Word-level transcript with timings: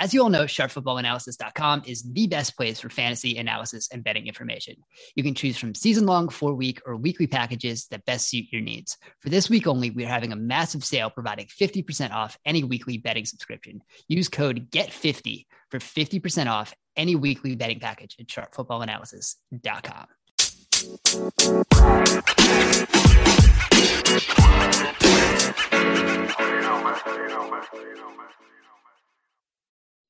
As 0.00 0.12
you 0.14 0.22
all 0.22 0.30
know, 0.30 0.44
sharpfootballanalysis.com 0.44 1.82
is 1.84 2.02
the 2.02 2.26
best 2.26 2.56
place 2.56 2.80
for 2.80 2.88
fantasy 2.88 3.36
analysis 3.36 3.86
and 3.92 4.02
betting 4.02 4.28
information. 4.28 4.76
You 5.14 5.22
can 5.22 5.34
choose 5.34 5.58
from 5.58 5.74
season 5.74 6.06
long, 6.06 6.30
four 6.30 6.54
week, 6.54 6.80
or 6.86 6.96
weekly 6.96 7.26
packages 7.26 7.86
that 7.88 8.06
best 8.06 8.30
suit 8.30 8.46
your 8.50 8.62
needs. 8.62 8.96
For 9.18 9.28
this 9.28 9.50
week 9.50 9.66
only, 9.66 9.90
we're 9.90 10.08
having 10.08 10.32
a 10.32 10.36
massive 10.36 10.86
sale 10.86 11.10
providing 11.10 11.48
50% 11.48 12.12
off 12.12 12.38
any 12.46 12.64
weekly 12.64 12.96
betting 12.96 13.26
subscription. 13.26 13.82
Use 14.08 14.30
code 14.30 14.70
GET50 14.70 15.44
for 15.70 15.78
50% 15.78 16.46
off 16.50 16.74
any 16.96 17.14
weekly 17.14 17.54
betting 17.54 17.80
package 17.80 18.16
at 18.18 18.26
sharpfootballanalysis.com. 18.26 20.06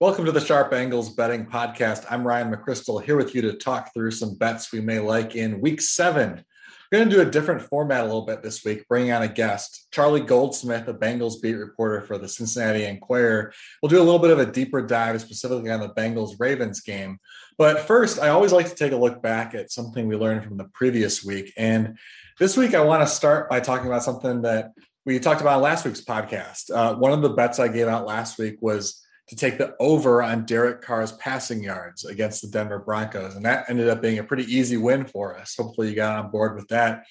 Welcome 0.00 0.24
to 0.24 0.32
the 0.32 0.40
Sharp 0.40 0.72
Angles 0.72 1.10
Betting 1.10 1.44
Podcast. 1.44 2.06
I'm 2.08 2.26
Ryan 2.26 2.50
McChrystal 2.50 3.04
here 3.04 3.18
with 3.18 3.34
you 3.34 3.42
to 3.42 3.52
talk 3.52 3.92
through 3.92 4.12
some 4.12 4.34
bets 4.34 4.72
we 4.72 4.80
may 4.80 4.98
like 4.98 5.36
in 5.36 5.60
week 5.60 5.82
seven. 5.82 6.42
We're 6.90 7.00
going 7.00 7.10
to 7.10 7.16
do 7.16 7.20
a 7.20 7.30
different 7.30 7.60
format 7.60 8.00
a 8.00 8.04
little 8.04 8.24
bit 8.24 8.42
this 8.42 8.64
week, 8.64 8.88
bringing 8.88 9.12
on 9.12 9.20
a 9.20 9.28
guest, 9.28 9.88
Charlie 9.90 10.22
Goldsmith, 10.22 10.88
a 10.88 10.94
Bengals 10.94 11.42
beat 11.42 11.52
reporter 11.52 12.00
for 12.00 12.16
the 12.16 12.28
Cincinnati 12.28 12.86
Enquirer. 12.86 13.52
We'll 13.82 13.90
do 13.90 14.00
a 14.00 14.02
little 14.02 14.18
bit 14.18 14.30
of 14.30 14.38
a 14.38 14.50
deeper 14.50 14.80
dive 14.80 15.20
specifically 15.20 15.70
on 15.70 15.80
the 15.80 15.90
Bengals 15.90 16.36
Ravens 16.40 16.80
game. 16.80 17.18
But 17.58 17.80
first, 17.80 18.20
I 18.20 18.30
always 18.30 18.52
like 18.52 18.70
to 18.70 18.74
take 18.74 18.92
a 18.92 18.96
look 18.96 19.20
back 19.20 19.54
at 19.54 19.70
something 19.70 20.08
we 20.08 20.16
learned 20.16 20.44
from 20.44 20.56
the 20.56 20.70
previous 20.72 21.22
week. 21.22 21.52
And 21.58 21.98
this 22.38 22.56
week, 22.56 22.72
I 22.72 22.80
want 22.80 23.06
to 23.06 23.06
start 23.06 23.50
by 23.50 23.60
talking 23.60 23.88
about 23.88 24.02
something 24.02 24.40
that 24.42 24.70
we 25.04 25.18
talked 25.18 25.42
about 25.42 25.60
last 25.60 25.84
week's 25.84 26.00
podcast. 26.00 26.74
Uh, 26.74 26.94
one 26.94 27.12
of 27.12 27.20
the 27.20 27.28
bets 27.28 27.58
I 27.58 27.68
gave 27.68 27.86
out 27.86 28.06
last 28.06 28.38
week 28.38 28.56
was 28.62 29.04
to 29.30 29.36
take 29.36 29.58
the 29.58 29.76
over 29.78 30.22
on 30.24 30.44
Derek 30.44 30.82
Carr's 30.82 31.12
passing 31.12 31.62
yards 31.62 32.04
against 32.04 32.42
the 32.42 32.48
Denver 32.48 32.80
Broncos. 32.80 33.36
And 33.36 33.44
that 33.44 33.70
ended 33.70 33.88
up 33.88 34.02
being 34.02 34.18
a 34.18 34.24
pretty 34.24 34.44
easy 34.44 34.76
win 34.76 35.06
for 35.06 35.38
us. 35.38 35.54
Hopefully, 35.56 35.88
you 35.88 35.94
got 35.94 36.24
on 36.24 36.32
board 36.32 36.56
with 36.56 36.66
that. 36.68 37.04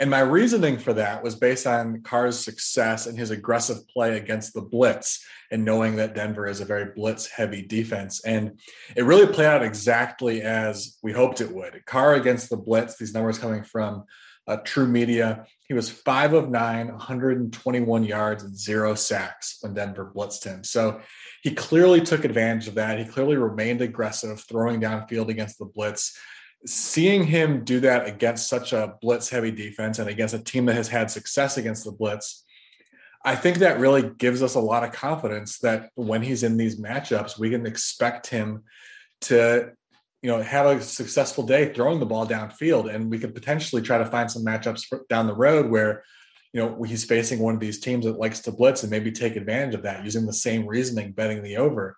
And 0.00 0.10
my 0.10 0.20
reasoning 0.20 0.78
for 0.78 0.94
that 0.94 1.22
was 1.22 1.36
based 1.36 1.68
on 1.68 2.02
Carr's 2.02 2.42
success 2.42 3.06
and 3.06 3.16
his 3.16 3.30
aggressive 3.30 3.86
play 3.86 4.16
against 4.16 4.52
the 4.52 4.62
blitz 4.62 5.24
and 5.52 5.64
knowing 5.64 5.96
that 5.96 6.14
Denver 6.14 6.48
is 6.48 6.60
a 6.60 6.64
very 6.64 6.92
blitz 6.96 7.28
heavy 7.28 7.62
defense. 7.62 8.24
And 8.24 8.58
it 8.96 9.04
really 9.04 9.32
played 9.32 9.46
out 9.46 9.62
exactly 9.62 10.42
as 10.42 10.98
we 11.02 11.12
hoped 11.12 11.40
it 11.40 11.52
would. 11.52 11.84
Carr 11.86 12.14
against 12.14 12.50
the 12.50 12.56
blitz, 12.56 12.96
these 12.96 13.14
numbers 13.14 13.38
coming 13.38 13.62
from 13.62 14.04
uh, 14.46 14.58
TruMedia. 14.58 15.46
He 15.68 15.74
was 15.74 15.90
five 15.90 16.32
of 16.32 16.50
nine, 16.50 16.88
121 16.88 18.04
yards 18.04 18.42
and 18.42 18.56
zero 18.56 18.94
sacks 18.94 19.58
when 19.60 19.74
Denver 19.74 20.10
blitzed 20.14 20.44
him. 20.44 20.64
So 20.64 21.00
he 21.42 21.54
clearly 21.54 22.00
took 22.00 22.24
advantage 22.24 22.68
of 22.68 22.74
that. 22.74 22.98
He 22.98 23.04
clearly 23.04 23.36
remained 23.36 23.80
aggressive, 23.80 24.40
throwing 24.40 24.80
downfield 24.80 25.28
against 25.28 25.58
the 25.58 25.66
blitz. 25.66 26.18
Seeing 26.66 27.24
him 27.24 27.64
do 27.64 27.80
that 27.80 28.06
against 28.06 28.48
such 28.48 28.72
a 28.72 28.94
blitz 29.00 29.30
heavy 29.30 29.50
defense 29.50 29.98
and 29.98 30.10
against 30.10 30.34
a 30.34 30.42
team 30.42 30.66
that 30.66 30.74
has 30.74 30.88
had 30.88 31.10
success 31.10 31.56
against 31.56 31.84
the 31.84 31.92
blitz, 31.92 32.44
I 33.24 33.36
think 33.36 33.58
that 33.58 33.78
really 33.78 34.10
gives 34.18 34.42
us 34.42 34.54
a 34.54 34.60
lot 34.60 34.84
of 34.84 34.92
confidence 34.92 35.58
that 35.58 35.90
when 35.94 36.22
he's 36.22 36.42
in 36.42 36.56
these 36.56 36.80
matchups, 36.80 37.38
we 37.38 37.50
can 37.50 37.66
expect 37.66 38.26
him 38.26 38.64
to 39.22 39.72
you 40.22 40.30
know 40.30 40.42
have 40.42 40.66
a 40.66 40.82
successful 40.82 41.44
day 41.44 41.72
throwing 41.72 42.00
the 42.00 42.06
ball 42.06 42.26
downfield 42.26 42.92
and 42.92 43.10
we 43.10 43.18
could 43.18 43.34
potentially 43.34 43.82
try 43.82 43.98
to 43.98 44.06
find 44.06 44.30
some 44.30 44.44
matchups 44.44 44.84
down 45.08 45.26
the 45.26 45.34
road 45.34 45.70
where 45.70 46.04
you 46.52 46.60
know 46.60 46.82
he's 46.82 47.04
facing 47.04 47.38
one 47.38 47.54
of 47.54 47.60
these 47.60 47.80
teams 47.80 48.04
that 48.04 48.18
likes 48.18 48.40
to 48.40 48.52
blitz 48.52 48.82
and 48.82 48.90
maybe 48.90 49.12
take 49.12 49.36
advantage 49.36 49.74
of 49.74 49.82
that 49.82 50.04
using 50.04 50.26
the 50.26 50.32
same 50.32 50.66
reasoning 50.66 51.12
betting 51.12 51.42
the 51.42 51.56
over. 51.56 51.96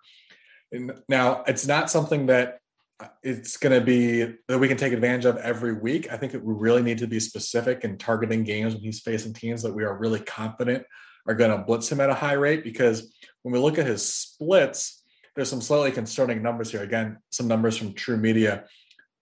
And 0.71 0.91
now 1.09 1.43
it's 1.47 1.67
not 1.67 1.89
something 1.89 2.27
that 2.27 2.59
uh, 2.99 3.07
it's 3.21 3.57
going 3.57 3.77
to 3.77 3.85
be 3.85 4.35
that 4.47 4.59
we 4.59 4.67
can 4.67 4.77
take 4.77 4.93
advantage 4.93 5.25
of 5.25 5.37
every 5.37 5.73
week. 5.73 6.11
I 6.11 6.17
think 6.17 6.33
we 6.33 6.39
really 6.43 6.83
need 6.83 6.99
to 6.99 7.07
be 7.07 7.19
specific 7.19 7.83
in 7.83 7.97
targeting 7.97 8.43
games 8.43 8.73
when 8.73 8.83
he's 8.83 9.01
facing 9.01 9.33
teams 9.33 9.61
that 9.63 9.73
we 9.73 9.83
are 9.83 9.97
really 9.97 10.19
confident 10.19 10.85
are 11.27 11.33
going 11.33 11.57
to 11.57 11.63
blitz 11.63 11.91
him 11.91 12.01
at 12.01 12.09
a 12.09 12.15
high 12.15 12.33
rate 12.33 12.63
because 12.63 13.15
when 13.41 13.53
we 13.53 13.59
look 13.59 13.77
at 13.77 13.85
his 13.85 14.05
splits 14.05 15.02
there's 15.35 15.49
some 15.49 15.61
slightly 15.61 15.91
concerning 15.91 16.41
numbers 16.41 16.71
here. 16.71 16.83
Again, 16.83 17.17
some 17.31 17.47
numbers 17.47 17.77
from 17.77 17.93
TruMedia. 17.93 18.65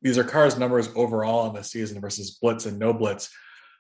These 0.02 0.18
are 0.18 0.24
Carr's 0.24 0.58
numbers 0.58 0.90
overall 0.96 1.48
in 1.48 1.54
the 1.54 1.64
season 1.64 2.02
versus 2.02 2.32
blitz 2.32 2.66
and 2.66 2.80
no 2.80 2.94
blitz. 2.94 3.30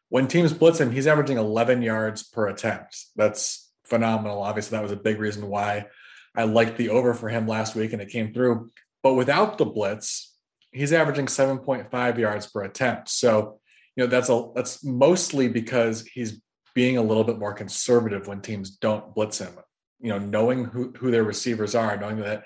When 0.09 0.27
teams 0.27 0.53
blitz 0.53 0.79
him, 0.79 0.91
he's 0.91 1.07
averaging 1.07 1.37
11 1.37 1.81
yards 1.81 2.23
per 2.23 2.47
attempt. 2.47 3.05
That's 3.15 3.71
phenomenal. 3.85 4.41
Obviously, 4.41 4.77
that 4.77 4.83
was 4.83 4.91
a 4.91 4.97
big 4.97 5.19
reason 5.19 5.47
why 5.47 5.87
I 6.35 6.43
liked 6.43 6.77
the 6.77 6.89
over 6.89 7.13
for 7.13 7.29
him 7.29 7.47
last 7.47 7.75
week 7.75 7.93
and 7.93 8.01
it 8.01 8.09
came 8.09 8.33
through. 8.33 8.69
But 9.03 9.13
without 9.13 9.57
the 9.57 9.65
blitz, 9.65 10.35
he's 10.71 10.93
averaging 10.93 11.25
7.5 11.25 12.17
yards 12.17 12.47
per 12.47 12.63
attempt. 12.63 13.09
So, 13.09 13.59
you 13.95 14.03
know, 14.03 14.07
that's 14.09 14.29
a 14.29 14.49
that's 14.55 14.83
mostly 14.85 15.49
because 15.49 16.05
he's 16.05 16.41
being 16.73 16.97
a 16.97 17.01
little 17.01 17.25
bit 17.25 17.39
more 17.39 17.53
conservative 17.53 18.27
when 18.27 18.41
teams 18.41 18.69
don't 18.69 19.13
blitz 19.13 19.39
him 19.39 19.53
you 20.01 20.09
know, 20.09 20.19
knowing 20.19 20.65
who, 20.65 20.91
who 20.97 21.11
their 21.11 21.23
receivers 21.23 21.75
are, 21.75 21.97
knowing 21.97 22.17
that 22.17 22.43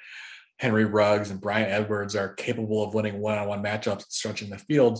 Henry 0.57 0.85
Ruggs 0.85 1.31
and 1.31 1.41
Bryan 1.41 1.69
Edwards 1.69 2.15
are 2.15 2.33
capable 2.33 2.83
of 2.83 2.93
winning 2.93 3.19
one-on-one 3.19 3.63
matchups 3.63 3.91
and 3.93 4.05
stretching 4.09 4.49
the 4.49 4.57
field. 4.57 4.99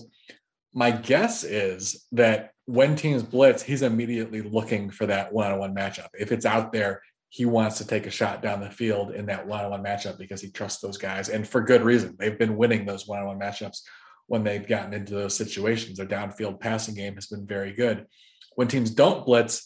My 0.74 0.92
guess 0.92 1.44
is 1.44 2.06
that 2.12 2.52
when 2.66 2.96
teams 2.96 3.24
blitz, 3.24 3.64
he's 3.64 3.82
immediately 3.82 4.42
looking 4.42 4.90
for 4.90 5.06
that 5.06 5.32
one-on-one 5.32 5.74
matchup. 5.74 6.10
If 6.14 6.32
it's 6.32 6.46
out 6.46 6.74
there, 6.74 7.02
he 7.30 7.46
wants 7.46 7.78
to 7.78 7.88
take 7.88 8.06
a 8.06 8.12
shot 8.12 8.42
down 8.42 8.62
the 8.62 8.70
field 8.70 9.12
in 9.12 9.26
that 9.28 9.46
one-on-one 9.46 9.84
matchup 9.84 10.18
because 10.18 10.42
he 10.42 10.52
trusts 10.52 10.82
those 10.82 10.98
guys, 10.98 11.30
and 11.30 11.48
for 11.48 11.62
good 11.62 11.84
reason. 11.84 12.16
They've 12.18 12.38
been 12.38 12.58
winning 12.58 12.86
those 12.86 13.08
one-on-one 13.08 13.40
matchups 13.40 13.82
when 14.28 14.44
they've 14.44 14.68
gotten 14.68 14.94
into 14.94 15.14
those 15.14 15.36
situations. 15.36 15.98
Their 15.98 16.08
downfield 16.08 16.60
passing 16.60 16.96
game 16.96 17.16
has 17.16 17.28
been 17.28 17.46
very 17.46 17.74
good. 17.74 18.06
When 18.56 18.68
teams 18.68 18.90
don't 18.90 19.26
blitz, 19.26 19.66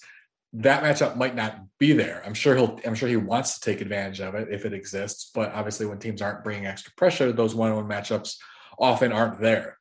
that 0.54 0.84
matchup 0.84 1.16
might 1.16 1.36
not 1.36 1.62
be 1.78 1.94
there. 1.94 2.24
I'm 2.26 2.34
sure 2.34 2.56
he'll. 2.56 2.80
I'm 2.86 2.96
sure 2.96 3.10
he 3.10 3.18
wants 3.18 3.60
to 3.60 3.72
take 3.72 3.82
advantage 3.82 4.20
of 4.20 4.36
it 4.36 4.48
if 4.52 4.66
it 4.66 4.74
exists. 4.74 5.32
But 5.34 5.54
obviously, 5.54 5.86
when 5.86 6.00
teams 6.00 6.22
aren't 6.22 6.44
bringing 6.44 6.66
extra 6.66 6.92
pressure, 6.98 7.32
those 7.32 7.54
one-on-one 7.54 7.88
matchups 7.88 8.38
often 8.80 9.12
aren't 9.12 9.40
there. 9.40 9.78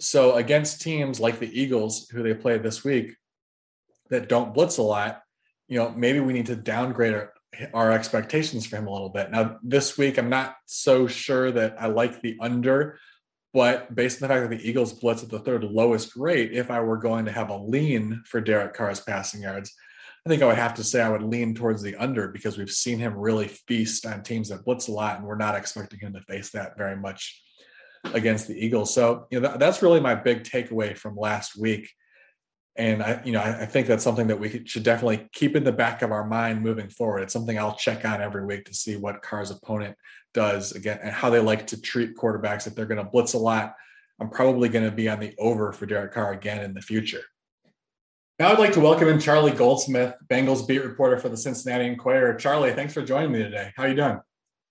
So 0.00 0.36
against 0.36 0.80
teams 0.80 1.20
like 1.20 1.38
the 1.38 1.60
Eagles, 1.60 2.08
who 2.08 2.22
they 2.22 2.34
play 2.34 2.58
this 2.58 2.84
week, 2.84 3.14
that 4.08 4.28
don't 4.28 4.54
blitz 4.54 4.78
a 4.78 4.82
lot, 4.82 5.22
you 5.68 5.78
know, 5.78 5.90
maybe 5.90 6.20
we 6.20 6.32
need 6.32 6.46
to 6.46 6.56
downgrade 6.56 7.14
our, 7.14 7.32
our 7.72 7.92
expectations 7.92 8.66
for 8.66 8.76
him 8.76 8.86
a 8.86 8.92
little 8.92 9.10
bit. 9.10 9.30
Now, 9.30 9.58
this 9.62 9.96
week, 9.96 10.18
I'm 10.18 10.30
not 10.30 10.56
so 10.66 11.06
sure 11.06 11.52
that 11.52 11.76
I 11.78 11.86
like 11.86 12.20
the 12.20 12.36
under, 12.40 12.98
but 13.52 13.94
based 13.94 14.22
on 14.22 14.28
the 14.28 14.34
fact 14.34 14.50
that 14.50 14.56
the 14.56 14.68
Eagles 14.68 14.92
blitz 14.92 15.22
at 15.22 15.28
the 15.28 15.38
third 15.38 15.64
lowest 15.64 16.16
rate, 16.16 16.52
if 16.52 16.70
I 16.70 16.80
were 16.80 16.96
going 16.96 17.26
to 17.26 17.32
have 17.32 17.50
a 17.50 17.56
lean 17.56 18.22
for 18.26 18.40
Derek 18.40 18.74
Carr's 18.74 19.00
passing 19.00 19.42
yards, 19.42 19.74
I 20.26 20.28
think 20.28 20.42
I 20.42 20.46
would 20.46 20.56
have 20.56 20.74
to 20.74 20.84
say 20.84 21.00
I 21.00 21.08
would 21.08 21.22
lean 21.22 21.54
towards 21.54 21.82
the 21.82 21.96
under 21.96 22.28
because 22.28 22.58
we've 22.58 22.70
seen 22.70 22.98
him 22.98 23.14
really 23.14 23.48
feast 23.48 24.04
on 24.04 24.22
teams 24.22 24.50
that 24.50 24.64
blitz 24.64 24.88
a 24.88 24.92
lot, 24.92 25.18
and 25.18 25.26
we're 25.26 25.36
not 25.36 25.54
expecting 25.54 25.98
him 25.98 26.12
to 26.12 26.20
face 26.22 26.50
that 26.50 26.76
very 26.76 26.96
much 26.96 27.42
against 28.04 28.46
the 28.46 28.54
Eagles. 28.54 28.92
So, 28.94 29.26
you 29.30 29.40
know, 29.40 29.48
that, 29.48 29.58
that's 29.58 29.82
really 29.82 30.00
my 30.00 30.14
big 30.14 30.44
takeaway 30.44 30.96
from 30.96 31.16
last 31.16 31.58
week. 31.58 31.90
And 32.76 33.02
I, 33.02 33.20
you 33.24 33.32
know, 33.32 33.40
I, 33.40 33.62
I 33.62 33.66
think 33.66 33.86
that's 33.86 34.04
something 34.04 34.28
that 34.28 34.38
we 34.38 34.62
should 34.66 34.82
definitely 34.82 35.28
keep 35.32 35.56
in 35.56 35.64
the 35.64 35.72
back 35.72 36.02
of 36.02 36.12
our 36.12 36.26
mind 36.26 36.62
moving 36.62 36.88
forward. 36.88 37.22
It's 37.22 37.32
something 37.32 37.58
I'll 37.58 37.74
check 37.74 38.04
on 38.04 38.22
every 38.22 38.44
week 38.44 38.66
to 38.66 38.74
see 38.74 38.96
what 38.96 39.22
Carr's 39.22 39.50
opponent 39.50 39.96
does 40.32 40.72
again 40.72 40.98
and 41.02 41.12
how 41.12 41.30
they 41.30 41.40
like 41.40 41.66
to 41.68 41.80
treat 41.80 42.16
quarterbacks. 42.16 42.66
If 42.66 42.74
they're 42.74 42.86
going 42.86 43.04
to 43.04 43.10
blitz 43.10 43.34
a 43.34 43.38
lot, 43.38 43.74
I'm 44.20 44.30
probably 44.30 44.68
going 44.68 44.84
to 44.84 44.94
be 44.94 45.08
on 45.08 45.18
the 45.18 45.34
over 45.38 45.72
for 45.72 45.86
Derek 45.86 46.12
Carr 46.12 46.32
again 46.32 46.62
in 46.62 46.74
the 46.74 46.82
future. 46.82 47.22
Now 48.40 48.50
I'd 48.52 48.58
like 48.58 48.72
to 48.72 48.80
welcome 48.80 49.06
in 49.08 49.20
Charlie 49.20 49.52
Goldsmith, 49.52 50.14
Bengals 50.30 50.66
beat 50.66 50.82
reporter 50.82 51.18
for 51.18 51.28
the 51.28 51.36
Cincinnati 51.36 51.84
Enquirer. 51.84 52.36
Charlie, 52.36 52.72
thanks 52.72 52.94
for 52.94 53.02
joining 53.02 53.32
me 53.32 53.42
today. 53.42 53.70
How 53.76 53.82
are 53.82 53.88
you 53.90 53.94
doing? 53.94 54.18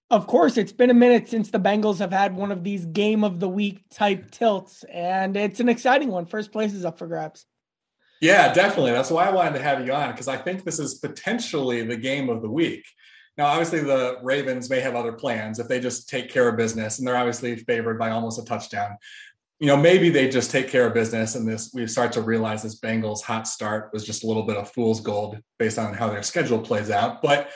Of 0.09 0.25
course, 0.25 0.57
it's 0.57 0.71
been 0.71 0.89
a 0.89 0.95
minute 0.95 1.29
since 1.29 1.51
the 1.51 1.59
Bengals 1.59 1.99
have 1.99 2.11
had 2.11 2.35
one 2.35 2.51
of 2.51 2.63
these 2.63 2.85
game 2.85 3.23
of 3.23 3.39
the 3.39 3.47
week 3.47 3.83
type 3.91 4.31
tilts, 4.31 4.83
and 4.91 5.37
it's 5.37 5.59
an 5.59 5.69
exciting 5.69 6.09
one. 6.09 6.25
First 6.25 6.51
place 6.51 6.73
is 6.73 6.83
up 6.83 6.97
for 6.97 7.05
grabs. 7.05 7.45
Yeah, 8.21 8.51
definitely. 8.53 8.91
That's 8.91 9.11
why 9.11 9.27
I 9.27 9.31
wanted 9.31 9.59
to 9.59 9.63
have 9.63 9.85
you 9.85 9.93
on 9.93 10.09
because 10.09 10.27
I 10.27 10.37
think 10.37 10.63
this 10.63 10.79
is 10.79 10.95
potentially 10.95 11.83
the 11.83 11.95
game 11.95 12.29
of 12.29 12.41
the 12.41 12.49
week. 12.49 12.85
Now, 13.37 13.45
obviously, 13.45 13.81
the 13.81 14.17
Ravens 14.23 14.67
may 14.71 14.79
have 14.79 14.95
other 14.95 15.13
plans 15.13 15.59
if 15.59 15.67
they 15.67 15.79
just 15.79 16.09
take 16.09 16.31
care 16.31 16.49
of 16.49 16.57
business, 16.57 16.97
and 16.97 17.07
they're 17.07 17.15
obviously 17.15 17.55
favored 17.55 17.99
by 17.99 18.09
almost 18.09 18.39
a 18.39 18.45
touchdown 18.45 18.97
you 19.59 19.67
know, 19.67 19.75
maybe 19.75 20.09
they 20.09 20.29
just 20.29 20.51
take 20.51 20.69
care 20.69 20.87
of 20.87 20.93
business 20.93 21.35
and 21.35 21.47
this 21.47 21.71
we 21.73 21.85
start 21.85 22.13
to 22.13 22.21
realize 22.21 22.63
this 22.63 22.79
Bengals 22.79 23.21
hot 23.21 23.47
start 23.47 23.91
was 23.91 24.05
just 24.05 24.23
a 24.23 24.27
little 24.27 24.43
bit 24.43 24.55
of 24.55 24.71
fool's 24.71 25.01
gold 25.01 25.37
based 25.57 25.77
on 25.77 25.93
how 25.93 26.09
their 26.09 26.23
schedule 26.23 26.59
plays 26.59 26.89
out. 26.89 27.21
But 27.21 27.51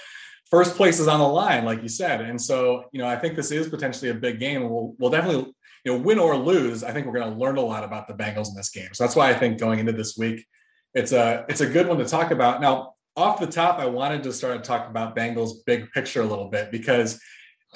first 0.51 0.75
place 0.75 0.99
is 0.99 1.07
on 1.07 1.19
the 1.19 1.27
line, 1.27 1.63
like 1.63 1.81
you 1.81 1.87
said. 1.87 2.21
And 2.21 2.39
so, 2.39 2.85
you 2.91 2.99
know, 2.99 3.07
I 3.07 3.15
think 3.15 3.35
this 3.35 3.51
is 3.51 3.69
potentially 3.69 4.11
a 4.11 4.15
big 4.15 4.39
game. 4.39 4.69
We'll 4.69 4.95
we'll 4.99 5.11
definitely, 5.11 5.53
you 5.85 5.93
know, 5.93 5.97
win 5.97 6.19
or 6.19 6.35
lose, 6.35 6.83
I 6.83 6.91
think 6.91 7.07
we're 7.07 7.19
going 7.19 7.31
to 7.31 7.39
learn 7.39 7.57
a 7.57 7.61
lot 7.61 7.85
about 7.85 8.07
the 8.07 8.13
Bengals 8.13 8.49
in 8.49 8.55
this 8.55 8.69
game. 8.69 8.89
So 8.93 9.03
that's 9.03 9.15
why 9.15 9.29
I 9.29 9.33
think 9.33 9.57
going 9.57 9.79
into 9.79 9.93
this 9.93 10.17
week, 10.17 10.45
it's 10.93 11.13
a 11.13 11.45
it's 11.47 11.61
a 11.61 11.67
good 11.67 11.87
one 11.87 11.99
to 11.99 12.05
talk 12.05 12.31
about. 12.31 12.59
Now, 12.59 12.95
off 13.15 13.39
the 13.39 13.47
top, 13.47 13.79
I 13.79 13.85
wanted 13.85 14.23
to 14.23 14.33
start 14.33 14.61
to 14.61 14.67
talk 14.67 14.89
about 14.89 15.15
Bengals 15.15 15.53
big 15.65 15.89
picture 15.91 16.21
a 16.21 16.25
little 16.25 16.49
bit 16.49 16.69
because 16.69 17.19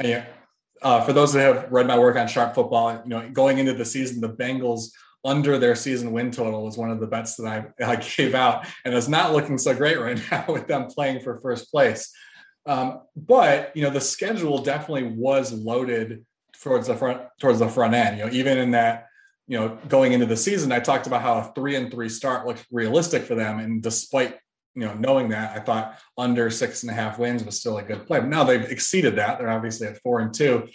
Yeah. 0.02 0.26
Uh, 0.82 1.02
for 1.02 1.14
those 1.14 1.34
that 1.34 1.42
have 1.42 1.72
read 1.72 1.88
my 1.88 1.98
work 1.98 2.16
on 2.16 2.28
sharp 2.28 2.54
football, 2.54 3.02
you 3.04 3.10
know, 3.10 3.30
going 3.30 3.58
into 3.58 3.74
the 3.74 3.86
season, 3.86 4.22
the 4.22 4.30
Bengals 4.30 4.90
under 5.26 5.58
their 5.58 5.76
season 5.76 6.12
win 6.12 6.32
total 6.32 6.64
was 6.64 6.78
one 6.78 6.90
of 6.90 7.00
the 7.00 7.08
bets 7.08 7.36
that 7.36 7.74
I, 7.80 7.84
I 7.84 7.96
gave 7.96 8.36
out, 8.36 8.66
and 8.86 8.94
it's 8.94 9.08
not 9.08 9.34
looking 9.34 9.58
so 9.58 9.74
great 9.76 10.00
right 10.00 10.20
now 10.32 10.46
with 10.48 10.68
them 10.68 10.88
playing 10.88 11.22
for 11.22 11.40
first 11.40 11.72
place. 11.72 12.12
Um, 12.66 13.02
but 13.16 13.76
you 13.76 13.84
know, 13.84 13.90
the 13.90 14.02
schedule 14.02 14.60
definitely 14.60 15.04
was 15.04 15.54
loaded 15.54 16.26
towards 16.62 16.88
the 16.88 16.96
front 16.96 17.22
towards 17.40 17.60
the 17.60 17.70
front 17.70 17.94
end. 17.94 18.18
You 18.18 18.26
know, 18.26 18.32
even 18.32 18.58
in 18.58 18.72
that, 18.72 19.08
you 19.48 19.58
know, 19.58 19.78
going 19.88 20.14
into 20.14 20.26
the 20.26 20.38
season, 20.38 20.72
I 20.72 20.80
talked 20.80 21.08
about 21.08 21.22
how 21.22 21.38
a 21.38 21.52
three 21.56 21.76
and 21.76 21.92
three 21.92 22.10
start 22.10 22.46
looked 22.46 22.66
realistic 22.72 23.24
for 23.24 23.36
them, 23.36 23.60
and 23.60 23.82
despite 23.82 24.38
you 24.78 24.86
know 24.86 24.94
knowing 24.94 25.30
that, 25.30 25.58
I 25.58 25.60
thought 25.60 25.98
under 26.20 26.52
six 26.52 26.84
and 26.84 26.92
a 26.92 26.94
half 26.94 27.18
wins 27.18 27.44
was 27.44 27.60
still 27.60 27.80
a 27.80 27.84
good 27.84 28.06
play. 28.06 28.20
But 28.20 28.30
now 28.30 28.44
they've 28.44 28.62
exceeded 28.62 29.16
that; 29.16 29.40
they're 29.40 29.50
obviously 29.50 29.88
at 29.88 30.00
four 30.04 30.20
and 30.20 30.32
two. 30.32 30.68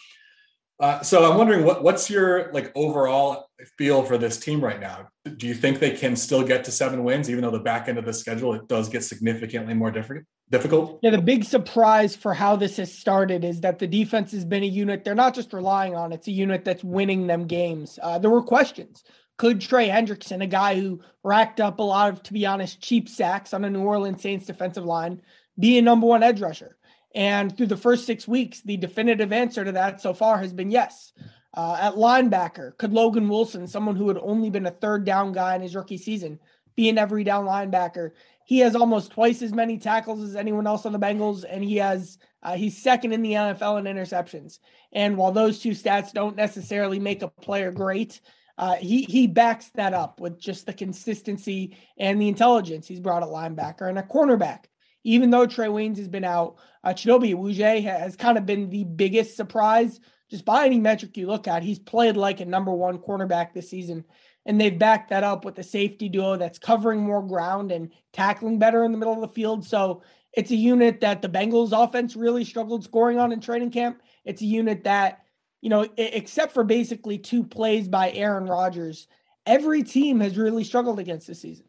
Uh, 0.81 1.01
so 1.03 1.31
I'm 1.31 1.39
wondering 1.39 1.65
what 1.65 1.85
what's 1.85 2.11
your 2.11 2.51
like 2.53 2.73
overall 2.75 3.49
feel 3.79 4.03
for 4.03 4.19
this 4.19 4.41
team 4.41 4.63
right 4.63 4.81
now? 4.81 5.07
Do 5.37 5.47
you 5.47 5.55
think 5.55 5.79
they 5.79 5.93
can 5.93 6.17
still 6.17 6.43
get 6.43 6.65
to 6.65 6.73
seven 6.73 7.05
wins, 7.05 7.31
even 7.31 7.43
though 7.43 7.53
the 7.53 7.61
back 7.61 7.89
end 7.89 7.99
of 7.99 8.05
the 8.05 8.13
schedule 8.13 8.55
it 8.55 8.67
does 8.67 8.89
get 8.89 9.05
significantly 9.05 9.75
more 9.75 9.93
difficult? 9.93 10.27
Difficult. 10.51 10.99
Yeah, 11.03 11.11
the 11.11 11.23
big 11.23 11.45
surprise 11.45 12.17
for 12.17 12.35
how 12.35 12.57
this 12.57 12.77
has 12.77 12.93
started 12.93 13.45
is 13.45 13.61
that 13.61 13.79
the 13.79 13.87
defense 13.87 14.33
has 14.33 14.45
been 14.45 14.65
a 14.65 14.67
unit 14.67 15.05
they're 15.05 15.15
not 15.15 15.35
just 15.35 15.53
relying 15.53 15.95
on; 15.95 16.13
it's 16.13 16.27
a 16.27 16.33
unit 16.33 16.65
that's 16.65 16.83
winning 16.83 17.29
them 17.29 17.47
games. 17.47 18.01
Uh, 18.03 18.19
there 18.19 18.31
were 18.31 18.43
questions. 18.43 19.05
Could 19.43 19.61
Trey 19.61 19.89
Hendrickson, 19.89 20.41
a 20.41 20.47
guy 20.47 20.79
who 20.79 21.01
racked 21.25 21.61
up 21.61 21.81
a 21.81 21.83
lot 21.83 22.13
of, 22.13 22.23
to 22.23 22.33
be 22.33 22.47
honest, 22.47 22.81
cheap 22.81 23.09
sacks 23.09 23.53
on 23.53 23.65
a 23.65 23.71
New 23.71 23.81
Orleans 23.81 24.23
Saints 24.23 24.47
defensive 24.47 24.85
line, 24.85 25.21
be 25.59 25.79
a 25.79 25.83
number 25.83 26.07
one 26.07 26.23
edge 26.23 26.41
rusher? 26.41 26.77
And 27.13 27.57
through 27.57 27.67
the 27.67 27.77
first 27.77 28.07
six 28.07 28.29
weeks, 28.29 28.61
the 28.61 28.77
definitive 28.77 29.33
answer 29.33 29.65
to 29.65 29.73
that 29.73 30.01
so 30.01 30.15
far 30.15 30.39
has 30.39 30.53
been 30.53 30.71
yes. 30.71 31.13
Uh, 31.55 31.77
at 31.81 31.95
linebacker, 31.95 32.79
could 32.79 32.93
Logan 32.93 33.29
Wilson, 33.29 33.67
someone 33.67 33.97
who 33.97 34.07
had 34.07 34.17
only 34.19 34.49
been 34.49 34.67
a 34.67 34.71
third 34.71 35.05
down 35.05 35.33
guy 35.33 35.57
in 35.57 35.63
his 35.63 35.75
rookie 35.75 35.99
season, 35.99 36.39
be 36.77 36.89
an 36.89 36.97
every 36.97 37.25
down 37.25 37.45
linebacker? 37.45 38.13
He 38.45 38.61
has 38.61 38.77
almost 38.77 39.11
twice 39.11 39.43
as 39.43 39.53
many 39.53 39.77
tackles 39.77 40.23
as 40.23 40.37
anyone 40.37 40.69
else 40.69 40.87
on 40.87 40.93
the 40.93 41.01
Bengals, 41.01 41.45
and 41.51 41.65
he 41.65 41.79
has 41.79 42.17
uh, 42.45 42.55
he's 42.55 42.81
second 42.81 43.13
in 43.13 43.23
the 43.23 43.33
NFL 43.33 43.81
in 43.81 43.93
interceptions. 43.93 44.61
And 44.93 45.17
while 45.17 45.33
those 45.33 45.59
two 45.59 45.73
stats 45.73 46.13
don't 46.13 46.37
necessarily 46.37 47.01
make 47.01 47.23
a 47.23 47.29
player 47.29 47.73
great, 47.73 48.21
uh, 48.59 48.77
he 48.77 49.03
he 49.03 49.27
backs 49.27 49.71
that 49.75 49.95
up 49.95 50.21
with 50.21 50.39
just 50.39 50.67
the 50.67 50.73
consistency 50.73 51.77
and 51.99 52.21
the 52.21 52.29
intelligence 52.29 52.87
he's 52.87 53.01
brought 53.01 53.23
a 53.23 53.27
linebacker 53.27 53.89
and 53.89 53.99
a 53.99 54.03
cornerback 54.03 54.65
even 55.05 55.31
though 55.31 55.47
Trae 55.47 55.69
Waynes 55.69 55.99
has 55.99 56.09
been 56.09 56.25
out, 56.25 56.57
uh, 56.85 56.91
Chidobe 56.91 57.35
Awuzie 57.35 57.83
has 57.83 58.17
kind 58.17 58.39
of 58.39 58.47
been 58.47 58.71
the 58.71 58.85
biggest 58.85 59.37
surprise. 59.37 60.01
Just 60.31 60.45
by 60.45 60.65
any 60.65 60.79
metric 60.79 61.17
you 61.17 61.27
look 61.27 61.47
at, 61.49 61.63
he's 61.63 61.79
played 61.79 62.17
like 62.17 62.41
a 62.41 62.45
number 62.45 62.73
one 62.73 62.99
cornerback 62.99 63.53
this 63.53 63.69
season. 63.69 64.05
And 64.47 64.61
they've 64.61 64.79
backed 64.79 65.11
that 65.11 65.25
up 65.25 65.45
with 65.45 65.59
a 65.59 65.63
safety 65.63 66.09
duo 66.09 66.37
that's 66.37 66.59
covering 66.59 67.01
more 67.01 67.23
ground 67.23 67.71
and 67.71 67.93
tackling 68.13 68.59
better 68.59 68.85
in 68.85 68.93
the 68.93 68.99
middle 68.99 69.15
of 69.15 69.21
the 69.21 69.29
field. 69.29 69.65
So 69.65 70.03
it's 70.33 70.51
a 70.51 70.57
unit 70.57 71.01
that 71.01 71.23
the 71.23 71.29
Bengals 71.29 71.73
offense 71.73 72.17
really 72.17 72.45
struggled 72.45 72.83
scoring 72.83 73.19
on 73.19 73.33
in 73.33 73.41
training 73.41 73.71
camp. 73.71 74.01
It's 74.25 74.43
a 74.43 74.47
unit 74.47 74.85
that, 74.85 75.22
you 75.63 75.71
know, 75.71 75.87
except 75.97 76.53
for 76.53 76.65
basically 76.65 77.17
two 77.17 77.45
plays 77.45 77.89
by 77.89 78.11
Aaron 78.11 78.47
Rodgers, 78.47 79.07
every 79.47 79.83
team 79.83 80.21
has 80.21 80.37
really 80.37 80.65
struggled 80.65 80.99
against 80.99 81.29
this 81.29 81.41
season. 81.41 81.65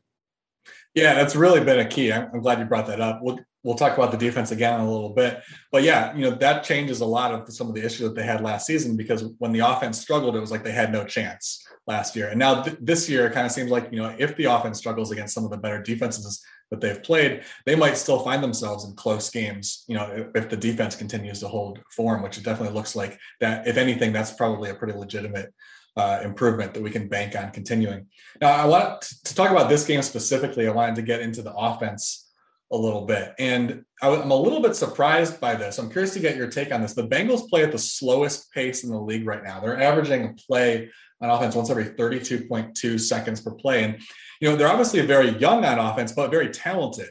Yeah, 0.95 1.15
that's 1.15 1.35
really 1.35 1.63
been 1.63 1.79
a 1.79 1.87
key. 1.87 2.13
I'm, 2.13 2.41
glad 2.41 2.59
you 2.59 2.65
brought 2.65 2.87
that 2.87 3.01
up. 3.01 3.19
We'll 3.21 3.39
we'll 3.63 3.75
talk 3.75 3.97
about 3.97 4.11
the 4.11 4.17
defense 4.17 4.51
again 4.51 4.79
in 4.79 4.85
a 4.85 4.91
little 4.91 5.09
bit, 5.09 5.41
but 5.71 5.83
yeah, 5.83 6.15
you 6.15 6.21
know 6.21 6.35
that 6.35 6.63
changes 6.63 7.01
a 7.01 7.05
lot 7.05 7.33
of 7.33 7.51
some 7.51 7.67
of 7.67 7.73
the 7.73 7.83
issues 7.83 8.01
that 8.01 8.15
they 8.15 8.23
had 8.23 8.41
last 8.41 8.67
season 8.67 8.95
because 8.95 9.25
when 9.39 9.51
the 9.51 9.59
offense 9.59 9.99
struggled, 9.99 10.35
it 10.35 10.39
was 10.39 10.51
like 10.51 10.63
they 10.63 10.71
had 10.71 10.91
no 10.91 11.03
chance 11.03 11.65
last 11.87 12.15
year, 12.15 12.27
and 12.29 12.37
now 12.37 12.61
th- 12.61 12.77
this 12.79 13.09
year 13.09 13.25
it 13.25 13.33
kind 13.33 13.45
of 13.45 13.51
seems 13.51 13.71
like 13.71 13.89
you 13.91 13.97
know 13.97 14.15
if 14.19 14.35
the 14.37 14.45
offense 14.45 14.77
struggles 14.77 15.11
against 15.11 15.33
some 15.33 15.45
of 15.45 15.49
the 15.49 15.57
better 15.57 15.81
defenses 15.81 16.43
that 16.69 16.79
they've 16.79 17.03
played, 17.03 17.43
they 17.65 17.75
might 17.75 17.97
still 17.97 18.19
find 18.19 18.43
themselves 18.43 18.85
in 18.85 18.95
close 18.95 19.29
games. 19.29 19.85
You 19.87 19.95
know, 19.95 20.11
if, 20.11 20.43
if 20.43 20.49
the 20.49 20.57
defense 20.57 20.95
continues 20.95 21.39
to 21.39 21.47
hold 21.47 21.79
form, 21.91 22.21
which 22.21 22.37
it 22.37 22.43
definitely 22.43 22.73
looks 22.75 22.95
like 22.95 23.19
that. 23.39 23.67
If 23.67 23.77
anything, 23.77 24.11
that's 24.11 24.31
probably 24.31 24.69
a 24.69 24.75
pretty 24.75 24.93
legitimate 24.93 25.53
uh, 25.95 26.21
improvement 26.23 26.73
that 26.73 26.81
we 26.81 26.89
can 26.89 27.07
bank 27.07 27.35
on 27.35 27.51
continuing. 27.51 28.07
Now, 28.41 28.51
I 28.51 28.65
want 28.65 29.01
to 29.01 29.35
talk 29.35 29.51
about 29.51 29.69
this 29.69 29.85
game 29.85 30.01
specifically. 30.01 30.67
I 30.67 30.71
wanted 30.71 30.95
to 30.95 31.01
get 31.01 31.21
into 31.21 31.41
the 31.41 31.53
offense 31.53 32.31
a 32.71 32.77
little 32.77 33.05
bit. 33.05 33.33
And 33.37 33.85
I'm 34.01 34.31
a 34.31 34.35
little 34.35 34.61
bit 34.61 34.75
surprised 34.75 35.39
by 35.39 35.53
this. 35.53 35.77
I'm 35.77 35.91
curious 35.91 36.13
to 36.13 36.19
get 36.19 36.35
your 36.35 36.47
take 36.47 36.73
on 36.73 36.81
this. 36.81 36.93
The 36.93 37.07
Bengals 37.07 37.47
play 37.47 37.63
at 37.63 37.71
the 37.71 37.77
slowest 37.77 38.51
pace 38.51 38.83
in 38.83 38.89
the 38.89 38.99
league 38.99 39.27
right 39.27 39.43
now. 39.43 39.59
They're 39.59 39.79
averaging 39.79 40.25
a 40.25 40.33
play 40.33 40.89
on 41.21 41.29
offense 41.29 41.55
once 41.55 41.69
every 41.69 41.85
32.2 41.85 42.99
seconds 42.99 43.41
per 43.41 43.51
play. 43.51 43.83
And, 43.83 44.01
you 44.41 44.49
know, 44.49 44.55
they're 44.55 44.67
obviously 44.67 45.01
very 45.01 45.37
young 45.37 45.63
on 45.63 45.77
offense, 45.77 46.11
but 46.11 46.31
very 46.31 46.49
talented. 46.49 47.09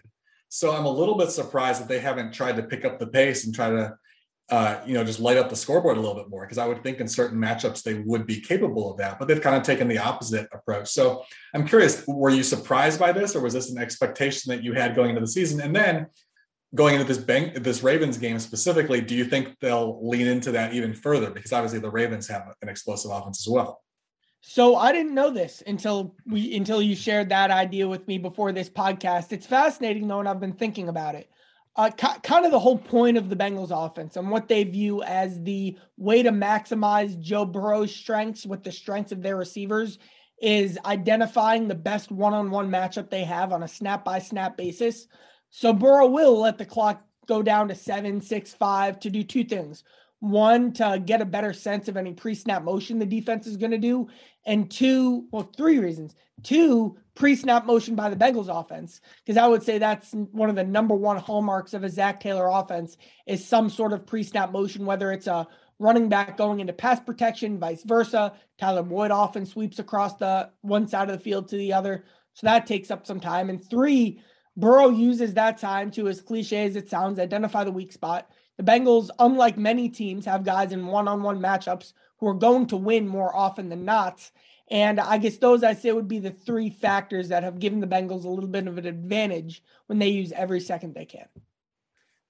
So 0.49 0.75
I'm 0.75 0.85
a 0.85 0.91
little 0.91 1.17
bit 1.17 1.31
surprised 1.31 1.81
that 1.81 1.89
they 1.89 2.01
haven't 2.01 2.35
tried 2.35 2.57
to 2.57 2.65
pick 2.65 2.85
up 2.85 2.99
the 2.99 3.07
pace 3.07 3.47
and 3.47 3.55
try 3.55 3.71
to 3.71 3.95
uh, 4.53 4.83
you 4.85 4.93
know, 4.93 5.03
just 5.03 5.19
light 5.19 5.39
up 5.39 5.49
the 5.49 5.57
scoreboard 5.57 5.97
a 5.97 6.01
little 6.01 6.15
bit 6.15 6.29
more 6.29 6.43
because 6.43 6.59
I 6.59 6.67
would 6.67 6.83
think 6.83 7.01
in 7.01 7.09
certain 7.09 7.39
matchups 7.39 7.83
they 7.83 7.95
would 7.95 8.27
be 8.27 8.39
capable 8.39 8.91
of 8.91 8.99
that, 8.99 9.19
but 9.19 9.27
they've 9.27 9.41
kind 9.41 9.57
of 9.57 9.63
taken 9.63 9.89
the 9.89 9.97
opposite 9.97 10.47
approach. 10.53 10.89
So 10.89 11.25
I'm 11.55 11.67
curious, 11.67 12.05
were 12.07 12.29
you 12.29 12.43
surprised 12.43 13.01
by 13.01 13.13
this, 13.13 13.35
or 13.35 13.41
was 13.41 13.55
this 13.55 13.71
an 13.71 13.79
expectation 13.79 14.55
that 14.55 14.63
you 14.63 14.75
had 14.75 14.95
going 14.95 15.09
into 15.09 15.23
the 15.23 15.27
season? 15.27 15.63
And 15.63 15.75
then 15.75 16.07
going 16.75 16.97
into 16.97 17.07
this 17.07 17.17
bank, 17.17 17.55
this 17.65 17.83
Ravens 17.83 18.19
game 18.19 18.39
specifically, 18.39 19.01
do 19.01 19.15
you 19.15 19.25
think 19.25 19.57
they'll 19.61 20.07
lean 20.07 20.27
into 20.27 20.53
that 20.53 20.75
even 20.75 20.93
further? 20.93 21.31
Because 21.31 21.55
obviously 21.55 21.79
the 21.79 21.91
Ravens 21.91 22.29
have 22.29 22.53
an 22.61 22.69
explosive 22.69 23.11
offense 23.11 23.47
as 23.47 23.51
well. 23.51 23.81
So 24.43 24.77
I 24.77 24.93
didn't 24.93 25.15
know 25.15 25.31
this 25.31 25.63
until 25.67 26.15
we 26.27 26.55
until 26.55 26.83
you 26.83 26.95
shared 26.95 27.31
that 27.31 27.51
idea 27.51 27.89
with 27.89 28.07
me 28.07 28.19
before 28.19 28.53
this 28.53 28.69
podcast. 28.69 29.33
It's 29.33 29.47
fascinating 29.47 30.07
though, 30.09 30.21
and 30.21 30.29
I've 30.29 30.41
been 30.41 30.53
thinking 30.53 30.91
about 30.91 31.15
it 31.15 31.31
uh, 31.77 31.91
kind 31.91 32.45
of 32.45 32.51
the 32.51 32.59
whole 32.59 32.79
point 32.79 33.17
of 33.17 33.31
the 33.31 33.37
Bengals 33.37 33.71
offense 33.71 34.17
and 34.17 34.31
what 34.31 34.49
they 34.49 34.63
view 34.65 35.03
as 35.03 35.43
the 35.43 35.77
way 35.97 36.23
to 36.23 36.31
maximize 36.31 37.19
Joe 37.19 37.47
Burrow's 37.47 37.95
strengths 37.95 38.45
with 38.45 38.63
the 38.63 38.73
strengths 38.73 39.13
of 39.13 39.23
their 39.23 39.37
receivers 39.37 39.99
is 40.41 40.79
identifying 40.85 41.69
the 41.69 41.75
best 41.75 42.11
one-on-one 42.11 42.69
matchup 42.69 43.09
they 43.09 43.25
have 43.25 43.53
on 43.53 43.63
a 43.63 43.69
snap-by-snap 43.69 44.57
basis. 44.57 45.07
So 45.51 45.73
Burrow 45.73 46.07
will 46.07 46.41
let 46.41 46.59
the 46.59 46.67
clock 46.67 47.05
go 47.27 47.43
down 47.43 47.69
to 47.69 47.75
seven, 47.75 48.21
six, 48.21 48.53
five 48.53 48.99
to 49.01 49.11
do 49.11 49.23
two 49.23 49.45
things. 49.45 49.85
One, 50.23 50.73
to 50.75 51.03
get 51.05 51.21
a 51.21 51.25
better 51.25 51.53
sense 51.53 51.89
of 51.89 51.97
any 51.97 52.13
pre-snap 52.13 52.63
motion 52.63 53.01
the 53.01 53.07
defense 53.07 53.49
is 53.49 53.57
going 53.57 53.73
to 53.73 53.79
do, 53.79 54.07
and 54.47 54.71
two, 54.71 55.27
well, 55.33 55.51
three 55.57 55.81
reasons. 55.81 56.15
Two, 56.45 56.97
pre-snap 57.17 57.67
motion 57.67 57.97
by 57.97 58.09
the 58.09 58.15
Bengals 58.15 58.49
offense, 58.49 59.01
because 59.19 59.37
I 59.37 59.49
would 59.49 59.65
say 59.65 59.79
that's 59.79 60.13
one 60.13 60.49
of 60.49 60.55
the 60.55 60.63
number 60.63 60.95
one 60.95 61.17
hallmarks 61.17 61.75
of 61.75 61.83
a 61.83 61.91
Zac 61.91 62.21
Taylor 62.21 62.49
offense 62.49 62.99
is 63.27 63.45
some 63.45 63.69
sort 63.69 63.93
of 63.93 64.07
pre-snap 64.07 64.53
motion, 64.53 64.87
whether 64.87 65.11
it's 65.11 65.27
a 65.27 65.49
running 65.81 66.09
back 66.09 66.37
going 66.37 66.61
into 66.61 66.73
pass 66.73 67.01
protection, 67.01 67.59
vice 67.59 67.83
versa. 67.83 68.33
Tyler 68.59 68.85
Boyd 68.85 69.11
often 69.11 69.45
sweeps 69.45 69.81
across 69.81 70.15
the 70.19 70.51
one 70.61 70.87
side 70.87 71.11
of 71.11 71.19
the 71.19 71.25
field 71.25 71.49
to 71.49 71.57
the 71.57 71.73
other. 71.73 72.05
So 72.35 72.47
that 72.47 72.69
takes 72.69 72.93
up 72.93 73.09
some 73.09 73.19
time. 73.19 73.51
And 73.51 73.69
three, 73.69 74.21
Burrow 74.57 74.91
uses 74.91 75.35
that 75.35 75.59
time 75.59 75.91
to, 75.93 76.07
as 76.07 76.21
cliche 76.21 76.65
as 76.65 76.77
it 76.77 76.89
sounds, 76.89 77.19
identify 77.19 77.65
the 77.65 77.73
weak 77.73 77.91
spot. 77.91 78.31
The 78.57 78.65
Bengals, 78.65 79.11
unlike 79.19 79.57
many 79.57 79.89
teams, 79.89 80.27
have 80.27 80.45
guys 80.45 80.73
in 80.73 80.87
one 80.87 81.09
on 81.09 81.23
one 81.23 81.41
matchups 81.41 81.93
who 82.19 82.29
are 82.29 82.35
going 82.35 82.67
to 82.67 82.77
win 82.77 83.09
more 83.09 83.35
often 83.35 83.69
than 83.69 83.85
not. 83.85 84.31
And 84.71 85.01
I 85.01 85.19
guess 85.19 85.39
those 85.39 85.63
I 85.63 85.75
say 85.75 85.93
would 85.93 86.09
be 86.09 86.19
the 86.19 86.31
three 86.31 86.71
factors 86.71 87.29
that 87.29 87.43
have 87.43 87.59
given 87.59 87.81
the 87.81 87.87
Bengals 87.87 88.25
a 88.25 88.29
little 88.29 88.49
bit 88.49 88.67
of 88.67 88.79
an 88.79 88.87
advantage 88.87 89.63
when 89.87 89.99
they 89.99 90.09
use 90.09 90.33
every 90.33 90.61
second 90.61 90.95
they 90.95 91.05
can. 91.05 91.27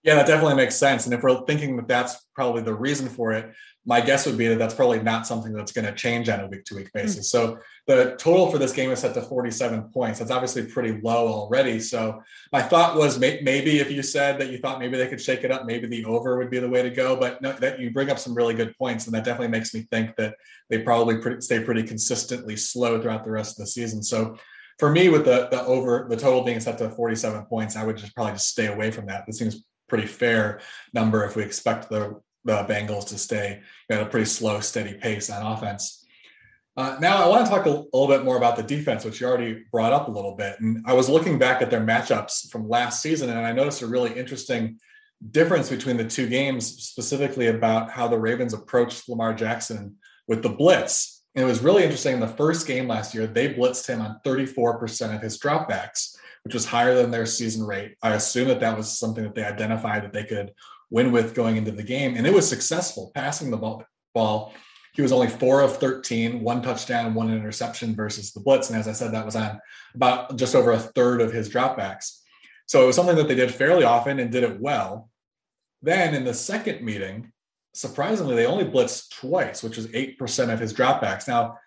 Yeah, 0.02 0.16
that 0.16 0.26
definitely 0.26 0.56
makes 0.56 0.74
sense. 0.74 1.04
And 1.04 1.14
if 1.14 1.22
we're 1.22 1.44
thinking 1.46 1.76
that 1.76 1.86
that's 1.86 2.26
probably 2.34 2.62
the 2.62 2.74
reason 2.74 3.08
for 3.08 3.32
it, 3.32 3.52
my 3.84 4.00
guess 4.00 4.26
would 4.26 4.38
be 4.38 4.46
that 4.48 4.58
that's 4.58 4.74
probably 4.74 5.00
not 5.00 5.26
something 5.26 5.52
that's 5.52 5.72
going 5.72 5.84
to 5.84 5.92
change 5.92 6.28
on 6.28 6.40
a 6.40 6.46
week 6.46 6.64
to 6.64 6.76
week 6.76 6.90
hmm. 6.92 7.00
basis. 7.00 7.32
Mm-hmm. 7.32 7.54
So 7.54 7.58
the 7.86 8.16
total 8.16 8.50
for 8.50 8.58
this 8.58 8.72
game 8.72 8.90
is 8.90 9.00
set 9.00 9.14
to 9.14 9.22
47 9.22 9.90
points. 9.92 10.18
That's 10.18 10.30
obviously 10.30 10.66
pretty 10.66 11.00
low 11.00 11.26
already. 11.26 11.80
So 11.80 12.22
my 12.52 12.62
thought 12.62 12.96
was 12.96 13.18
may- 13.18 13.40
maybe 13.42 13.80
if 13.80 13.90
you 13.90 14.02
said 14.02 14.38
that 14.38 14.50
you 14.50 14.58
thought 14.58 14.78
maybe 14.78 14.96
they 14.96 15.08
could 15.08 15.20
shake 15.20 15.42
it 15.42 15.50
up, 15.50 15.66
maybe 15.66 15.86
the 15.86 16.04
over 16.04 16.36
would 16.38 16.50
be 16.50 16.60
the 16.60 16.68
way 16.68 16.82
to 16.82 16.90
go. 16.90 17.16
But 17.16 17.42
no, 17.42 17.52
that 17.52 17.80
you 17.80 17.90
bring 17.90 18.10
up 18.10 18.18
some 18.18 18.34
really 18.34 18.54
good 18.54 18.76
points, 18.78 19.06
and 19.06 19.14
that 19.14 19.24
definitely 19.24 19.48
makes 19.48 19.74
me 19.74 19.86
think 19.90 20.16
that 20.16 20.36
they 20.70 20.78
probably 20.78 21.18
pretty, 21.18 21.40
stay 21.40 21.62
pretty 21.62 21.82
consistently 21.82 22.56
slow 22.56 23.00
throughout 23.00 23.24
the 23.24 23.30
rest 23.30 23.58
of 23.58 23.64
the 23.64 23.70
season. 23.70 24.02
So 24.02 24.36
for 24.78 24.90
me, 24.90 25.08
with 25.08 25.24
the 25.24 25.48
the 25.50 25.62
over 25.64 26.06
the 26.08 26.16
total 26.16 26.42
being 26.42 26.60
set 26.60 26.78
to 26.78 26.88
47 26.88 27.44
points, 27.46 27.76
I 27.76 27.84
would 27.84 27.96
just 27.96 28.14
probably 28.14 28.32
just 28.34 28.48
stay 28.48 28.66
away 28.66 28.90
from 28.90 29.06
that. 29.06 29.26
This 29.26 29.38
seems 29.38 29.62
pretty 29.88 30.06
fair 30.06 30.60
number 30.92 31.24
if 31.24 31.36
we 31.36 31.42
expect 31.42 31.88
the 31.88 32.20
the 32.44 32.64
Bengals 32.64 33.06
to 33.08 33.18
stay 33.18 33.60
at 33.88 34.02
a 34.02 34.06
pretty 34.06 34.26
slow, 34.26 34.60
steady 34.60 34.94
pace 34.94 35.30
on 35.30 35.46
offense. 35.46 36.04
Uh, 36.76 36.96
now, 37.00 37.22
I 37.22 37.28
want 37.28 37.44
to 37.44 37.50
talk 37.50 37.66
a, 37.66 37.68
a, 37.68 37.84
little 37.92 38.08
bit 38.08 38.24
more 38.24 38.36
about 38.36 38.56
the 38.56 38.62
defense, 38.62 39.04
which 39.04 39.20
you 39.20 39.26
already 39.26 39.62
brought 39.70 39.92
up 39.92 40.08
a 40.08 40.10
little 40.10 40.34
bit. 40.34 40.58
And 40.58 40.82
I 40.86 40.94
was 40.94 41.08
looking 41.08 41.38
back 41.38 41.60
at 41.60 41.70
their 41.70 41.82
matchups 41.82 42.50
from 42.50 42.68
last 42.68 43.02
season, 43.02 43.28
and 43.28 43.38
I 43.38 43.52
noticed 43.52 43.82
a 43.82 43.86
really 43.86 44.12
interesting 44.18 44.78
difference 45.30 45.68
between 45.68 45.98
the 45.98 46.08
two 46.08 46.28
games, 46.28 46.66
specifically 46.66 47.48
about 47.48 47.90
how 47.90 48.08
the 48.08 48.18
Ravens 48.18 48.54
approached 48.54 49.08
Lamar 49.08 49.34
Jackson 49.34 49.96
with 50.26 50.42
the 50.42 50.48
blitz. 50.48 51.22
And 51.34 51.44
it 51.44 51.48
was 51.48 51.62
really 51.62 51.82
interesting. 51.82 52.14
In 52.14 52.20
the 52.20 52.28
first 52.28 52.66
game 52.66 52.88
last 52.88 53.14
year, 53.14 53.26
they 53.26 53.52
blitzed 53.52 53.86
him 53.86 54.00
on 54.00 54.20
34% 54.24 55.14
of 55.14 55.22
his 55.22 55.38
dropbacks, 55.38 56.16
which 56.44 56.54
was 56.54 56.64
higher 56.64 56.94
than 56.94 57.10
their 57.10 57.26
season 57.26 57.64
rate. 57.64 57.96
I 58.02 58.14
assume 58.14 58.48
that 58.48 58.60
that 58.60 58.76
was 58.76 58.98
something 58.98 59.22
that 59.24 59.34
they 59.34 59.44
identified 59.44 60.02
that 60.04 60.12
they 60.12 60.24
could 60.24 60.52
win 60.90 61.12
with 61.12 61.34
going 61.34 61.56
into 61.56 61.70
the 61.70 61.82
game. 61.82 62.16
And 62.16 62.26
it 62.26 62.34
was 62.34 62.48
successful 62.48 63.12
passing 63.14 63.50
the 63.50 63.56
ball. 63.56 63.84
ball. 64.14 64.52
He 64.94 65.02
was 65.02 65.12
only 65.12 65.28
four 65.28 65.62
of 65.62 65.78
13, 65.78 66.42
one 66.42 66.60
touchdown, 66.60 67.14
one 67.14 67.32
interception 67.32 67.94
versus 67.94 68.32
the 68.32 68.40
blitz. 68.40 68.68
And 68.68 68.78
as 68.78 68.88
I 68.88 68.92
said, 68.92 69.12
that 69.12 69.24
was 69.24 69.36
on 69.36 69.58
about 69.94 70.36
just 70.36 70.54
over 70.54 70.72
a 70.72 70.78
third 70.78 71.22
of 71.22 71.32
his 71.32 71.48
dropbacks. 71.48 72.18
So 72.66 72.82
it 72.82 72.86
was 72.86 72.96
something 72.96 73.16
that 73.16 73.28
they 73.28 73.34
did 73.34 73.54
fairly 73.54 73.84
often 73.84 74.18
and 74.18 74.30
did 74.30 74.44
it 74.44 74.60
well. 74.60 75.08
Then 75.80 76.14
in 76.14 76.24
the 76.24 76.34
second 76.34 76.82
meeting, 76.82 77.32
surprisingly, 77.72 78.36
they 78.36 78.46
only 78.46 78.64
blitzed 78.64 79.10
twice, 79.18 79.62
which 79.62 79.76
was 79.76 79.86
8% 79.88 80.52
of 80.52 80.60
his 80.60 80.74
dropbacks. 80.74 81.26
Now, 81.26 81.58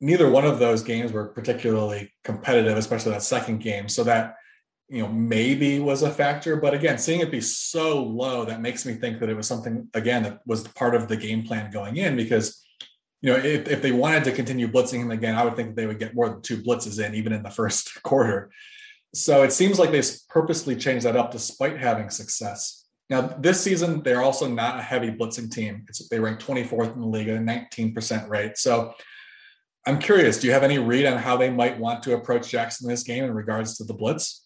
neither 0.00 0.30
one 0.30 0.44
of 0.44 0.58
those 0.58 0.82
games 0.82 1.12
were 1.12 1.28
particularly 1.28 2.12
competitive, 2.24 2.76
especially 2.76 3.12
that 3.12 3.22
second 3.22 3.58
game. 3.58 3.88
So 3.88 4.04
that, 4.04 4.36
you 4.88 5.02
know, 5.02 5.08
maybe 5.08 5.80
was 5.80 6.02
a 6.02 6.10
factor. 6.10 6.56
But 6.56 6.74
again, 6.74 6.98
seeing 6.98 7.20
it 7.20 7.30
be 7.30 7.40
so 7.40 8.02
low, 8.02 8.44
that 8.44 8.60
makes 8.60 8.86
me 8.86 8.94
think 8.94 9.20
that 9.20 9.28
it 9.28 9.36
was 9.36 9.46
something, 9.46 9.88
again, 9.94 10.22
that 10.22 10.40
was 10.46 10.66
part 10.68 10.94
of 10.94 11.08
the 11.08 11.16
game 11.16 11.42
plan 11.42 11.70
going 11.70 11.96
in 11.96 12.16
because, 12.16 12.64
you 13.20 13.32
know, 13.32 13.38
if, 13.38 13.68
if 13.68 13.82
they 13.82 13.92
wanted 13.92 14.24
to 14.24 14.32
continue 14.32 14.68
blitzing 14.68 15.02
him 15.02 15.10
again, 15.10 15.34
I 15.34 15.44
would 15.44 15.56
think 15.56 15.70
that 15.70 15.76
they 15.76 15.86
would 15.86 15.98
get 15.98 16.14
more 16.14 16.28
than 16.28 16.42
two 16.42 16.62
blitzes 16.62 17.04
in, 17.04 17.14
even 17.14 17.32
in 17.32 17.42
the 17.42 17.50
first 17.58 18.02
quarter. 18.02 18.50
So 19.14 19.42
it 19.42 19.52
seems 19.52 19.78
like 19.78 19.90
they 19.90 20.02
purposely 20.28 20.76
changed 20.76 21.06
that 21.06 21.16
up 21.16 21.32
despite 21.32 21.78
having 21.78 22.10
success. 22.10 22.84
Now, 23.10 23.22
this 23.22 23.60
season, 23.60 24.02
they're 24.02 24.22
also 24.22 24.46
not 24.46 24.78
a 24.78 24.82
heavy 24.82 25.10
blitzing 25.10 25.50
team. 25.50 25.86
It's, 25.88 26.06
they 26.08 26.20
rank 26.20 26.40
24th 26.40 26.94
in 26.94 27.00
the 27.00 27.06
league 27.06 27.28
at 27.28 27.36
a 27.36 27.40
19% 27.40 28.28
rate. 28.28 28.58
So 28.58 28.92
I'm 29.88 29.98
curious, 29.98 30.38
do 30.38 30.46
you 30.46 30.52
have 30.52 30.64
any 30.64 30.78
read 30.78 31.06
on 31.06 31.16
how 31.16 31.38
they 31.38 31.48
might 31.48 31.78
want 31.78 32.02
to 32.02 32.12
approach 32.12 32.50
Jackson 32.50 32.86
this 32.86 33.02
game 33.02 33.24
in 33.24 33.32
regards 33.32 33.78
to 33.78 33.84
the 33.84 33.94
blitz? 33.94 34.44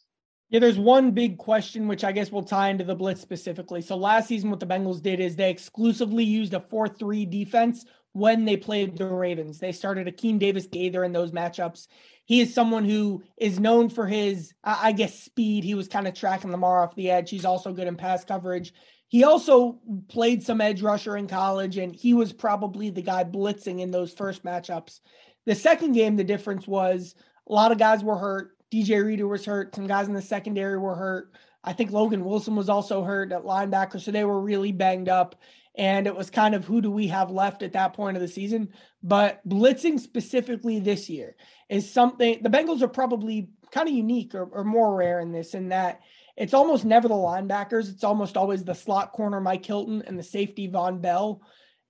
Yeah, 0.51 0.61
there's 0.61 0.79
one 0.79 1.11
big 1.11 1.37
question, 1.37 1.89
which 1.89 2.05
I 2.05 2.13
guess 2.13 2.31
will 2.31 2.45
tie 2.45 2.69
into 2.69 2.85
the 2.85 2.95
blitz 2.95 3.23
specifically. 3.23 3.83
So 3.83 3.97
last 3.97 4.29
season, 4.29 4.51
what 4.51 4.61
the 4.61 4.67
Bengals 4.67 5.03
did 5.03 5.19
is 5.19 5.35
they 5.35 5.51
exclusively 5.51 6.23
used 6.23 6.55
a 6.55 6.61
4 6.61 6.87
3 6.87 7.27
defense 7.27 7.85
when 8.13 8.45
they 8.45 8.57
played 8.57 8.97
the 8.97 9.07
Ravens. 9.07 9.59
They 9.59 9.73
started 9.73 10.07
Akeem 10.07 10.39
Davis 10.39 10.69
Gaither 10.69 11.03
in 11.03 11.13
those 11.13 11.33
matchups. 11.33 11.89
He 12.25 12.41
is 12.41 12.55
someone 12.55 12.85
who 12.85 13.25
is 13.37 13.59
known 13.59 13.89
for 13.89 14.07
his, 14.07 14.55
I 14.63 14.93
guess, 14.93 15.19
speed. 15.19 15.65
He 15.65 15.75
was 15.75 15.89
kind 15.89 16.07
of 16.07 16.15
tracking 16.15 16.53
Lamar 16.53 16.85
off 16.85 16.95
the 16.95 17.11
edge. 17.11 17.31
He's 17.31 17.45
also 17.45 17.73
good 17.73 17.89
in 17.89 17.97
pass 17.97 18.25
coverage. 18.25 18.73
He 19.09 19.25
also 19.25 19.79
played 20.09 20.43
some 20.43 20.63
edge 20.63 20.81
rusher 20.81 21.19
in 21.19 21.27
college, 21.27 21.77
and 21.77 21.95
he 21.95 22.15
was 22.15 22.33
probably 22.33 22.89
the 22.89 23.03
guy 23.03 23.25
blitzing 23.25 23.81
in 23.81 23.91
those 23.91 24.15
first 24.15 24.43
matchups. 24.43 25.01
The 25.47 25.55
second 25.55 25.93
game, 25.93 26.17
the 26.17 26.25
difference 26.25 26.67
was 26.67 27.15
a 27.49 27.53
lot 27.53 27.73
of 27.73 27.79
guys 27.79 28.05
were 28.05 28.19
hurt. 28.19 28.57
DJ 28.71 29.05
Reader 29.05 29.27
was 29.27 29.45
hurt. 29.45 29.75
Some 29.75 29.87
guys 29.87 30.09
in 30.09 30.15
the 30.15 30.23
secondary 30.23 30.79
were 30.79 30.95
hurt. 30.95 31.33
I 31.65 31.73
think 31.73 31.91
Logan 31.91 32.25
Wilson 32.25 32.57
was 32.57 32.69
also 32.69 33.05
hurt 33.05 33.33
at 33.33 33.45
linebacker, 33.45 34.01
so 34.01 34.11
they 34.11 34.25
were 34.25 34.41
really 34.41 34.73
banged 34.73 35.09
up. 35.09 35.37
And 35.75 36.07
it 36.07 36.15
was 36.15 36.29
kind 36.29 36.55
of 36.55 36.65
who 36.65 36.81
do 36.81 36.91
we 36.91 37.09
have 37.09 37.31
left 37.31 37.63
at 37.63 37.73
that 37.73 37.95
point 37.95 38.17
of 38.17 38.21
the 38.21 38.29
season? 38.29 38.71
But 39.03 39.47
blitzing 39.49 39.99
specifically 39.99 40.81
this 40.81 41.09
year 41.09 41.35
is 41.71 41.91
something 41.91 42.43
the 42.43 42.51
Bengals 42.51 42.83
are 42.83 42.89
probably 42.89 43.49
kind 43.71 43.89
of 43.89 43.95
unique 43.95 44.35
or, 44.35 44.45
or 44.45 44.65
more 44.65 44.95
rare 44.95 45.21
in 45.21 45.33
this, 45.33 45.55
in 45.55 45.71
that 45.71 46.01
it's 46.37 46.55
almost 46.55 46.85
never 46.85 47.09
the 47.09 47.15
linebackers. 47.15 47.91
It's 47.91 48.05
almost 48.05 48.37
always 48.37 48.65
the 48.65 48.75
slot 48.75 49.13
corner 49.13 49.41
Mike 49.41 49.65
Hilton 49.65 50.03
and 50.07 50.19
the 50.19 50.23
safety 50.23 50.69
Vonn 50.69 51.01
Bell. 51.01 51.43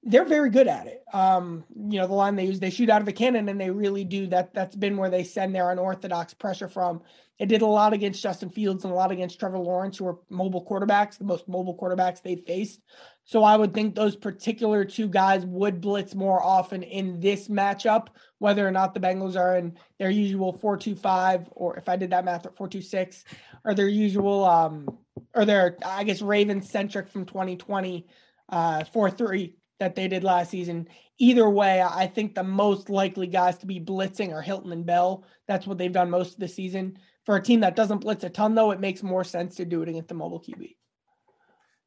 They're 0.04 0.24
very 0.24 0.50
good 0.50 0.66
at 0.66 0.88
it. 0.88 1.02
Um, 1.12 1.64
you 1.76 2.00
know, 2.00 2.08
the 2.08 2.14
line 2.14 2.34
they 2.34 2.46
use, 2.46 2.58
they 2.58 2.70
shoot 2.70 2.90
out 2.90 3.02
of 3.02 3.08
a 3.08 3.12
cannon 3.12 3.48
and 3.48 3.60
they 3.60 3.70
really 3.70 4.02
do 4.02 4.26
that. 4.28 4.52
That's 4.52 4.74
been 4.74 4.96
where 4.96 5.10
they 5.10 5.22
send 5.22 5.54
their 5.54 5.70
unorthodox 5.70 6.34
pressure 6.34 6.68
from. 6.68 7.02
It 7.38 7.46
did 7.46 7.62
a 7.62 7.66
lot 7.66 7.92
against 7.92 8.22
Justin 8.22 8.50
Fields 8.50 8.84
and 8.84 8.92
a 8.92 8.96
lot 8.96 9.12
against 9.12 9.38
Trevor 9.38 9.58
Lawrence, 9.58 9.98
who 9.98 10.06
are 10.06 10.18
mobile 10.28 10.64
quarterbacks, 10.64 11.18
the 11.18 11.24
most 11.24 11.48
mobile 11.48 11.76
quarterbacks 11.76 12.22
they 12.22 12.36
faced. 12.36 12.80
So 13.24 13.44
I 13.44 13.56
would 13.56 13.74
think 13.74 13.94
those 13.94 14.16
particular 14.16 14.84
two 14.84 15.08
guys 15.08 15.46
would 15.46 15.80
blitz 15.80 16.14
more 16.14 16.42
often 16.42 16.82
in 16.82 17.20
this 17.20 17.48
matchup, 17.48 18.08
whether 18.38 18.66
or 18.66 18.70
not 18.72 18.94
the 18.94 19.00
Bengals 19.00 19.36
are 19.36 19.56
in 19.56 19.78
their 19.98 20.10
usual 20.10 20.56
4-2-5, 20.56 21.46
or 21.52 21.76
if 21.76 21.88
I 21.88 21.96
did 21.96 22.10
that 22.10 22.24
math 22.24 22.46
at 22.46 22.56
4-2-6, 22.56 23.24
or 23.64 23.74
their 23.74 23.88
usual 23.88 24.44
um 24.44 24.98
or 25.34 25.44
their 25.44 25.76
I 25.84 26.04
guess 26.04 26.22
Ravens 26.22 26.70
centric 26.70 27.08
from 27.08 27.24
2020 27.24 28.06
uh 28.48 28.80
4-3 28.80 29.52
that 29.82 29.96
they 29.96 30.08
did 30.08 30.22
last 30.22 30.50
season. 30.50 30.88
Either 31.18 31.50
way, 31.50 31.82
I 31.82 32.06
think 32.06 32.34
the 32.34 32.44
most 32.44 32.88
likely 32.88 33.26
guys 33.26 33.58
to 33.58 33.66
be 33.66 33.80
blitzing 33.80 34.32
are 34.32 34.40
Hilton 34.40 34.72
and 34.72 34.86
Bell. 34.86 35.24
That's 35.48 35.66
what 35.66 35.76
they've 35.76 35.92
done 35.92 36.08
most 36.08 36.34
of 36.34 36.40
the 36.40 36.48
season. 36.48 36.98
For 37.26 37.36
a 37.36 37.42
team 37.42 37.60
that 37.60 37.76
doesn't 37.76 37.98
blitz 37.98 38.24
a 38.24 38.30
ton, 38.30 38.54
though, 38.54 38.70
it 38.70 38.80
makes 38.80 39.02
more 39.02 39.24
sense 39.24 39.56
to 39.56 39.64
do 39.64 39.82
it 39.82 39.88
against 39.88 40.08
the 40.08 40.14
mobile 40.14 40.40
QB. 40.40 40.76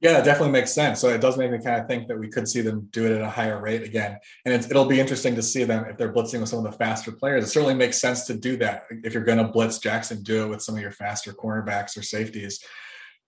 Yeah, 0.01 0.19
it 0.19 0.25
definitely 0.25 0.51
makes 0.51 0.71
sense. 0.71 0.99
So 0.99 1.07
it 1.09 1.21
does 1.21 1.37
make 1.37 1.51
me 1.51 1.57
kind 1.59 1.81
of 1.81 1.87
think 1.87 2.09
that 2.09 2.19
we 2.19 2.27
could 2.27 2.47
see 2.47 2.61
them 2.61 2.89
do 2.91 3.05
it 3.05 3.15
at 3.15 3.21
a 3.21 3.29
higher 3.29 3.61
rate 3.61 3.81
again. 3.81 4.19
And 4.45 4.53
it'll 4.53 4.85
be 4.85 4.99
interesting 4.99 5.35
to 5.35 5.41
see 5.41 5.63
them 5.63 5.85
if 5.85 5.97
they're 5.97 6.13
blitzing 6.13 6.41
with 6.41 6.49
some 6.49 6.63
of 6.63 6.69
the 6.69 6.77
faster 6.77 7.11
players. 7.11 7.45
It 7.45 7.47
certainly 7.47 7.75
makes 7.75 7.97
sense 7.97 8.25
to 8.27 8.35
do 8.35 8.57
that. 8.57 8.83
If 9.03 9.13
you're 9.13 9.23
going 9.23 9.37
to 9.37 9.45
blitz 9.47 9.79
Jackson, 9.79 10.21
do 10.21 10.43
it 10.43 10.47
with 10.49 10.61
some 10.61 10.75
of 10.75 10.81
your 10.81 10.91
faster 10.91 11.33
cornerbacks 11.33 11.97
or 11.97 12.03
safeties, 12.03 12.63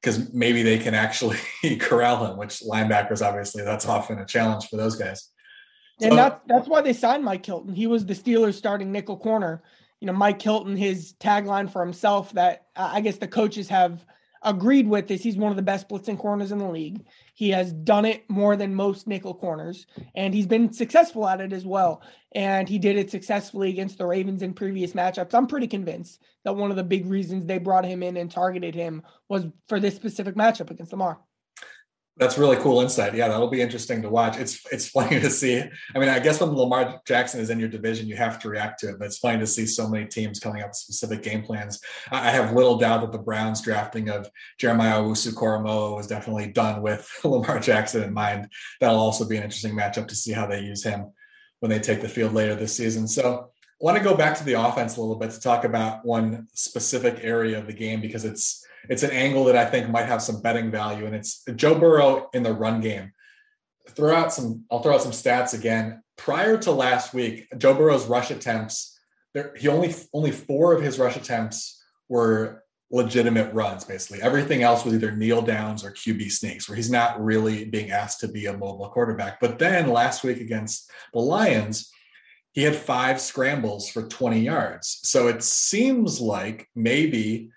because 0.02 0.34
maybe 0.34 0.64
they 0.64 0.78
can 0.78 0.94
actually 0.94 1.38
corral 1.80 2.26
him, 2.26 2.38
which 2.38 2.62
linebackers, 2.62 3.26
obviously, 3.26 3.64
that's 3.64 3.88
often 3.88 4.20
a 4.20 4.26
challenge 4.26 4.68
for 4.68 4.78
those 4.78 4.96
guys. 4.96 5.30
And 6.02 6.12
so, 6.12 6.16
that's, 6.16 6.42
that's 6.48 6.68
why 6.68 6.82
they 6.82 6.94
signed 6.94 7.24
Mike 7.24 7.46
Hilton. 7.46 7.74
He 7.74 7.88
was 7.88 8.06
the 8.06 8.14
Steelers 8.14 8.54
starting 8.54 8.92
nickel 8.92 9.18
corner. 9.18 9.64
You 10.00 10.08
know, 10.08 10.14
Mike 10.14 10.42
Hilton, 10.42 10.78
his 10.78 11.14
tagline 11.20 11.72
for 11.72 11.84
himself 11.84 12.32
that 12.34 12.68
I 12.76 13.02
guess 13.02 13.18
the 13.18 13.28
coaches 13.28 13.70
have– 13.70 14.06
agreed 14.42 14.88
with 14.88 15.10
is 15.12 15.24
he's 15.24 15.38
one 15.38 15.52
of 15.52 15.56
the 15.56 15.62
best 15.62 15.90
blitzing 15.90 16.18
corners 16.18 16.52
in 16.52 16.58
the 16.58 16.70
league. 16.70 17.06
He 17.34 17.50
has 17.50 17.74
done 17.74 18.06
it 18.06 18.30
more 18.30 18.56
than 18.56 18.74
most 18.74 19.08
nickel 19.08 19.34
corners, 19.34 19.86
and 20.16 20.34
he's 20.34 20.48
been 20.48 20.72
successful 20.72 21.28
at 21.28 21.42
it 21.42 21.54
as 21.54 21.66
well. 21.66 22.02
And 22.34 22.68
he 22.68 22.80
did 22.80 22.98
it 22.98 23.12
successfully 23.12 23.70
against 23.70 23.98
the 23.98 24.06
Ravens 24.06 24.42
in 24.42 24.54
previous 24.54 24.94
matchups. 24.94 25.34
I'm 25.34 25.48
pretty 25.48 25.68
convinced 25.68 26.22
that 26.44 26.56
one 26.56 26.72
of 26.72 26.78
the 26.78 26.84
big 26.84 27.06
reasons 27.06 27.46
they 27.46 27.58
brought 27.58 27.86
him 27.86 28.04
in 28.04 28.18
and 28.18 28.30
targeted 28.30 28.76
him 28.76 29.04
was 29.30 29.46
for 29.68 29.80
this 29.80 29.96
specific 29.96 30.36
matchup 30.36 30.70
against 30.70 30.92
Lamar. 30.92 31.20
That's 32.18 32.38
really 32.38 32.58
cool 32.58 32.82
insight. 32.82 33.14
Yeah, 33.14 33.28
that'll 33.28 33.50
be 33.50 33.62
interesting 33.62 34.02
to 34.02 34.10
watch. 34.10 34.38
It's 34.38 34.66
it's 34.72 34.90
funny 34.90 35.20
to 35.20 35.30
see. 35.30 35.62
I 35.62 36.00
mean, 36.00 36.10
I 36.10 36.20
guess 36.20 36.42
when 36.42 36.52
Lamar 36.52 37.00
Jackson 37.06 37.40
is 37.40 37.52
in 37.52 37.60
your 37.60 37.70
division, 37.70 38.08
you 38.08 38.16
have 38.16 38.40
to 38.40 38.50
react 38.50 38.80
to 38.80 38.90
it. 38.90 39.00
But 39.00 39.06
it's 39.06 39.20
funny 39.20 39.38
to 39.40 39.46
see 39.48 39.68
so 39.68 39.88
many 39.88 40.06
teams 40.06 40.40
coming 40.40 40.64
up 40.64 40.70
with 40.70 40.78
specific 40.78 41.22
game 41.22 41.44
plans. 41.44 41.80
I 42.12 42.32
have 42.32 42.54
little 42.54 42.78
doubt 42.78 43.02
that 43.02 43.12
the 43.12 43.20
Browns 43.20 43.62
drafting 43.62 44.10
of 44.10 44.30
Jeremiah 44.58 45.00
Owusu-Koramoah 45.00 45.96
was 45.96 46.08
definitely 46.08 46.48
done 46.48 46.82
with 46.82 47.08
Lamar 47.24 47.60
Jackson 47.60 48.04
in 48.04 48.14
mind. 48.14 48.50
That'll 48.82 48.98
also 48.98 49.28
be 49.28 49.38
an 49.38 49.44
interesting 49.44 49.76
matchup 49.76 50.08
to 50.08 50.16
see 50.16 50.32
how 50.32 50.48
they 50.48 50.62
use 50.62 50.84
him 50.84 51.12
when 51.60 51.70
they 51.70 51.80
take 51.80 52.02
the 52.02 52.10
field 52.10 52.34
later 52.34 52.56
this 52.56 52.76
season. 52.76 53.08
So 53.08 53.52
I 53.80 53.84
want 53.84 53.98
to 53.98 54.04
go 54.04 54.18
back 54.18 54.36
to 54.38 54.44
the 54.44 54.54
offense 54.54 54.98
a 54.98 55.02
little 55.02 55.18
bit 55.18 55.32
to 55.32 55.40
talk 55.40 55.64
about 55.64 56.04
one 56.04 56.48
specific 56.54 57.20
area 57.22 57.60
of 57.60 57.68
the 57.68 57.74
game 57.74 58.02
because 58.02 58.26
it's 58.26 58.66
it's 58.90 59.04
an 59.04 59.12
angle 59.12 59.46
that 59.46 59.56
I 59.56 59.66
think 59.66 59.90
might 59.90 60.06
have 60.06 60.22
some 60.22 60.42
betting 60.42 60.72
value, 60.72 61.06
and 61.06 61.16
it's 61.16 61.44
Joe 61.56 61.76
Burrow 61.76 62.30
in 62.34 62.44
the 62.44 62.54
run 62.54 62.82
game. 62.82 63.12
Throw 63.90 64.16
out 64.16 64.34
some. 64.34 64.66
I'll 64.72 64.82
throw 64.82 64.96
out 64.96 65.02
some 65.02 65.12
stats 65.12 65.54
again. 65.54 66.02
Prior 66.18 66.58
to 66.58 66.72
last 66.72 67.14
week, 67.14 67.48
Joe 67.58 67.74
Burrow's 67.74 68.08
rush 68.08 68.32
attempts, 68.32 69.00
there, 69.34 69.54
he 69.58 69.68
only 69.68 69.94
only 70.14 70.32
four 70.32 70.74
of 70.74 70.82
his 70.82 71.00
rush 71.00 71.16
attempts 71.16 71.82
were 72.10 72.64
legitimate 72.90 73.54
runs. 73.54 73.84
Basically, 73.84 74.22
everything 74.22 74.64
else 74.64 74.84
was 74.84 74.94
either 74.94 75.16
kneel 75.16 75.42
downs 75.42 75.84
or 75.84 75.92
QB 75.92 76.32
sneaks, 76.32 76.68
where 76.68 76.76
he's 76.76 76.92
not 76.92 77.24
really 77.24 77.66
being 77.66 77.92
asked 77.92 78.20
to 78.22 78.28
be 78.28 78.46
a 78.46 78.58
mobile 78.58 78.90
quarterback. 78.90 79.40
But 79.40 79.60
then 79.60 79.90
last 79.90 80.24
week 80.24 80.40
against 80.40 80.90
the 81.14 81.20
Lions, 81.20 81.92
he 82.54 82.64
had 82.64 82.76
five 82.76 83.22
scrambles 83.22 83.90
for 83.90 84.08
20 84.08 84.40
yards. 84.40 85.00
So 85.04 85.28
it 85.28 85.44
seems 85.44 86.20
like 86.20 86.68
maybe 86.76 87.52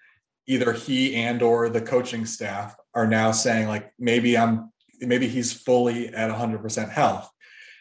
either 0.50 0.72
he 0.72 1.14
and 1.14 1.42
or 1.42 1.68
the 1.68 1.80
coaching 1.80 2.26
staff 2.26 2.74
are 2.92 3.06
now 3.06 3.30
saying 3.30 3.68
like 3.68 3.92
maybe 4.00 4.36
I'm 4.36 4.72
maybe 5.00 5.28
he's 5.28 5.52
fully 5.52 6.08
at 6.08 6.28
100% 6.28 6.90
health. 6.90 7.30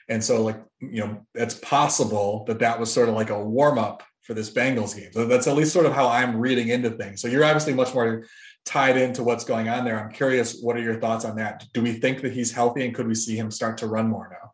And 0.07 0.23
so 0.23 0.43
like, 0.43 0.63
you 0.79 1.03
know, 1.03 1.25
it's 1.33 1.55
possible 1.55 2.45
that 2.47 2.59
that 2.59 2.79
was 2.79 2.93
sort 2.93 3.09
of 3.09 3.15
like 3.15 3.31
a 3.31 3.43
warm 3.43 3.77
up 3.79 4.03
for 4.21 4.35
this 4.35 4.51
Bengals 4.51 4.95
game. 4.95 5.11
So 5.11 5.25
that's 5.25 5.47
at 5.47 5.57
least 5.57 5.73
sort 5.73 5.87
of 5.87 5.93
how 5.93 6.07
I'm 6.07 6.37
reading 6.37 6.69
into 6.69 6.91
things. 6.91 7.21
So 7.21 7.27
you're 7.27 7.43
obviously 7.43 7.73
much 7.73 7.93
more 7.93 8.25
tied 8.65 8.97
into 8.97 9.23
what's 9.23 9.43
going 9.43 9.67
on 9.67 9.83
there. 9.83 9.99
I'm 9.99 10.11
curious, 10.11 10.61
what 10.61 10.77
are 10.77 10.81
your 10.81 10.99
thoughts 10.99 11.25
on 11.25 11.35
that? 11.37 11.65
Do 11.73 11.81
we 11.81 11.93
think 11.93 12.21
that 12.21 12.31
he's 12.31 12.51
healthy 12.51 12.85
and 12.85 12.93
could 12.93 13.07
we 13.07 13.15
see 13.15 13.35
him 13.35 13.49
start 13.49 13.79
to 13.79 13.87
run 13.87 14.07
more 14.07 14.29
now? 14.31 14.51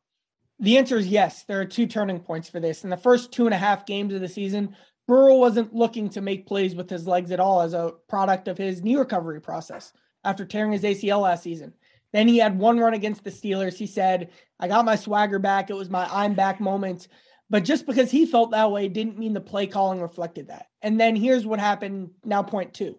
The 0.60 0.78
answer 0.78 0.98
is 0.98 1.08
yes. 1.08 1.44
There 1.44 1.60
are 1.60 1.66
two 1.66 1.86
turning 1.86 2.22
points 2.22 2.50
for 2.50 2.62
this. 2.62 2.86
In 2.86 2.90
the 2.90 2.98
first 2.98 3.34
two 3.34 3.46
and 3.46 3.54
a 3.54 3.58
half 3.58 3.86
games 3.86 4.14
of 4.14 4.22
the 4.22 4.30
season, 4.30 4.76
Burrow 5.08 5.36
wasn't 5.36 5.74
looking 5.74 6.10
to 6.10 6.22
make 6.22 6.48
plays 6.48 6.76
with 6.76 6.90
his 6.90 7.08
legs 7.08 7.32
at 7.32 7.40
all 7.40 7.62
as 7.62 7.74
a 7.74 7.94
product 8.08 8.48
of 8.48 8.58
his 8.58 8.82
knee 8.82 8.96
recovery 8.96 9.42
process. 9.42 9.94
after 10.24 10.44
tearing 10.44 10.72
his 10.72 10.82
ACL 10.82 11.22
last 11.22 11.44
season. 11.44 11.72
Then 12.12 12.28
he 12.28 12.40
had 12.40 12.58
one 12.58 12.80
run 12.80 12.96
against 12.96 13.24
the 13.24 13.30
Steelers. 13.30 13.76
He 13.76 13.86
said, 13.86 14.32
I 14.60 14.68
got 14.68 14.86
my 14.86 14.96
swagger 14.96 15.38
back. 15.38 15.70
It 15.70 15.76
was 15.76 15.90
my 15.90 16.08
I'm 16.12 16.34
back 16.34 16.60
moment. 16.60 17.08
But 17.50 17.64
just 17.64 17.86
because 17.86 18.10
he 18.10 18.26
felt 18.26 18.52
that 18.52 18.72
way 18.72 18.88
didn't 18.88 19.20
mean 19.20 19.34
the 19.34 19.42
play 19.42 19.68
calling 19.68 20.02
reflected 20.02 20.48
that. 20.48 20.68
And 20.82 21.00
then 21.00 21.16
here's 21.16 21.46
what 21.46 21.60
happened 21.60 22.10
now, 22.24 22.42
point 22.42 22.74
two. 22.74 22.98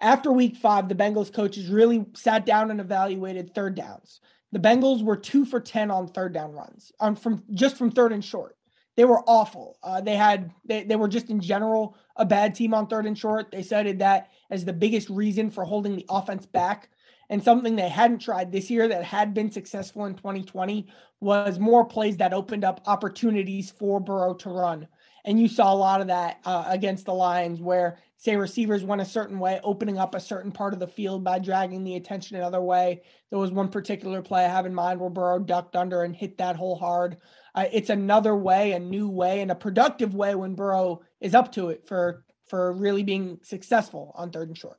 After 0.00 0.32
week 0.32 0.56
five, 0.56 0.88
the 0.88 0.94
Bengals 0.94 1.32
coaches 1.32 1.68
really 1.68 2.06
sat 2.14 2.46
down 2.46 2.70
and 2.70 2.80
evaluated 2.80 3.54
third 3.54 3.74
downs. 3.74 4.20
The 4.52 4.58
Bengals 4.60 5.02
were 5.02 5.16
two 5.16 5.44
for 5.44 5.60
10 5.60 5.90
on 5.90 6.08
third 6.08 6.32
down 6.32 6.52
runs 6.52 6.92
from 7.20 7.42
just 7.52 7.76
from 7.76 7.90
third 7.90 8.12
and 8.12 8.24
short. 8.24 8.56
They 8.96 9.04
were 9.04 9.22
awful. 9.26 9.78
Uh, 9.82 10.00
they 10.00 10.16
had 10.16 10.52
they, 10.64 10.84
they 10.84 10.96
were 10.96 11.08
just 11.08 11.30
in 11.30 11.40
general 11.40 11.96
a 12.16 12.24
bad 12.24 12.54
team 12.54 12.74
on 12.74 12.86
third 12.86 13.06
and 13.06 13.18
short. 13.18 13.50
They 13.50 13.62
cited 13.62 13.98
that 13.98 14.30
as 14.50 14.64
the 14.64 14.72
biggest 14.72 15.10
reason 15.10 15.50
for 15.50 15.64
holding 15.64 15.96
the 15.96 16.06
offense 16.08 16.46
back. 16.46 16.90
And 17.30 17.42
something 17.42 17.74
they 17.74 17.88
hadn't 17.88 18.18
tried 18.18 18.52
this 18.52 18.70
year 18.70 18.86
that 18.88 19.02
had 19.02 19.34
been 19.34 19.50
successful 19.50 20.04
in 20.04 20.14
2020 20.14 20.86
was 21.20 21.58
more 21.58 21.84
plays 21.84 22.18
that 22.18 22.34
opened 22.34 22.64
up 22.64 22.82
opportunities 22.86 23.70
for 23.70 23.98
Burrow 23.98 24.34
to 24.34 24.50
run. 24.50 24.86
And 25.24 25.40
you 25.40 25.48
saw 25.48 25.72
a 25.72 25.76
lot 25.76 26.00
of 26.00 26.08
that 26.08 26.40
uh, 26.44 26.64
against 26.66 27.06
the 27.06 27.14
Lions, 27.14 27.60
where 27.60 27.98
say 28.16 28.36
receivers 28.36 28.84
went 28.84 29.00
a 29.00 29.06
certain 29.06 29.38
way, 29.38 29.60
opening 29.62 29.98
up 29.98 30.14
a 30.14 30.20
certain 30.20 30.52
part 30.52 30.74
of 30.74 30.80
the 30.80 30.86
field 30.86 31.24
by 31.24 31.38
dragging 31.38 31.82
the 31.82 31.96
attention 31.96 32.36
another 32.36 32.60
way. 32.60 33.02
There 33.30 33.38
was 33.38 33.50
one 33.50 33.68
particular 33.68 34.22
play 34.22 34.44
I 34.44 34.48
have 34.48 34.66
in 34.66 34.74
mind 34.74 35.00
where 35.00 35.10
Burrow 35.10 35.38
ducked 35.38 35.76
under 35.76 36.02
and 36.02 36.14
hit 36.14 36.38
that 36.38 36.56
hole 36.56 36.76
hard. 36.76 37.16
Uh, 37.54 37.66
it's 37.72 37.90
another 37.90 38.36
way, 38.36 38.72
a 38.72 38.78
new 38.78 39.08
way, 39.08 39.40
and 39.40 39.50
a 39.50 39.54
productive 39.54 40.14
way 40.14 40.34
when 40.34 40.54
Burrow 40.54 41.02
is 41.20 41.34
up 41.34 41.52
to 41.52 41.70
it 41.70 41.86
for 41.86 42.24
for 42.46 42.72
really 42.74 43.02
being 43.02 43.38
successful 43.42 44.12
on 44.14 44.30
third 44.30 44.48
and 44.48 44.58
short. 44.58 44.78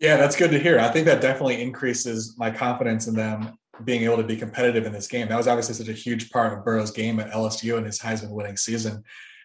Yeah, 0.00 0.16
that's 0.16 0.34
good 0.34 0.50
to 0.50 0.58
hear. 0.58 0.80
I 0.80 0.88
think 0.88 1.06
that 1.06 1.20
definitely 1.20 1.62
increases 1.62 2.34
my 2.38 2.50
confidence 2.50 3.06
in 3.06 3.14
them 3.14 3.56
being 3.84 4.02
able 4.04 4.18
to 4.18 4.22
be 4.22 4.36
competitive 4.36 4.86
in 4.86 4.92
this 4.92 5.08
game. 5.08 5.28
That 5.28 5.36
was 5.36 5.48
obviously 5.48 5.74
such 5.74 5.88
a 5.88 5.92
huge 5.92 6.30
part 6.30 6.52
of 6.52 6.64
Burrow's 6.64 6.90
game 6.90 7.18
at 7.20 7.30
LSU 7.30 7.76
and 7.76 7.86
his 7.86 7.98
Heisman 7.98 8.30
winning 8.30 8.56
season 8.56 9.02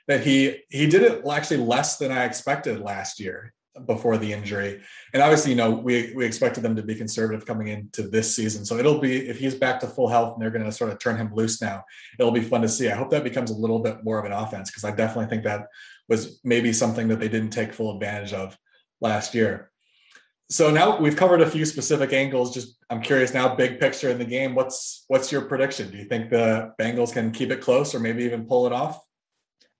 that 0.07 0.25
he 0.25 0.63
he 0.69 0.87
did 0.87 1.03
it 1.03 1.25
actually 1.29 1.57
less 1.57 1.97
than 1.97 2.11
I 2.11 2.25
expected 2.25 2.79
last 2.79 3.19
year 3.19 3.53
before 3.85 4.17
the 4.17 4.33
injury. 4.33 4.81
And 5.13 5.21
obviously, 5.21 5.51
you 5.51 5.57
know, 5.57 5.71
we 5.71 6.13
we 6.15 6.25
expected 6.25 6.63
them 6.63 6.75
to 6.75 6.83
be 6.83 6.95
conservative 6.95 7.45
coming 7.45 7.67
into 7.67 8.03
this 8.03 8.35
season. 8.35 8.65
So 8.65 8.77
it'll 8.77 8.99
be 8.99 9.27
if 9.29 9.37
he's 9.37 9.55
back 9.55 9.79
to 9.81 9.87
full 9.87 10.07
health 10.07 10.33
and 10.33 10.41
they're 10.41 10.51
going 10.51 10.65
to 10.65 10.71
sort 10.71 10.91
of 10.91 10.99
turn 10.99 11.17
him 11.17 11.33
loose 11.33 11.61
now, 11.61 11.83
it'll 12.19 12.31
be 12.31 12.41
fun 12.41 12.61
to 12.61 12.69
see. 12.69 12.89
I 12.89 12.95
hope 12.95 13.11
that 13.11 13.23
becomes 13.23 13.51
a 13.51 13.57
little 13.57 13.79
bit 13.79 14.03
more 14.03 14.17
of 14.17 14.25
an 14.25 14.31
offense 14.31 14.71
because 14.71 14.83
I 14.83 14.91
definitely 14.91 15.29
think 15.29 15.43
that 15.43 15.67
was 16.09 16.39
maybe 16.43 16.73
something 16.73 17.07
that 17.09 17.19
they 17.19 17.29
didn't 17.29 17.51
take 17.51 17.73
full 17.73 17.93
advantage 17.93 18.33
of 18.33 18.57
last 19.01 19.35
year 19.35 19.71
so 20.49 20.71
now 20.71 20.99
we've 20.99 21.15
covered 21.15 21.41
a 21.41 21.49
few 21.49 21.65
specific 21.65 22.13
angles. 22.13 22.53
Just 22.53 22.77
I'm 22.89 23.01
curious 23.01 23.33
now, 23.33 23.53
big 23.55 23.79
picture 23.79 24.09
in 24.09 24.17
the 24.17 24.25
game. 24.25 24.55
What's 24.55 25.03
what's 25.07 25.31
your 25.31 25.41
prediction? 25.41 25.91
Do 25.91 25.97
you 25.97 26.05
think 26.05 26.29
the 26.29 26.73
Bengals 26.79 27.13
can 27.13 27.31
keep 27.31 27.51
it 27.51 27.61
close 27.61 27.93
or 27.93 27.99
maybe 27.99 28.23
even 28.23 28.45
pull 28.45 28.65
it 28.65 28.73
off? 28.73 29.03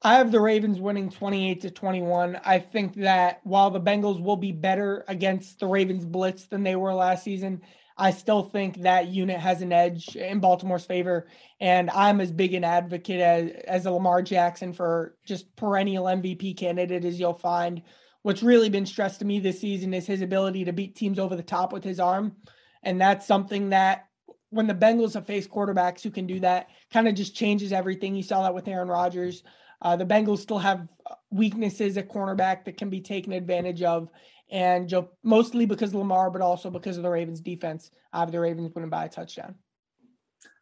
I 0.01 0.15
have 0.15 0.31
the 0.31 0.39
Ravens 0.39 0.79
winning 0.79 1.09
28 1.09 1.62
to 1.62 1.71
21. 1.71 2.39
I 2.45 2.59
think 2.59 2.95
that 2.95 3.39
while 3.43 3.71
the 3.71 3.81
Bengals 3.81 4.21
will 4.21 4.38
be 4.38 4.51
better 4.51 5.03
against 5.07 5.59
the 5.59 5.67
Ravens 5.67 6.05
blitz 6.05 6.45
than 6.45 6.63
they 6.63 6.75
were 6.75 6.93
last 6.93 7.24
season, 7.24 7.62
I 7.97 8.12
still 8.12 8.43
think 8.43 8.83
that 8.83 9.07
unit 9.07 9.39
has 9.39 9.62
an 9.63 9.74
edge 9.74 10.15
in 10.15 10.39
Baltimore's 10.39 10.86
favor. 10.86 11.27
And 11.59 11.89
I'm 11.89 12.21
as 12.21 12.31
big 12.31 12.53
an 12.53 12.63
advocate 12.63 13.19
as, 13.19 13.51
as 13.67 13.86
a 13.88 13.91
Lamar 13.91 14.21
Jackson 14.21 14.71
for 14.71 15.15
just 15.25 15.55
perennial 15.55 16.05
MVP 16.05 16.57
candidate 16.57 17.03
as 17.03 17.19
you'll 17.19 17.33
find 17.33 17.81
what's 18.27 18.43
really 18.43 18.67
been 18.67 18.86
stressed 18.86 19.19
to 19.19 19.25
me 19.25 19.39
this 19.39 19.62
season 19.62 19.93
is 19.93 20.05
his 20.05 20.22
ability 20.22 20.65
to 20.65 20.74
beat 20.74 20.98
teams 20.98 21.17
over 21.17 21.34
the 21.34 21.41
top 21.41 21.72
with 21.72 21.81
his 21.81 21.98
arm. 21.98 22.36
And 22.84 23.00
that's 23.00 23.25
something 23.25 23.69
that 23.69 24.07
when 24.50 24.67
the 24.67 24.74
Bengals 24.74 25.13
have 25.13 25.25
faced 25.25 25.50
quarterbacks 25.50 26.01
who 26.01 26.12
can 26.12 26.27
do 26.27 26.41
that, 26.41 26.67
kind 26.91 27.07
of 27.07 27.15
just 27.15 27.34
changes 27.34 27.72
everything. 27.72 28.17
You 28.17 28.24
saw 28.24 28.43
that 28.43 28.53
with 28.53 28.67
Aaron 28.67 28.89
Rodgers. 28.89 29.43
Uh, 29.82 29.95
the 29.95 30.06
Bengals 30.06 30.39
still 30.39 30.58
have 30.60 30.89
weaknesses 31.32 31.95
at 31.95 32.10
cornerback 32.10 32.65
that 32.65 32.75
can 32.75 32.89
be 32.89 32.99
taken 32.99 33.32
advantage 33.32 33.82
of. 33.82 34.10
And 34.51 34.89
Joe, 34.89 35.10
mostly 35.23 35.65
because 35.65 35.91
of 35.91 35.95
Lamar, 35.95 36.30
but 36.30 36.41
also 36.41 36.69
because 36.69 36.97
of 36.97 37.04
the 37.04 37.10
Ravens 37.10 37.39
defense. 37.39 37.91
Have 38.12 38.34
the 38.34 38.41
Ravens 38.41 38.75
wouldn't 38.75 38.91
buy 38.91 39.06
a 39.06 39.10
touchdown. 39.10 39.56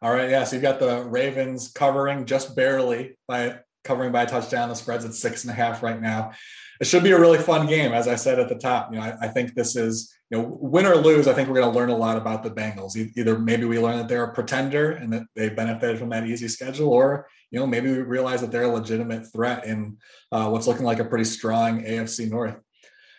All 0.00 0.12
right. 0.12 0.30
Yeah. 0.30 0.44
So 0.44 0.54
you've 0.54 0.62
got 0.62 0.78
the 0.78 1.02
Ravens 1.02 1.72
covering 1.72 2.26
just 2.26 2.54
barely 2.54 3.16
by 3.26 3.58
covering 3.86 4.12
by 4.12 4.22
a 4.22 4.26
touchdown. 4.26 4.68
The 4.68 4.74
spread's 4.74 5.04
at 5.04 5.14
six 5.14 5.44
and 5.44 5.50
a 5.50 5.54
half 5.54 5.82
right 5.82 6.00
now 6.00 6.32
it 6.80 6.86
should 6.86 7.02
be 7.02 7.12
a 7.12 7.20
really 7.20 7.38
fun 7.38 7.66
game, 7.66 7.92
as 7.92 8.08
I 8.08 8.16
said 8.16 8.38
at 8.38 8.48
the 8.48 8.54
top. 8.54 8.92
You 8.92 8.98
know, 8.98 9.04
I, 9.04 9.16
I 9.22 9.28
think 9.28 9.54
this 9.54 9.76
is 9.76 10.14
you 10.30 10.38
know 10.38 10.58
win 10.60 10.86
or 10.86 10.96
lose. 10.96 11.26
I 11.26 11.32
think 11.32 11.48
we're 11.48 11.60
going 11.60 11.72
to 11.72 11.78
learn 11.78 11.88
a 11.88 11.96
lot 11.96 12.16
about 12.16 12.42
the 12.42 12.50
Bengals. 12.50 12.96
Either 12.96 13.38
maybe 13.38 13.64
we 13.64 13.78
learn 13.78 13.96
that 13.98 14.08
they're 14.08 14.24
a 14.24 14.34
pretender 14.34 14.92
and 14.92 15.12
that 15.12 15.22
they 15.34 15.48
benefited 15.48 15.98
from 15.98 16.10
that 16.10 16.26
easy 16.26 16.48
schedule, 16.48 16.88
or 16.88 17.28
you 17.50 17.58
know 17.58 17.66
maybe 17.66 17.90
we 17.90 17.98
realize 17.98 18.40
that 18.40 18.50
they're 18.50 18.64
a 18.64 18.68
legitimate 18.68 19.32
threat 19.32 19.64
in 19.64 19.96
uh, 20.32 20.48
what's 20.48 20.66
looking 20.66 20.84
like 20.84 20.98
a 20.98 21.04
pretty 21.04 21.24
strong 21.24 21.82
AFC 21.82 22.28
North. 22.28 22.56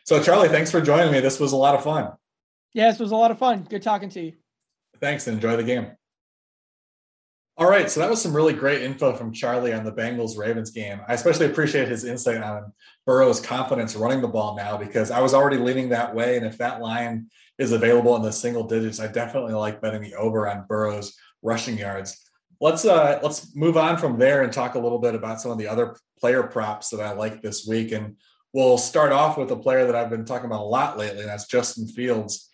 So 0.06 0.21
Charlie, 0.21 0.49
thanks 0.49 0.71
for 0.71 0.82
joining 0.82 1.12
me. 1.12 1.19
This 1.19 1.39
was 1.39 1.51
a 1.51 1.58
lot 1.58 1.75
of 1.75 1.84
fun. 1.84 2.12
Yes, 2.73 2.99
it 2.99 3.03
was 3.03 3.12
a 3.12 3.15
lot 3.15 3.32
of 3.32 3.39
fun. 3.39 3.65
Good 3.67 3.82
talking 3.82 4.10
to 4.10 4.21
you. 4.21 4.34
Thanks 5.01 5.27
and 5.27 5.36
enjoy 5.36 5.58
the 5.58 5.63
game. 5.63 5.91
All 7.60 7.67
right, 7.67 7.89
so 7.89 8.00
that 8.00 8.10
was 8.10 8.22
some 8.22 8.36
really 8.36 8.54
great 8.54 8.84
info 8.84 9.13
from 9.13 9.34
Charlie 9.34 9.74
on 9.74 9.84
the 9.84 9.91
Bengals 9.91 10.38
Ravens 10.38 10.70
game. 10.70 11.02
I 11.08 11.15
especially 11.15 11.48
appreciate 11.48 11.88
his 11.88 12.04
insight 12.04 12.43
on 12.43 12.72
Burrow's 13.04 13.41
confidence 13.41 13.96
running 13.96 14.22
the 14.22 14.28
ball 14.28 14.56
now 14.56 14.78
because 14.78 15.10
I 15.10 15.22
was 15.22 15.34
already 15.34 15.58
leaning 15.58 15.89
that 15.89 16.13
way. 16.13 16.38
And 16.38 16.46
if 16.46 16.60
that 16.60 16.82
line 16.82 17.32
is 17.58 17.72
available 17.72 18.15
in 18.15 18.22
the 18.22 18.32
single 18.32 18.63
digits, 18.63 19.00
I 19.00 19.08
definitely 19.08 19.56
like 19.56 19.82
betting 19.82 20.04
the 20.04 20.13
over 20.13 20.48
on 20.48 20.67
Burrow's 20.70 21.17
rushing 21.41 21.80
yards. 21.80 22.30
Let's 22.62 22.86
uh 22.86 23.20
let's 23.24 23.56
move 23.56 23.76
on 23.76 23.98
from 23.98 24.20
there 24.20 24.43
and 24.43 24.54
talk 24.54 24.76
a 24.76 24.80
little 24.80 25.00
bit 25.00 25.15
about 25.15 25.41
some 25.41 25.50
of 25.50 25.58
the 25.58 25.67
other 25.67 25.96
player 26.20 26.43
props 26.43 26.89
that 26.89 27.02
I 27.02 27.13
like 27.13 27.41
this 27.41 27.65
week. 27.65 27.91
And 27.91 28.17
we'll 28.54 28.78
start 28.78 29.12
off 29.12 29.36
with 29.36 29.50
a 29.50 29.56
player 29.56 29.88
that 29.88 29.96
I've 29.96 30.12
been 30.12 30.26
talking 30.26 30.46
about 30.46 30.62
a 30.62 30.63
lot 30.63 30.98
lately, 30.98 31.22
and 31.22 31.30
that's 31.30 31.48
Justin 31.48 31.88
Fields. 31.88 32.50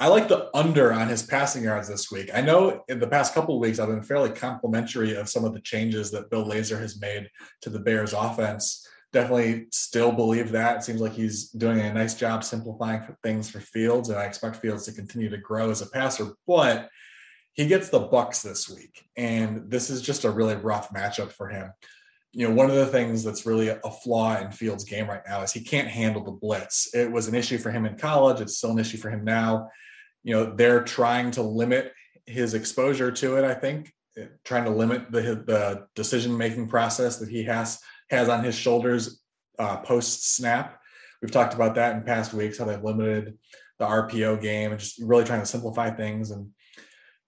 I 0.00 0.06
like 0.06 0.28
the 0.28 0.48
under 0.56 0.94
on 0.94 1.08
his 1.08 1.22
passing 1.22 1.64
yards 1.64 1.86
this 1.86 2.10
week. 2.10 2.30
I 2.34 2.40
know 2.40 2.84
in 2.88 3.00
the 3.00 3.06
past 3.06 3.34
couple 3.34 3.56
of 3.56 3.60
weeks 3.60 3.78
I've 3.78 3.88
been 3.88 4.02
fairly 4.02 4.30
complimentary 4.30 5.14
of 5.14 5.28
some 5.28 5.44
of 5.44 5.52
the 5.52 5.60
changes 5.60 6.10
that 6.12 6.30
Bill 6.30 6.46
Lazor 6.46 6.80
has 6.80 6.98
made 6.98 7.28
to 7.60 7.68
the 7.68 7.80
Bears 7.80 8.14
offense. 8.14 8.88
Definitely 9.12 9.66
still 9.72 10.10
believe 10.10 10.52
that. 10.52 10.78
It 10.78 10.84
seems 10.84 11.02
like 11.02 11.12
he's 11.12 11.50
doing 11.50 11.80
a 11.80 11.92
nice 11.92 12.14
job 12.14 12.44
simplifying 12.44 13.02
things 13.22 13.50
for 13.50 13.60
Fields, 13.60 14.08
and 14.08 14.18
I 14.18 14.24
expect 14.24 14.56
Fields 14.56 14.86
to 14.86 14.92
continue 14.92 15.28
to 15.28 15.36
grow 15.36 15.70
as 15.70 15.82
a 15.82 15.90
passer. 15.90 16.28
But 16.46 16.88
he 17.52 17.66
gets 17.66 17.90
the 17.90 18.00
Bucs 18.00 18.42
this 18.42 18.70
week, 18.70 19.04
and 19.18 19.70
this 19.70 19.90
is 19.90 20.00
just 20.00 20.24
a 20.24 20.30
really 20.30 20.54
rough 20.54 20.94
matchup 20.94 21.30
for 21.30 21.50
him. 21.50 21.72
You 22.32 22.48
know, 22.48 22.54
one 22.54 22.70
of 22.70 22.76
the 22.76 22.86
things 22.86 23.22
that's 23.22 23.44
really 23.44 23.68
a 23.68 23.90
flaw 24.02 24.38
in 24.38 24.50
Fields' 24.50 24.84
game 24.84 25.10
right 25.10 25.22
now 25.28 25.42
is 25.42 25.52
he 25.52 25.60
can't 25.60 25.88
handle 25.88 26.24
the 26.24 26.30
blitz. 26.30 26.88
It 26.94 27.12
was 27.12 27.28
an 27.28 27.34
issue 27.34 27.58
for 27.58 27.70
him 27.70 27.84
in 27.84 27.98
college. 27.98 28.40
It's 28.40 28.56
still 28.56 28.70
an 28.70 28.78
issue 28.78 28.96
for 28.96 29.10
him 29.10 29.24
now 29.24 29.68
you 30.22 30.34
know 30.34 30.54
they're 30.54 30.82
trying 30.82 31.30
to 31.30 31.42
limit 31.42 31.92
his 32.26 32.54
exposure 32.54 33.10
to 33.10 33.36
it 33.36 33.44
i 33.44 33.54
think 33.54 33.92
eh, 34.16 34.26
trying 34.44 34.64
to 34.64 34.70
limit 34.70 35.10
the, 35.10 35.20
the 35.20 35.86
decision 35.94 36.36
making 36.36 36.68
process 36.68 37.16
that 37.18 37.28
he 37.28 37.44
has 37.44 37.78
has 38.10 38.28
on 38.28 38.44
his 38.44 38.54
shoulders 38.54 39.22
uh, 39.58 39.76
post 39.78 40.34
snap 40.34 40.80
we've 41.20 41.30
talked 41.30 41.54
about 41.54 41.74
that 41.74 41.96
in 41.96 42.02
past 42.02 42.32
weeks 42.32 42.58
how 42.58 42.64
they've 42.64 42.84
limited 42.84 43.36
the 43.80 43.86
rpo 43.86 44.40
game 44.40 44.70
and 44.70 44.78
just 44.78 45.00
really 45.02 45.24
trying 45.24 45.40
to 45.40 45.46
simplify 45.46 45.90
things. 45.90 46.30
And 46.30 46.50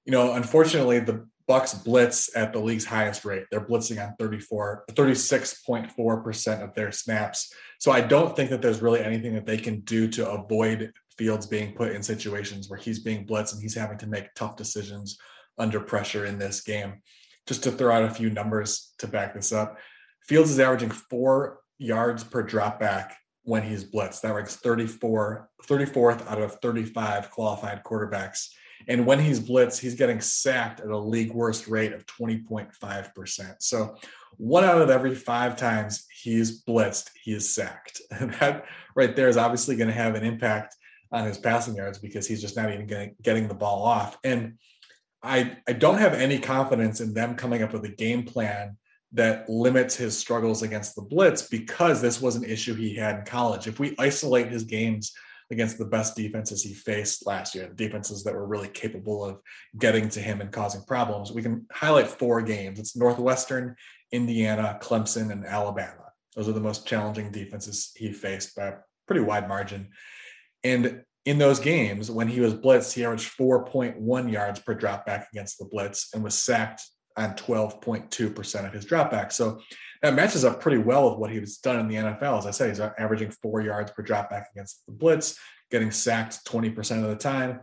you 0.05 0.13
know 0.13 0.35
unfortunately 0.35 1.01
the 1.01 1.27
Bucs 1.49 1.83
blitz 1.85 2.35
at 2.37 2.53
the 2.53 2.61
league's 2.61 2.85
highest 2.85 3.25
rate. 3.25 3.47
They're 3.51 3.67
blitzing 3.67 4.03
on 4.03 4.15
34 4.17 4.85
36.4% 4.93 6.63
of 6.63 6.75
their 6.75 6.93
snaps. 6.93 7.53
So 7.81 7.91
i 7.91 8.01
don't 8.01 8.37
think 8.37 8.51
that 8.51 8.63
there's 8.63 8.81
really 8.81 9.01
anything 9.01 9.35
that 9.35 9.47
they 9.47 9.59
can 9.59 9.81
do 9.81 10.07
to 10.09 10.31
avoid 10.31 10.93
Fields 11.17 11.47
being 11.47 11.73
put 11.75 11.93
in 11.93 12.03
situations 12.03 12.69
where 12.69 12.79
he's 12.79 12.99
being 12.99 13.27
blitzed 13.27 13.53
and 13.53 13.63
he's 13.63 13.75
having 13.75 13.99
to 13.99 14.07
make 14.07 14.35
tough 14.35 14.57
decisions 14.57 15.19
under 15.59 15.81
pressure 15.81 16.27
in 16.27 16.39
this 16.39 16.63
game. 16.63 16.95
Just 17.47 17.63
to 17.65 17.73
throw 17.73 17.95
out 17.95 18.05
a 18.05 18.11
few 18.11 18.31
numbers 18.31 18.95
to 18.99 19.07
back 19.07 19.35
this 19.35 19.53
up, 19.53 19.79
Fields 20.23 20.51
is 20.51 20.61
averaging 20.61 20.91
four 20.91 21.59
yards 21.79 22.23
per 22.23 22.43
drop 22.43 22.79
back 22.79 23.17
when 23.45 23.63
he's 23.63 23.85
blitzed. 23.85 24.21
That 24.21 24.35
ranks 24.35 24.57
34, 24.57 25.49
34th 25.67 26.27
out 26.29 26.41
of 26.41 26.59
35 26.63 27.31
qualified 27.31 27.83
quarterbacks. 27.83 28.49
And 28.89 29.07
when 29.07 29.19
he's 29.19 29.41
blitzed, 29.41 29.81
he's 29.81 29.95
getting 29.95 30.21
sacked 30.21 30.81
at 30.81 30.89
a 30.89 30.99
league 30.99 31.33
worst 31.33 31.69
rate 31.69 31.93
of 31.93 32.07
20.5%. 32.07 33.55
So 33.61 33.97
one 34.37 34.65
out 34.65 34.81
of 34.81 34.91
every 34.91 35.15
five 35.15 35.57
times 35.57 36.07
he's 36.23 36.65
blitzed, 36.65 37.11
he 37.23 37.33
is 37.33 37.55
sacked. 37.55 38.01
And 38.11 38.33
that 38.41 38.65
right 38.95 39.15
there 39.15 39.29
is 39.29 39.37
obviously 39.37 39.77
going 39.77 39.89
to 39.89 39.95
have 39.95 40.15
an 40.15 40.25
impact 40.25 40.77
on 41.13 41.27
his 41.27 41.39
passing 41.39 41.77
yards 41.77 41.99
because 41.99 42.27
he's 42.27 42.41
just 42.41 42.57
not 42.57 42.73
even 42.73 42.87
getting, 42.87 43.15
getting 43.23 43.49
the 43.49 43.55
ball 43.55 43.83
off. 43.83 44.19
And 44.25 44.55
I, 45.23 45.59
I 45.69 45.73
don't 45.73 45.99
have 45.99 46.15
any 46.15 46.39
confidence 46.39 47.01
in 47.01 47.15
them 47.15 47.37
coming 47.37 47.63
up 47.63 47.73
with 47.73 47.85
a 47.85 47.89
game 47.89 48.25
plan 48.25 48.77
that 49.13 49.49
limits 49.49 49.95
his 49.95 50.19
struggles 50.19 50.63
against 50.63 50.97
the 50.97 51.03
blitz 51.03 51.43
because 51.43 52.01
this 52.01 52.21
was 52.21 52.35
an 52.35 52.45
issue 52.45 52.75
he 52.75 52.97
had 52.97 53.19
in 53.19 53.25
college. 53.25 53.67
If 53.67 53.79
we 53.79 53.95
isolate 53.99 54.49
his 54.49 54.65
games 54.65 55.13
against 55.51 55.77
the 55.77 55.85
best 55.85 56.17
defenses 56.17 56.63
he 56.63 56.73
faced 56.73 57.27
last 57.27 57.55
year, 57.55 57.69
the 57.69 57.75
defenses 57.75 58.25
that 58.25 58.35
were 58.35 58.47
really 58.47 58.69
capable 58.69 59.23
of 59.23 59.39
getting 59.79 60.09
to 60.09 60.21
him 60.21 60.41
and 60.41 60.51
causing 60.51 60.83
problems. 60.85 61.31
We 61.31 61.43
can 61.43 61.67
highlight 61.71 62.09
four 62.09 62.41
games. 62.41 62.79
It's 62.79 62.97
Northwestern, 62.97 63.77
Indiana, 64.11 64.79
Clemson, 64.83 65.31
and 65.31 65.45
Alabama. 65.45 66.13
Those 66.35 66.49
are 66.49 66.53
the 66.53 66.61
most 66.61 66.87
challenging 66.87 67.31
defenses 67.31 67.93
he 67.95 68.13
faced 68.13 68.57
by 68.57 68.69
a 68.69 68.75
pretty 69.07 69.21
wide 69.21 69.47
margin. 69.47 69.91
And 70.65 71.05
in 71.25 71.39
those 71.39 71.61
games, 71.61 72.11
when 72.11 72.29
he 72.29 72.41
was 72.41 72.55
blitzed, 72.55 72.93
he 72.93 73.05
averaged 73.05 73.37
4.1 73.37 74.33
yards 74.33 74.61
per 74.61 74.75
dropback 74.75 75.27
against 75.33 75.59
the 75.59 75.65
blitz 75.65 76.11
and 76.15 76.25
was 76.25 76.35
sacked 76.35 76.83
on 77.17 77.35
12.2% 77.35 78.67
of 78.67 78.73
his 78.73 78.87
dropbacks. 78.87 79.33
So 79.33 79.61
that 80.03 80.15
matches 80.15 80.45
up 80.45 80.61
pretty 80.61 80.79
well 80.79 81.11
with 81.11 81.19
what 81.19 81.31
he 81.31 81.39
was 81.39 81.59
done 81.59 81.79
in 81.79 81.89
the 81.89 81.95
NFL. 81.95 82.39
As 82.39 82.47
I 82.47 82.51
said, 82.51 82.71
he's 82.71 82.81
averaging 82.81 83.31
four 83.31 83.61
yards 83.61 83.93
per 83.93 84.03
dropback 84.03 84.47
against 84.53 84.85
the 84.87 84.93
blitz, 84.93 85.39
getting 85.71 85.91
sacked 85.91 86.45
20% 86.47 87.03
of 87.03 87.11
the 87.11 87.17
time. 87.17 87.61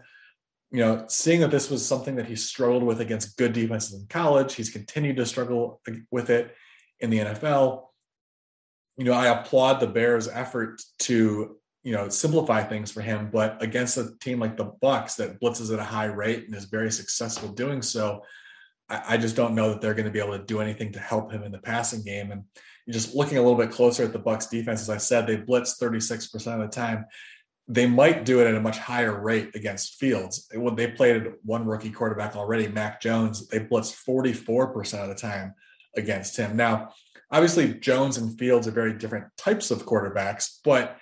You 0.72 0.80
know, 0.80 1.06
seeing 1.08 1.42
that 1.42 1.52
this 1.52 1.70
was 1.70 1.86
something 1.86 2.16
that 2.16 2.28
he 2.28 2.36
struggled 2.36 2.84
with 2.84 3.02
against 3.02 3.38
good 3.38 3.54
defenses 3.54 4.00
in 4.00 4.08
college, 4.08 4.54
he's 4.54 4.70
continued 4.70 5.18
to 5.18 5.26
struggle 5.26 5.82
with 6.12 6.30
it 6.30 6.56
in 7.00 7.10
the 7.10 7.20
NFL. 7.20 7.88
You 8.98 9.06
know, 9.06 9.14
I 9.14 9.28
applaud 9.28 9.80
the 9.80 9.88
Bears' 9.88 10.28
effort 10.28 10.82
to 11.00 11.59
you 11.84 11.94
know 11.94 12.10
simplify 12.10 12.62
things 12.62 12.92
for 12.92 13.02
him 13.02 13.30
but 13.32 13.62
against 13.62 13.98
a 13.98 14.12
team 14.20 14.40
like 14.40 14.58
the 14.58 14.72
bucs 14.84 15.16
that 15.16 15.40
blitzes 15.40 15.74
at 15.74 15.80
a 15.80 15.84
high 15.84 16.06
rate 16.06 16.46
and 16.46 16.56
is 16.56 16.66
very 16.66 16.92
successful 16.92 17.50
doing 17.50 17.82
so 17.82 18.22
i, 18.90 19.16
I 19.16 19.18
just 19.18 19.36
don't 19.36 19.56
know 19.56 19.70
that 19.70 19.82
they're 19.82 19.94
going 19.94 20.06
to 20.06 20.12
be 20.12 20.20
able 20.20 20.38
to 20.38 20.44
do 20.44 20.60
anything 20.60 20.92
to 20.94 21.00
help 21.00 21.32
him 21.32 21.44
in 21.44 21.52
the 21.52 21.60
passing 21.60 22.04
game. 22.04 22.32
And 22.32 22.44
just 22.90 23.14
looking 23.14 23.38
a 23.38 23.42
little 23.42 23.58
bit 23.58 23.72
closer 23.72 24.04
at 24.04 24.14
the 24.14 24.20
bucs 24.20 24.50
defense 24.50 24.82
as 24.82 24.90
i 24.90 24.98
said 24.98 25.28
they 25.28 25.38
blitz 25.38 25.80
36% 25.80 26.36
of 26.54 26.60
the 26.60 26.68
time. 26.68 27.06
They 27.72 27.86
might 27.86 28.26
do 28.26 28.42
it 28.42 28.48
at 28.48 28.56
a 28.56 28.60
much 28.60 28.80
higher 28.80 29.22
rate 29.22 29.52
against 29.54 30.00
fields. 30.00 30.50
When 30.56 30.76
they 30.76 30.88
played 30.88 31.34
one 31.44 31.68
rookie 31.68 31.92
quarterback 31.92 32.36
already 32.36 32.68
mac 32.68 33.00
jones. 33.00 33.48
They 33.48 33.60
blitzed 33.60 34.04
44% 34.08 35.04
of 35.04 35.10
the 35.10 35.14
time 35.14 35.54
against 35.96 36.36
him. 36.36 36.58
Now 36.58 36.94
obviously 37.32 37.76
jones 37.76 38.18
and 38.18 38.38
fields 38.40 38.68
are 38.68 38.72
very 38.72 38.94
different 38.94 39.26
types 39.38 39.70
of 39.70 39.86
quarterbacks 39.86 40.60
but 40.64 40.98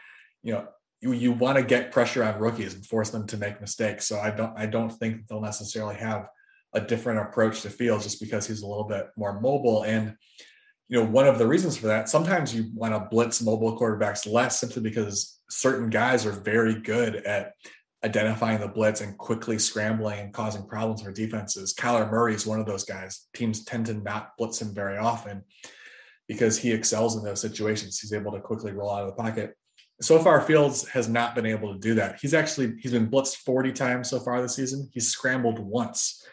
you 0.48 0.54
know 0.54 0.66
you, 1.02 1.12
you 1.12 1.32
want 1.34 1.58
to 1.58 1.64
get 1.64 1.92
pressure 1.92 2.24
on 2.24 2.40
rookies 2.40 2.74
and 2.74 2.86
force 2.86 3.10
them 3.12 3.28
to 3.28 3.38
make 3.38 3.62
mistakes. 3.62 4.08
So 4.08 4.20
I 4.20 4.32
don't 4.32 4.58
I 4.58 4.66
don't 4.66 4.90
think 4.90 5.28
they'll 5.28 5.42
necessarily 5.42 5.96
have 5.96 6.28
a 6.74 6.82
different 6.82 7.20
approach 7.20 7.62
to 7.62 7.70
Fields 7.70 8.06
just 8.06 8.22
because 8.22 8.48
he's 8.48 8.62
a 8.62 8.68
little 8.68 8.88
bit 8.88 9.08
more 9.18 9.40
mobile. 9.42 9.84
And 9.84 10.16
you 10.88 10.98
know, 10.98 11.06
one 11.06 11.28
of 11.28 11.38
the 11.38 11.46
reasons 11.46 11.76
for 11.76 11.88
that, 11.88 12.08
sometimes 12.08 12.56
you 12.56 12.72
want 12.74 12.94
to 12.94 13.10
blitz 13.12 13.42
mobile 13.42 13.78
quarterbacks 13.78 14.32
less 14.32 14.60
simply 14.60 14.82
because 14.82 15.38
certain 15.50 15.90
guys 15.90 16.26
are 16.26 16.32
very 16.32 16.80
good 16.80 17.18
at 17.18 17.52
identifying 18.06 18.62
the 18.62 18.70
blitz 18.70 19.02
and 19.02 19.18
quickly 19.18 19.60
scrambling 19.60 20.20
and 20.20 20.34
causing 20.34 20.66
problems 20.66 21.02
for 21.02 21.12
defenses. 21.12 21.76
Kyler 21.78 22.10
Murray 22.10 22.36
is 22.36 22.48
one 22.48 22.62
of 22.62 22.66
those 22.66 22.86
guys. 22.86 23.28
Teams 23.36 23.66
tend 23.66 23.88
to 23.88 23.96
not 23.96 24.30
blitz 24.38 24.62
him 24.62 24.74
very 24.74 24.98
often 24.98 25.44
because 26.30 26.58
he 26.58 26.72
excels 26.72 27.18
in 27.18 27.24
those 27.24 27.42
situations. 27.42 28.00
He's 28.00 28.14
able 28.14 28.32
to 28.32 28.40
quickly 28.40 28.72
roll 28.72 28.92
out 28.92 29.04
of 29.04 29.08
the 29.08 29.22
pocket 29.22 29.54
so 30.02 30.20
far 30.20 30.42
Fields 30.42 30.88
has 30.90 31.10
not 31.10 31.36
been 31.36 31.46
able 31.46 31.74
to 31.74 31.80
do 31.80 31.96
that. 31.96 32.20
He's 32.22 32.34
actually 32.34 32.76
he's 32.80 32.92
been 32.92 33.10
blitzed 33.10 33.38
40 33.38 33.72
times 33.72 34.10
so 34.10 34.20
far 34.20 34.42
this 34.42 34.56
season. 34.56 34.90
He's 34.94 35.10
scrambled 35.10 35.60
once. 35.60 36.24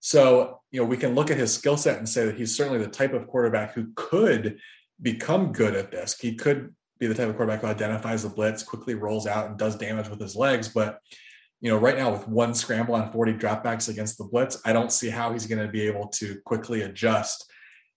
So, 0.00 0.60
you 0.70 0.80
know, 0.80 0.86
we 0.86 0.96
can 0.96 1.14
look 1.14 1.30
at 1.30 1.38
his 1.38 1.54
skill 1.54 1.76
set 1.76 1.98
and 1.98 2.08
say 2.08 2.26
that 2.26 2.36
he's 2.36 2.54
certainly 2.54 2.78
the 2.78 2.90
type 2.90 3.14
of 3.14 3.26
quarterback 3.26 3.72
who 3.72 3.88
could 3.94 4.58
become 5.00 5.52
good 5.52 5.74
at 5.74 5.90
this. 5.90 6.18
He 6.18 6.34
could 6.34 6.74
be 6.98 7.06
the 7.06 7.14
type 7.14 7.28
of 7.28 7.36
quarterback 7.36 7.62
who 7.62 7.68
identifies 7.68 8.22
the 8.22 8.28
blitz, 8.28 8.62
quickly 8.62 8.94
rolls 8.94 9.26
out 9.26 9.46
and 9.46 9.58
does 9.58 9.76
damage 9.76 10.08
with 10.08 10.20
his 10.20 10.36
legs, 10.36 10.68
but 10.68 11.00
you 11.60 11.70
know, 11.70 11.78
right 11.78 11.96
now 11.96 12.12
with 12.12 12.28
one 12.28 12.52
scramble 12.52 12.94
on 12.94 13.10
40 13.10 13.34
dropbacks 13.34 13.88
against 13.88 14.18
the 14.18 14.24
blitz, 14.24 14.60
I 14.66 14.74
don't 14.74 14.92
see 14.92 15.08
how 15.08 15.32
he's 15.32 15.46
going 15.46 15.64
to 15.64 15.72
be 15.72 15.80
able 15.86 16.08
to 16.08 16.38
quickly 16.44 16.82
adjust 16.82 17.50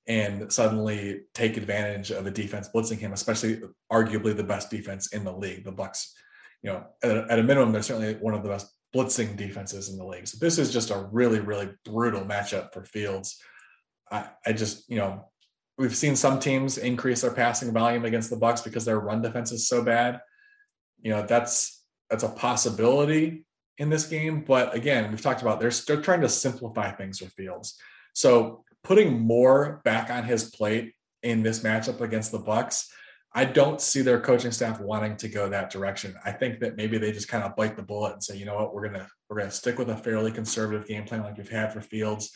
and 0.08 0.52
suddenly 0.52 1.22
take 1.34 1.58
advantage 1.58 2.12
of 2.12 2.26
a 2.26 2.32
defense 2.32 2.70
blitzing 2.74 2.98
him, 2.98 3.14
especially 3.14 3.62
arguably 3.92 4.36
the 4.36 4.44
best 4.44 4.70
defense 4.70 5.14
in 5.14 5.24
the 5.24 5.36
league. 5.36 5.66
The 5.66 5.74
Bucs, 5.74 6.12
you 6.64 6.72
know, 6.72 6.86
at 7.04 7.18
a, 7.18 7.28
at 7.30 7.40
a 7.40 7.44
minimum, 7.44 7.72
they're 7.72 7.82
certainly 7.82 8.14
one 8.16 8.34
of 8.34 8.44
the 8.44 8.50
best 8.50 8.68
blitzing 8.96 9.36
defenses 9.36 9.90
in 9.90 9.98
the 9.98 10.06
league. 10.06 10.28
So 10.28 10.38
this 10.40 10.58
is 10.58 10.72
just 10.72 10.92
a 10.92 11.08
really, 11.12 11.40
really 11.40 11.70
brutal 11.84 12.22
matchup 12.22 12.74
for 12.74 12.86
Fields. 12.86 13.38
I, 14.10 14.30
I 14.46 14.54
just, 14.54 14.90
you 14.90 14.98
know, 14.98 15.26
we've 15.78 15.96
seen 15.96 16.16
some 16.16 16.40
teams 16.40 16.78
increase 16.78 17.22
their 17.22 17.32
passing 17.32 17.74
volume 17.74 18.06
against 18.06 18.30
the 18.30 18.38
Bucs 18.38 18.64
because 18.64 18.86
their 18.86 19.00
run 19.00 19.22
defense 19.22 19.52
is 19.52 19.68
so 19.68 19.84
bad. 19.84 20.22
You 21.02 21.12
know, 21.12 21.26
that's 21.28 21.84
that's 22.10 22.24
a 22.24 22.30
possibility 22.30 23.46
in 23.78 23.90
this 23.90 24.08
game. 24.08 24.46
But 24.48 24.74
again, 24.74 25.10
we've 25.10 25.22
talked 25.22 25.42
about 25.42 25.60
they're, 25.60 25.72
they're 25.86 26.02
trying 26.02 26.22
to 26.22 26.30
simplify 26.30 26.92
things 26.92 27.20
for 27.20 27.30
Fields. 27.32 27.78
So 28.14 28.64
putting 28.88 29.20
more 29.20 29.82
back 29.84 30.10
on 30.10 30.24
his 30.24 30.50
plate 30.50 30.94
in 31.22 31.44
this 31.44 31.60
matchup 31.60 32.00
against 32.00 32.32
the 32.32 32.40
Bucs, 32.40 32.86
I 33.34 33.44
don't 33.44 33.82
see 33.82 34.02
their 34.02 34.22
coaching 34.22 34.54
staff 34.54 34.80
wanting 34.80 35.18
to 35.18 35.28
go 35.28 35.50
that 35.50 35.70
direction. 35.70 36.16
I 36.24 36.32
think 36.32 36.62
that 36.62 36.78
maybe 36.78 36.98
they 36.98 37.12
just 37.12 37.28
kind 37.28 37.44
of 37.44 37.56
bite 37.58 37.76
the 37.76 37.84
bullet 37.84 38.14
and 38.14 38.24
say, 38.24 38.38
you 38.38 38.46
know 38.46 38.56
what, 38.56 38.74
we're 38.74 38.88
gonna 38.88 39.08
we're 39.30 39.40
gonna 39.40 39.52
stick 39.52 39.78
with 39.78 39.90
a 39.90 39.98
fairly 39.98 40.32
conservative 40.32 40.88
game 40.88 41.04
plan 41.04 41.22
like 41.22 41.38
we've 41.38 41.50
had 41.50 41.74
for 41.74 41.82
Fields. 41.82 42.32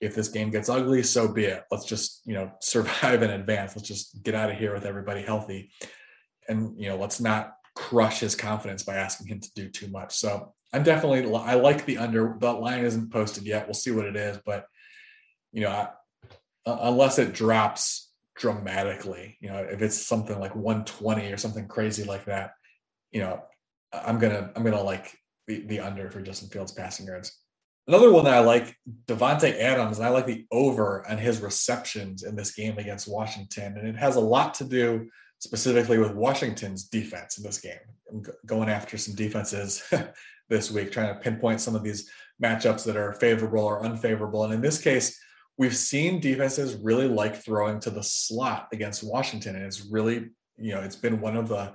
If 0.00 0.14
this 0.14 0.28
game 0.28 0.50
gets 0.50 0.70
ugly, 0.70 1.02
so 1.02 1.28
be 1.28 1.44
it. 1.44 1.64
Let's 1.70 1.84
just 1.84 2.22
you 2.24 2.34
know 2.34 2.50
survive 2.62 3.22
in 3.22 3.30
advance. 3.30 3.76
Let's 3.76 3.86
just 3.86 4.22
get 4.22 4.34
out 4.34 4.50
of 4.50 4.56
here 4.56 4.72
with 4.72 4.86
everybody 4.86 5.20
healthy, 5.20 5.70
and 6.48 6.80
you 6.80 6.88
know 6.88 6.96
let's 6.96 7.20
not 7.20 7.52
crush 7.76 8.20
his 8.20 8.34
confidence 8.34 8.82
by 8.82 8.96
asking 8.96 9.26
him 9.26 9.40
to 9.40 9.50
do 9.54 9.68
too 9.68 9.88
much. 9.88 10.14
So 10.14 10.54
I'm 10.72 10.84
definitely 10.84 11.32
I 11.34 11.54
like 11.54 11.84
the 11.84 11.98
under. 11.98 12.34
The 12.40 12.52
line 12.52 12.84
isn't 12.84 13.12
posted 13.12 13.44
yet. 13.44 13.66
We'll 13.66 13.74
see 13.74 13.90
what 13.90 14.06
it 14.06 14.16
is, 14.16 14.38
but 14.46 14.66
you 15.54 15.62
know, 15.62 15.70
I, 15.70 15.88
unless 16.66 17.18
it 17.18 17.32
drops 17.32 18.10
dramatically, 18.36 19.38
you 19.40 19.48
know, 19.48 19.58
if 19.58 19.80
it's 19.80 19.96
something 19.96 20.38
like 20.38 20.54
120 20.54 21.32
or 21.32 21.36
something 21.36 21.68
crazy 21.68 22.04
like 22.04 22.26
that, 22.26 22.52
you 23.12 23.20
know, 23.20 23.40
I'm 23.92 24.18
gonna 24.18 24.50
I'm 24.54 24.64
gonna 24.64 24.82
like 24.82 25.16
the, 25.46 25.60
the 25.66 25.80
under 25.80 26.10
for 26.10 26.20
Justin 26.20 26.48
Fields 26.48 26.72
passing 26.72 27.06
yards. 27.06 27.40
Another 27.86 28.10
one 28.10 28.24
that 28.24 28.34
I 28.34 28.40
like, 28.40 28.74
Davante 29.06 29.58
Adams, 29.60 29.98
and 29.98 30.06
I 30.06 30.10
like 30.10 30.26
the 30.26 30.46
over 30.50 31.08
on 31.08 31.18
his 31.18 31.40
receptions 31.40 32.22
in 32.22 32.34
this 32.34 32.54
game 32.54 32.78
against 32.78 33.06
Washington, 33.06 33.76
and 33.78 33.86
it 33.86 33.96
has 33.96 34.16
a 34.16 34.20
lot 34.20 34.54
to 34.54 34.64
do 34.64 35.08
specifically 35.38 35.98
with 35.98 36.14
Washington's 36.14 36.84
defense 36.84 37.36
in 37.36 37.44
this 37.44 37.60
game. 37.60 37.78
I'm 38.10 38.22
going 38.46 38.70
after 38.70 38.96
some 38.96 39.14
defenses 39.14 39.82
this 40.48 40.70
week, 40.70 40.90
trying 40.90 41.14
to 41.14 41.20
pinpoint 41.20 41.60
some 41.60 41.76
of 41.76 41.84
these 41.84 42.10
matchups 42.42 42.84
that 42.86 42.96
are 42.96 43.12
favorable 43.12 43.64
or 43.64 43.84
unfavorable. 43.84 44.44
And 44.44 44.54
in 44.54 44.62
this 44.62 44.80
case, 44.80 45.20
we've 45.56 45.76
seen 45.76 46.20
defenses 46.20 46.74
really 46.74 47.08
like 47.08 47.36
throwing 47.36 47.80
to 47.80 47.90
the 47.90 48.02
slot 48.02 48.68
against 48.72 49.04
Washington. 49.04 49.56
And 49.56 49.64
it's 49.64 49.86
really, 49.86 50.30
you 50.58 50.74
know, 50.74 50.80
it's 50.80 50.96
been 50.96 51.20
one 51.20 51.36
of 51.36 51.48
the 51.48 51.72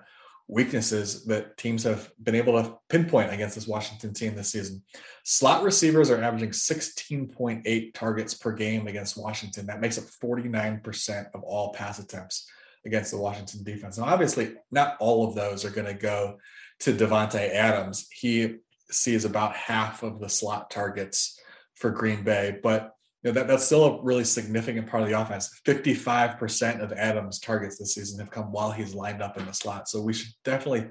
weaknesses 0.48 1.26
that 1.26 1.56
teams 1.58 1.84
have 1.84 2.12
been 2.22 2.36
able 2.36 2.62
to 2.62 2.76
pinpoint 2.90 3.32
against 3.32 3.56
this 3.56 3.68
Washington 3.68 4.14
team 4.14 4.36
this 4.36 4.52
season. 4.52 4.82
Slot 5.24 5.64
receivers 5.64 6.10
are 6.10 6.22
averaging 6.22 6.50
16.8 6.50 7.94
targets 7.94 8.34
per 8.34 8.52
game 8.52 8.88
against 8.88 9.16
Washington. 9.16 9.68
That 9.68 9.80
makes 9.80 10.00
up 10.00 10.06
49% 10.06 11.28
of 11.36 11.44
all 11.44 11.72
pass 11.74 12.00
attempts 12.00 12.50
against 12.86 13.12
the 13.12 13.18
Washington 13.18 13.64
defense. 13.64 13.98
Now, 13.98 14.06
obviously, 14.06 14.56
not 14.72 14.98
all 15.00 15.28
of 15.28 15.36
those 15.36 15.66
are 15.66 15.70
going 15.70 15.88
to 15.88 15.94
go 15.94 16.40
to 16.80 16.94
Davante 16.94 17.54
Adams. 17.54 18.08
He 18.12 18.56
sees 18.90 19.26
about 19.26 19.56
half 19.56 20.02
of 20.02 20.20
the 20.20 20.30
slot 20.30 20.72
targets 20.72 21.40
for 21.76 21.92
Green 21.92 22.24
Bay, 22.24 22.58
but 22.64 22.96
you 23.24 23.30
know, 23.30 23.34
that, 23.34 23.48
that's 23.48 23.66
still 23.66 23.86
a 23.86 24.04
really 24.04 24.24
significant 24.24 24.88
part 24.88 25.04
of 25.04 25.10
the 25.10 25.20
offense. 25.20 25.60
55% 25.66 26.82
of 26.82 26.94
Adams' 26.94 27.40
targets 27.40 27.78
this 27.78 27.96
season 27.96 28.20
have 28.20 28.32
come 28.32 28.52
while 28.52 28.72
he's 28.72 28.96
lined 28.96 29.22
up 29.22 29.38
in 29.38 29.46
the 29.46 29.54
slot. 29.54 29.90
So 29.90 30.02
we 30.02 30.14
should 30.14 30.32
definitely 30.46 30.90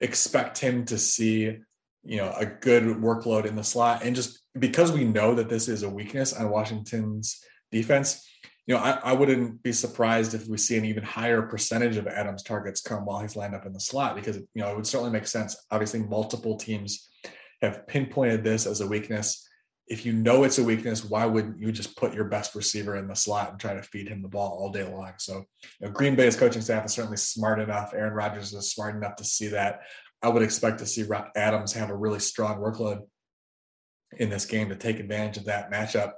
expect 0.00 0.58
him 0.58 0.84
to 0.86 0.98
see, 0.98 1.58
you 2.04 2.16
know, 2.16 2.32
a 2.36 2.46
good 2.46 2.84
workload 2.84 3.44
in 3.44 3.56
the 3.56 3.64
slot. 3.64 4.04
And 4.04 4.14
just 4.14 4.40
because 4.56 4.92
we 4.92 5.04
know 5.04 5.34
that 5.34 5.48
this 5.48 5.68
is 5.68 5.82
a 5.82 5.90
weakness 5.90 6.32
on 6.32 6.48
Washington's 6.48 7.42
defense, 7.72 8.24
you 8.68 8.74
know, 8.74 8.80
I, 8.80 8.90
I 9.02 9.12
wouldn't 9.14 9.62
be 9.62 9.72
surprised 9.72 10.34
if 10.34 10.46
we 10.46 10.58
see 10.58 10.76
an 10.76 10.84
even 10.84 11.02
higher 11.02 11.42
percentage 11.42 11.96
of 11.96 12.06
Adams' 12.06 12.44
targets 12.44 12.82
come 12.82 13.04
while 13.04 13.20
he's 13.20 13.34
lined 13.34 13.54
up 13.54 13.66
in 13.66 13.72
the 13.72 13.80
slot 13.80 14.14
because, 14.14 14.36
you 14.36 14.62
know, 14.62 14.70
it 14.70 14.76
would 14.76 14.86
certainly 14.86 15.10
make 15.10 15.26
sense. 15.26 15.56
Obviously, 15.72 16.00
multiple 16.00 16.56
teams 16.56 17.08
have 17.62 17.86
pinpointed 17.88 18.44
this 18.44 18.66
as 18.66 18.80
a 18.80 18.86
weakness 18.86 19.47
if 19.88 20.04
you 20.04 20.12
know 20.12 20.44
it's 20.44 20.58
a 20.58 20.64
weakness, 20.64 21.04
why 21.04 21.24
wouldn't 21.24 21.58
you 21.58 21.72
just 21.72 21.96
put 21.96 22.14
your 22.14 22.24
best 22.24 22.54
receiver 22.54 22.96
in 22.96 23.08
the 23.08 23.14
slot 23.14 23.50
and 23.50 23.60
try 23.60 23.74
to 23.74 23.82
feed 23.82 24.08
him 24.08 24.22
the 24.22 24.28
ball 24.28 24.58
all 24.60 24.70
day 24.70 24.84
long? 24.84 25.12
So, 25.18 25.44
you 25.80 25.86
know, 25.86 25.90
Green 25.90 26.14
Bay's 26.14 26.36
coaching 26.36 26.62
staff 26.62 26.84
is 26.84 26.92
certainly 26.92 27.16
smart 27.16 27.60
enough. 27.60 27.92
Aaron 27.94 28.12
Rodgers 28.12 28.52
is 28.52 28.72
smart 28.72 28.96
enough 28.96 29.16
to 29.16 29.24
see 29.24 29.48
that. 29.48 29.80
I 30.22 30.28
would 30.28 30.42
expect 30.42 30.78
to 30.80 30.86
see 30.86 31.06
Adams 31.36 31.72
have 31.72 31.90
a 31.90 31.96
really 31.96 32.18
strong 32.18 32.58
workload 32.58 33.02
in 34.16 34.30
this 34.30 34.46
game 34.46 34.68
to 34.68 34.76
take 34.76 35.00
advantage 35.00 35.36
of 35.36 35.44
that 35.46 35.70
matchup. 35.70 36.12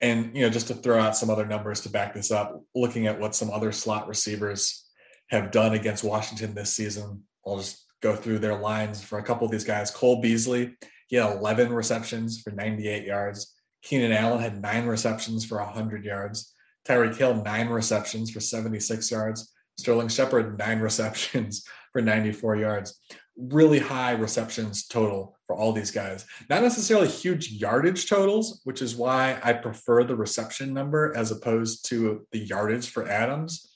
And, 0.00 0.34
you 0.34 0.42
know, 0.42 0.50
just 0.50 0.68
to 0.68 0.74
throw 0.74 0.98
out 0.98 1.16
some 1.16 1.30
other 1.30 1.46
numbers 1.46 1.82
to 1.82 1.90
back 1.90 2.14
this 2.14 2.30
up, 2.30 2.62
looking 2.74 3.06
at 3.06 3.20
what 3.20 3.34
some 3.34 3.50
other 3.50 3.72
slot 3.72 4.08
receivers 4.08 4.86
have 5.28 5.50
done 5.50 5.74
against 5.74 6.04
Washington 6.04 6.54
this 6.54 6.74
season, 6.74 7.22
I'll 7.46 7.58
just 7.58 7.84
go 8.02 8.16
through 8.16 8.38
their 8.38 8.58
lines 8.58 9.02
for 9.02 9.18
a 9.18 9.22
couple 9.22 9.44
of 9.44 9.52
these 9.52 9.64
guys. 9.64 9.90
Cole 9.90 10.20
Beasley, 10.20 10.76
he 11.10 11.16
had 11.16 11.36
11 11.38 11.72
receptions 11.72 12.40
for 12.40 12.52
98 12.52 13.04
yards. 13.04 13.52
Keenan 13.82 14.12
Allen 14.12 14.40
had 14.40 14.62
nine 14.62 14.86
receptions 14.86 15.44
for 15.44 15.58
100 15.58 16.04
yards. 16.04 16.54
Tyreek 16.88 17.16
Hill, 17.16 17.42
nine 17.42 17.68
receptions 17.68 18.30
for 18.30 18.38
76 18.38 19.10
yards. 19.10 19.52
Sterling 19.76 20.06
Shepard, 20.06 20.56
nine 20.56 20.78
receptions 20.88 21.64
for 21.92 22.00
94 22.00 22.56
yards. 22.56 23.00
Really 23.36 23.80
high 23.80 24.12
receptions 24.12 24.86
total 24.86 25.36
for 25.48 25.56
all 25.56 25.72
these 25.72 25.90
guys. 25.90 26.26
Not 26.48 26.62
necessarily 26.62 27.08
huge 27.08 27.50
yardage 27.50 28.08
totals, 28.08 28.60
which 28.62 28.80
is 28.80 28.94
why 28.94 29.40
I 29.42 29.52
prefer 29.54 30.04
the 30.04 30.14
reception 30.14 30.72
number 30.72 31.12
as 31.16 31.32
opposed 31.32 31.88
to 31.88 32.24
the 32.30 32.38
yardage 32.38 32.88
for 32.88 33.08
Adams. 33.08 33.68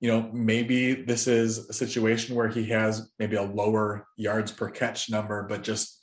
You 0.00 0.10
know, 0.10 0.30
maybe 0.32 0.94
this 0.94 1.28
is 1.28 1.68
a 1.68 1.72
situation 1.72 2.34
where 2.34 2.48
he 2.48 2.66
has 2.70 3.08
maybe 3.20 3.36
a 3.36 3.42
lower 3.42 4.08
yards 4.16 4.50
per 4.50 4.68
catch 4.68 5.08
number, 5.08 5.44
but 5.48 5.62
just 5.62 5.95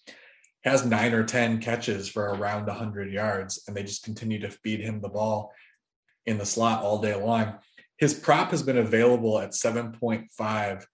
has 0.63 0.85
nine 0.85 1.13
or 1.13 1.23
10 1.23 1.59
catches 1.59 2.07
for 2.07 2.23
around 2.23 2.67
100 2.67 3.11
yards, 3.11 3.63
and 3.67 3.75
they 3.75 3.83
just 3.83 4.03
continue 4.03 4.39
to 4.39 4.49
feed 4.49 4.79
him 4.79 5.01
the 5.01 5.09
ball 5.09 5.51
in 6.25 6.37
the 6.37 6.45
slot 6.45 6.83
all 6.83 7.01
day 7.01 7.15
long. 7.15 7.55
His 7.97 8.13
prop 8.13 8.51
has 8.51 8.63
been 8.63 8.77
available 8.77 9.39
at 9.39 9.51
7.5 9.51 10.85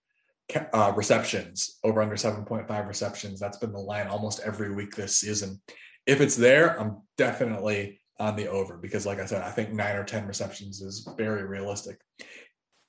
uh, 0.73 0.93
receptions, 0.95 1.79
over 1.83 2.01
under 2.01 2.15
7.5 2.15 2.87
receptions. 2.87 3.39
That's 3.39 3.57
been 3.57 3.71
the 3.71 3.79
line 3.79 4.07
almost 4.07 4.41
every 4.43 4.73
week 4.73 4.95
this 4.95 5.17
season. 5.17 5.61
If 6.05 6.21
it's 6.21 6.35
there, 6.35 6.79
I'm 6.79 7.01
definitely 7.17 8.01
on 8.19 8.35
the 8.35 8.47
over 8.47 8.77
because, 8.77 9.05
like 9.05 9.19
I 9.19 9.25
said, 9.25 9.43
I 9.43 9.51
think 9.51 9.71
nine 9.71 9.95
or 9.95 10.03
10 10.03 10.25
receptions 10.25 10.81
is 10.81 11.07
very 11.17 11.43
realistic. 11.43 11.99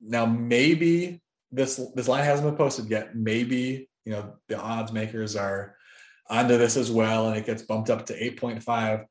Now, 0.01 0.25
maybe 0.25 1.21
this 1.53 1.81
this 1.95 2.09
line 2.09 2.25
hasn't 2.25 2.49
been 2.49 2.57
posted 2.57 2.89
yet. 2.89 3.15
Maybe 3.15 3.91
you 4.05 4.13
know 4.13 4.35
the 4.49 4.59
odds 4.59 4.93
makers 4.93 5.37
are 5.37 5.77
onto 6.31 6.57
this 6.57 6.77
as 6.77 6.91
well, 6.91 7.29
and 7.29 7.37
it 7.37 7.45
gets 7.45 7.63
bumped 7.63 7.91
up 7.91 8.07
to 8.07 8.15
8.5. 8.15 9.05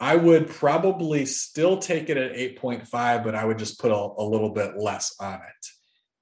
I 0.00 0.16
would 0.16 0.48
probably 0.48 1.26
still 1.26 1.76
take 1.76 2.08
it 2.08 2.16
at 2.16 2.32
8.5, 2.32 3.22
but 3.22 3.34
I 3.34 3.44
would 3.44 3.58
just 3.58 3.78
put 3.78 3.92
a, 3.92 3.94
a, 3.94 4.24
little 4.24 4.48
bit 4.48 4.78
less 4.78 5.14
on 5.20 5.34
it. 5.34 5.66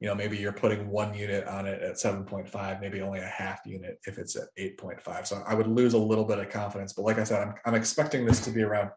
You 0.01 0.09
know, 0.09 0.17
maybe 0.17 0.37
you're 0.37 0.53
putting 0.53 0.89
one 0.89 1.15
unit 1.15 1.47
on 1.47 1.67
it 1.67 1.81
at 1.81 1.95
7.5, 1.95 2.81
maybe 2.81 3.01
only 3.01 3.21
a 3.21 3.27
half 3.27 3.61
unit 3.65 4.01
if 4.07 4.19
it's 4.19 4.35
at 4.35 4.49
8.5. 4.59 5.29
So 5.29 5.43
I 5.47 5.55
would 5.55 5.69
lose 5.69 5.95
a 5.95 5.99
little 5.99 6.25
bit 6.25 6.41
of 6.41 6.51
confidence. 6.51 6.93
But 6.93 7.05
like 7.05 7.19
I 7.19 7.25
said, 7.25 7.41
I'm, 7.41 7.55
I'm 7.65 7.75
expecting 7.77 8.27
this 8.27 8.41
to 8.41 8.51
be 8.51 8.63
around 8.63 8.91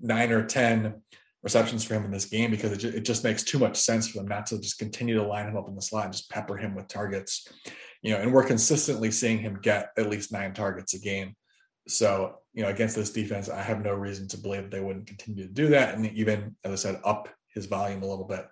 nine 0.00 0.32
or 0.32 0.44
10 0.44 0.94
receptions 1.42 1.84
for 1.84 1.94
him 1.94 2.06
in 2.06 2.10
this 2.10 2.24
game 2.24 2.50
because 2.50 2.72
it, 2.72 2.94
it 2.94 3.04
just 3.04 3.22
makes 3.22 3.42
too 3.42 3.58
much 3.58 3.76
sense 3.76 4.08
for 4.08 4.18
them 4.18 4.28
not 4.28 4.46
to 4.46 4.58
just 4.58 4.78
continue 4.78 5.14
to 5.14 5.22
line 5.22 5.46
him 5.46 5.56
up 5.56 5.68
in 5.68 5.74
the 5.74 5.82
slot 5.82 6.06
and 6.06 6.14
just 6.14 6.30
pepper 6.30 6.56
him 6.56 6.74
with 6.74 6.88
targets. 6.88 7.46
You 8.04 8.12
know, 8.12 8.18
and 8.18 8.32
we're 8.34 8.44
consistently 8.44 9.10
seeing 9.10 9.38
him 9.38 9.58
get 9.62 9.90
at 9.96 10.10
least 10.10 10.30
nine 10.30 10.52
targets 10.52 10.92
a 10.92 10.98
game. 10.98 11.34
So, 11.88 12.36
you 12.52 12.62
know, 12.62 12.68
against 12.68 12.94
this 12.94 13.10
defense, 13.10 13.48
I 13.48 13.62
have 13.62 13.82
no 13.82 13.94
reason 13.94 14.28
to 14.28 14.38
believe 14.38 14.70
they 14.70 14.80
wouldn't 14.80 15.06
continue 15.06 15.46
to 15.46 15.52
do 15.52 15.68
that. 15.68 15.94
And 15.94 16.06
even, 16.12 16.54
as 16.64 16.72
I 16.72 16.74
said, 16.74 17.00
up 17.02 17.30
his 17.54 17.64
volume 17.64 18.02
a 18.02 18.06
little 18.06 18.26
bit. 18.26 18.46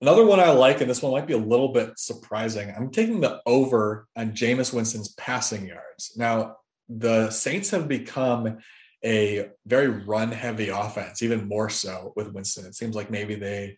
Another 0.00 0.24
one 0.24 0.38
I 0.38 0.50
like, 0.50 0.80
and 0.80 0.88
this 0.88 1.02
one 1.02 1.10
might 1.10 1.26
be 1.26 1.32
a 1.32 1.38
little 1.38 1.72
bit 1.72 1.98
surprising. 1.98 2.72
I'm 2.76 2.90
taking 2.90 3.20
the 3.20 3.40
over 3.44 4.06
on 4.16 4.32
Jameis 4.32 4.72
Winston's 4.72 5.12
passing 5.14 5.66
yards. 5.66 6.12
Now, 6.16 6.58
the 6.88 7.30
Saints 7.30 7.70
have 7.70 7.88
become 7.88 8.58
a 9.04 9.48
very 9.66 9.88
run 9.88 10.30
heavy 10.30 10.68
offense, 10.68 11.22
even 11.22 11.48
more 11.48 11.68
so 11.68 12.12
with 12.14 12.32
Winston. 12.32 12.66
It 12.66 12.76
seems 12.76 12.94
like 12.94 13.10
maybe 13.10 13.34
they 13.34 13.76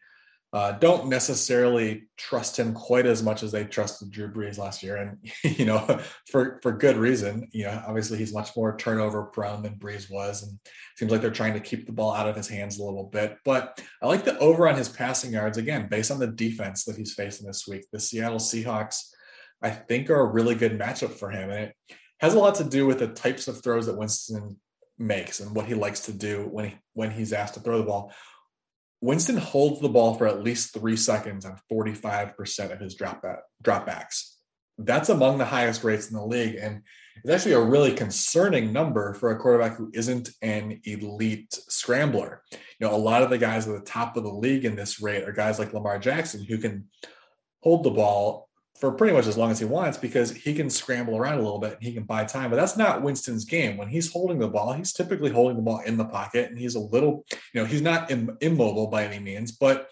uh, 0.55 0.71
don't 0.71 1.09
necessarily 1.09 2.05
trust 2.17 2.57
him 2.57 2.73
quite 2.73 3.07
as 3.07 3.25
much 3.25 3.43
as 3.43 3.51
they 3.51 3.65
trusted 3.65 4.09
Drew 4.13 4.33
Brees 4.33 4.57
last 4.57 4.85
year, 4.85 4.97
and 4.97 5.19
you 5.59 5.65
know, 5.65 6.01
for 6.31 6.61
for 6.63 6.71
good 6.71 6.97
reason. 6.97 7.49
You 7.51 7.65
know, 7.65 7.83
obviously 7.89 8.19
he's 8.19 8.33
much 8.33 8.57
more 8.57 8.77
turnover 8.77 9.25
prone 9.25 9.65
than 9.65 9.75
Brees 9.81 10.09
was, 10.09 10.45
and 10.45 10.57
seems 10.97 11.11
like 11.11 11.23
they're 11.23 11.33
trying 11.33 11.55
to 11.55 11.61
keep 11.61 11.87
the 11.87 11.93
ball 11.93 12.15
out 12.15 12.29
of 12.29 12.37
his 12.37 12.47
hands 12.47 12.79
a 12.79 12.85
little 12.85 13.03
bit. 13.03 13.37
But 13.45 13.83
I 14.01 14.07
like 14.07 14.25
the 14.25 14.39
over 14.39 14.69
on 14.69 14.77
his 14.77 14.89
passing 14.89 15.33
yards 15.33 15.59
again, 15.59 15.89
based 15.91 16.13
on 16.13 16.21
the 16.21 16.29
defense 16.29 16.85
that 16.85 16.97
he's 16.97 17.15
facing 17.15 17.49
this 17.49 17.67
week. 17.67 17.87
The 17.93 17.99
Seattle 17.99 18.39
Seahawks, 18.39 19.09
I 19.61 19.71
think, 19.71 20.09
are 20.09 20.21
a 20.21 20.33
really 20.33 20.55
good 20.55 20.79
matchup 20.79 21.15
for 21.15 21.31
him, 21.31 21.51
and 21.51 21.65
it 21.65 21.75
has 22.21 22.35
a 22.35 22.39
lot 22.39 22.55
to 22.57 22.65
do 22.65 22.87
with 22.87 23.01
the 23.01 23.09
types 23.09 23.49
of 23.49 23.61
throws 23.61 23.87
that 23.87 23.99
Winston 23.99 24.57
makes 25.01 25.41
and 25.41 25.57
what 25.57 25.67
he 25.67 25.75
likes 25.75 26.03
to 26.03 26.13
do 26.13 26.47
when 26.53 26.69
he 26.69 26.77
when 26.93 27.11
he's 27.11 27.33
asked 27.33 27.55
to 27.55 27.61
throw 27.61 27.79
the 27.79 27.85
ball. 27.85 28.13
Winston 29.05 29.37
holds 29.37 29.81
the 29.81 29.89
ball 29.91 30.15
for 30.15 30.27
at 30.27 30.43
least 30.43 30.73
three 30.73 30.97
seconds 30.97 31.45
on 31.45 31.61
45% 31.71 32.73
of 32.73 32.81
his 32.81 32.95
back, 32.95 33.23
dropbacks. 33.63 34.37
That's 34.79 35.11
among 35.11 35.37
the 35.37 35.45
highest 35.45 35.85
rates 35.85 36.09
in 36.09 36.17
the 36.17 36.25
league. 36.25 36.55
And 36.55 36.81
it's 37.17 37.31
actually 37.31 37.53
a 37.53 37.61
really 37.61 37.93
concerning 37.93 38.73
number 38.73 39.13
for 39.13 39.31
a 39.31 39.39
quarterback 39.39 39.77
who 39.77 39.91
isn't 39.93 40.31
an 40.41 40.81
elite 40.85 41.53
scrambler. 41.69 42.43
You 42.51 42.59
know, 42.81 42.95
a 42.95 42.97
lot 42.97 43.23
of 43.23 43.29
the 43.29 43.37
guys 43.37 43.69
at 43.69 43.75
the 43.75 43.85
top 43.85 44.17
of 44.17 44.23
the 44.23 44.33
league 44.33 44.65
in 44.65 44.75
this 44.75 45.03
rate 45.03 45.29
are 45.29 45.33
guys 45.33 45.59
like 45.59 45.75
Lamar 45.75 45.99
Jackson 45.99 46.43
who 46.43 46.57
can 46.57 46.89
hold 47.61 47.85
the 47.85 47.91
ball 47.91 48.44
for 48.81 48.91
pretty 48.93 49.15
much 49.15 49.27
as 49.27 49.37
long 49.37 49.51
as 49.51 49.59
he 49.59 49.65
wants 49.65 49.97
because 49.97 50.33
he 50.33 50.53
can 50.53 50.69
scramble 50.69 51.17
around 51.17 51.39
a 51.39 51.43
little 51.43 51.61
bit 51.61 51.75
and 51.75 51.83
he 51.83 51.93
can 51.93 52.03
buy 52.03 52.25
time. 52.25 52.51
But 52.51 52.57
that's 52.57 52.77
not 52.77 53.03
Winston's 53.03 53.45
game. 53.45 53.77
When 53.77 53.89
he's 53.89 54.13
holding 54.13 54.39
the 54.39 54.49
ball, 54.49 54.73
he's 54.73 54.93
typically 54.93 55.31
holding 55.31 55.57
the 55.57 55.63
ball 55.63 55.81
in 55.81 55.97
the 55.97 56.05
pocket 56.05 56.51
and 56.51 56.59
he's 56.59 56.75
a 56.75 56.81
little, 56.81 57.25
you 57.53 57.61
know, 57.61 57.67
he's 57.67 57.83
not 57.83 58.11
Im- 58.11 58.37
immobile 58.41 58.89
by 58.89 59.05
any 59.05 59.21
means, 59.21 59.53
but 59.53 59.89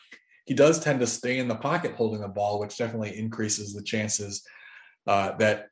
he 0.47 0.55
does 0.55 0.81
tend 0.81 0.99
to 1.01 1.07
stay 1.07 1.39
in 1.39 1.47
the 1.47 1.55
pocket 1.55 1.95
holding 1.95 2.21
the 2.21 2.29
ball, 2.29 2.59
which 2.59 2.77
definitely 2.77 3.17
increases 3.17 3.73
the 3.73 3.83
chances 3.83 4.45
uh, 5.07 5.33
that 5.37 5.69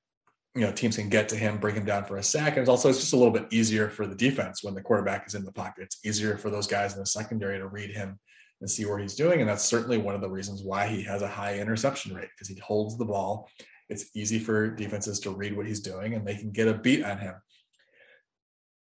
you 0.55 0.63
know 0.63 0.73
teams 0.73 0.97
can 0.97 1.09
get 1.09 1.29
to 1.29 1.37
him, 1.37 1.59
bring 1.59 1.75
him 1.75 1.85
down 1.85 2.05
for 2.05 2.17
a 2.17 2.23
sack. 2.23 2.53
And 2.53 2.59
it's 2.59 2.69
also 2.69 2.89
it's 2.89 3.01
just 3.01 3.13
a 3.13 3.17
little 3.17 3.33
bit 3.33 3.47
easier 3.51 3.89
for 3.89 4.07
the 4.07 4.15
defense 4.15 4.63
when 4.63 4.75
the 4.75 4.83
quarterback 4.83 5.27
is 5.27 5.35
in 5.35 5.45
the 5.45 5.53
pocket. 5.53 5.85
It's 5.85 6.05
easier 6.05 6.37
for 6.37 6.51
those 6.51 6.67
guys 6.67 6.95
in 6.95 7.01
the 7.01 7.07
secondary 7.07 7.59
to 7.59 7.67
read 7.67 7.91
him 7.91 8.19
and 8.61 8.71
see 8.71 8.85
where 8.85 8.99
he's 8.99 9.15
doing. 9.15 9.41
And 9.41 9.49
that's 9.49 9.65
certainly 9.65 9.99
one 9.99 10.15
of 10.15 10.21
the 10.21 10.29
reasons 10.29 10.63
why 10.63 10.87
he 10.87 11.03
has 11.05 11.23
a 11.23 11.29
high 11.29 11.59
interception 11.59 12.15
rate 12.15 12.29
because 12.35 12.49
he 12.49 12.61
holds 12.61 12.99
the 12.99 13.05
ball. 13.05 13.49
It's 13.89 14.15
easy 14.15 14.39
for 14.39 14.71
defenses 14.71 15.21
to 15.21 15.31
read 15.31 15.57
what 15.57 15.67
he's 15.67 15.81
doing 15.81 16.15
and 16.15 16.27
they 16.27 16.37
can 16.37 16.51
get 16.51 16.69
a 16.69 16.75
beat 16.75 17.05
on 17.05 17.19
him. 17.19 17.35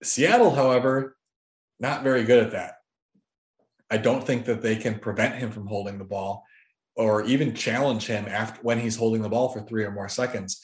Seattle, 0.04 0.54
however, 0.54 1.18
not 1.80 2.04
very 2.04 2.24
good 2.24 2.44
at 2.44 2.52
that. 2.52 2.76
I 3.90 3.98
don't 3.98 4.26
think 4.26 4.46
that 4.46 4.62
they 4.62 4.76
can 4.76 5.00
prevent 5.00 5.36
him 5.36 5.52
from 5.52 5.68
holding 5.68 5.98
the 5.98 6.06
ball 6.06 6.44
or 6.96 7.24
even 7.26 7.54
challenge 7.54 8.08
him 8.08 8.26
after 8.28 8.62
when 8.62 8.80
he's 8.80 8.96
holding 8.96 9.22
the 9.22 9.30
ball 9.30 9.50
for 9.50 9.62
three 9.62 9.84
or 9.84 9.92
more 9.92 10.10
seconds. 10.10 10.62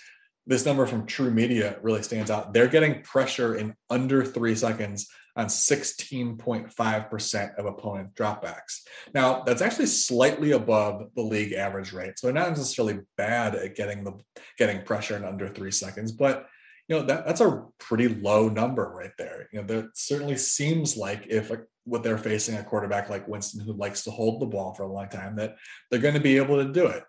This 0.47 0.65
number 0.65 0.87
from 0.87 1.05
TruMedia 1.05 1.77
really 1.81 2.01
stands 2.01 2.31
out. 2.31 2.53
They're 2.53 2.67
getting 2.67 3.03
pressure 3.03 3.55
in 3.55 3.75
under 3.89 4.23
three 4.23 4.55
seconds 4.55 5.07
on 5.35 5.47
16.5% 5.47 7.55
of 7.55 7.65
opponent 7.65 8.13
dropbacks. 8.15 8.81
Now, 9.13 9.43
that's 9.43 9.61
actually 9.61 9.87
slightly 9.87 10.51
above 10.51 11.09
the 11.15 11.21
league 11.21 11.53
average 11.53 11.93
rate. 11.93 12.19
So 12.19 12.27
they're 12.27 12.33
not 12.33 12.49
necessarily 12.49 12.99
bad 13.17 13.55
at 13.55 13.75
getting 13.75 14.03
the 14.03 14.13
getting 14.57 14.83
pressure 14.83 15.15
in 15.15 15.23
under 15.23 15.47
three 15.47 15.71
seconds, 15.71 16.11
but 16.11 16.47
you 16.87 16.97
know 16.97 17.03
that, 17.03 17.25
that's 17.25 17.41
a 17.41 17.63
pretty 17.77 18.09
low 18.09 18.49
number 18.49 18.91
right 18.93 19.13
there. 19.17 19.47
You 19.53 19.61
know, 19.61 19.67
that 19.67 19.91
certainly 19.95 20.35
seems 20.35 20.97
like 20.97 21.25
if 21.27 21.51
a, 21.51 21.61
what 21.85 22.03
they're 22.03 22.17
facing 22.17 22.57
a 22.57 22.63
quarterback 22.63 23.09
like 23.09 23.27
Winston 23.27 23.63
who 23.63 23.73
likes 23.73 24.03
to 24.03 24.11
hold 24.11 24.41
the 24.41 24.45
ball 24.45 24.73
for 24.73 24.83
a 24.83 24.91
long 24.91 25.07
time, 25.07 25.37
that 25.37 25.55
they're 25.89 26.01
going 26.01 26.15
to 26.15 26.19
be 26.19 26.37
able 26.37 26.57
to 26.57 26.71
do 26.71 26.87
it. 26.87 27.03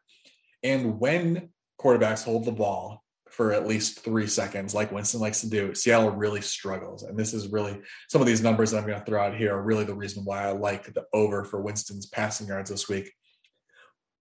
And 0.63 1.01
when 1.01 1.51
quarterbacks 1.81 2.25
hold 2.25 2.45
the 2.45 2.53
ball 2.53 3.02
for 3.33 3.53
at 3.53 3.67
least 3.67 4.01
three 4.01 4.27
seconds, 4.27 4.75
like 4.75 4.93
Winston 4.93 5.21
likes 5.21 5.41
to 5.41 5.49
do, 5.49 5.75
Seattle 5.75 6.11
really 6.11 6.43
struggles. 6.43 7.03
And 7.03 7.19
this 7.19 7.33
is 7.33 7.49
really 7.49 7.81
some 8.11 8.21
of 8.21 8.27
these 8.27 8.43
numbers 8.43 8.71
that 8.71 8.79
I'm 8.79 8.87
going 8.87 8.99
to 8.99 9.05
throw 9.05 9.23
out 9.25 9.35
here 9.35 9.55
are 9.55 9.63
really 9.63 9.85
the 9.85 9.95
reason 9.95 10.23
why 10.25 10.45
I 10.45 10.53
like 10.53 10.93
the 10.93 11.05
over 11.15 11.43
for 11.45 11.63
Winston's 11.63 12.07
passing 12.07 12.49
yards 12.49 12.71
this 12.71 12.91
week. 12.91 13.11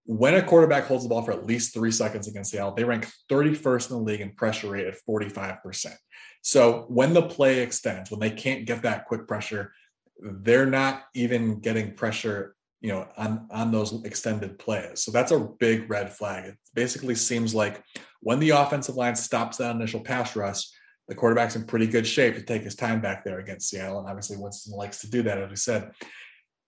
When 0.04 0.34
a 0.34 0.42
quarterback 0.42 0.84
holds 0.84 1.04
the 1.04 1.10
ball 1.10 1.22
for 1.22 1.32
at 1.32 1.46
least 1.46 1.74
three 1.74 1.92
seconds 1.92 2.26
against 2.26 2.52
Seattle, 2.52 2.74
they 2.74 2.84
rank 2.84 3.06
31st 3.30 3.90
in 3.90 3.96
the 3.96 4.02
league 4.02 4.20
in 4.22 4.32
pressure 4.32 4.70
rate 4.70 4.86
at 4.86 4.96
45%. 5.08 5.94
So 6.40 6.86
when 6.88 7.12
the 7.12 7.22
play 7.22 7.60
extends, 7.60 8.10
when 8.10 8.18
they 8.18 8.30
can't 8.30 8.64
get 8.64 8.82
that 8.82 9.04
quick 9.04 9.28
pressure, 9.28 9.72
they're 10.18 10.66
not 10.66 11.02
even 11.14 11.60
getting 11.60 11.94
pressure 11.94 12.56
you 12.82 12.88
know 12.88 13.08
on 13.16 13.48
on 13.50 13.72
those 13.72 14.04
extended 14.04 14.58
plays. 14.58 15.02
So 15.02 15.10
that's 15.10 15.32
a 15.32 15.38
big 15.38 15.88
red 15.88 16.12
flag. 16.12 16.44
It 16.50 16.58
basically 16.74 17.14
seems 17.14 17.54
like 17.54 17.82
when 18.20 18.40
the 18.40 18.50
offensive 18.50 18.96
line 18.96 19.16
stops 19.16 19.56
that 19.56 19.74
initial 19.74 20.00
pass 20.00 20.36
rush 20.36 20.64
the 21.08 21.14
quarterback's 21.14 21.56
in 21.56 21.64
pretty 21.64 21.86
good 21.86 22.06
shape 22.06 22.34
to 22.34 22.42
take 22.42 22.62
his 22.62 22.76
time 22.76 23.00
back 23.00 23.24
there 23.24 23.40
against 23.40 23.68
seattle 23.68 23.98
and 23.98 24.08
obviously 24.08 24.36
winston 24.36 24.76
likes 24.76 25.00
to 25.00 25.10
do 25.10 25.22
that 25.22 25.38
as 25.38 25.50
we 25.50 25.56
said. 25.56 25.90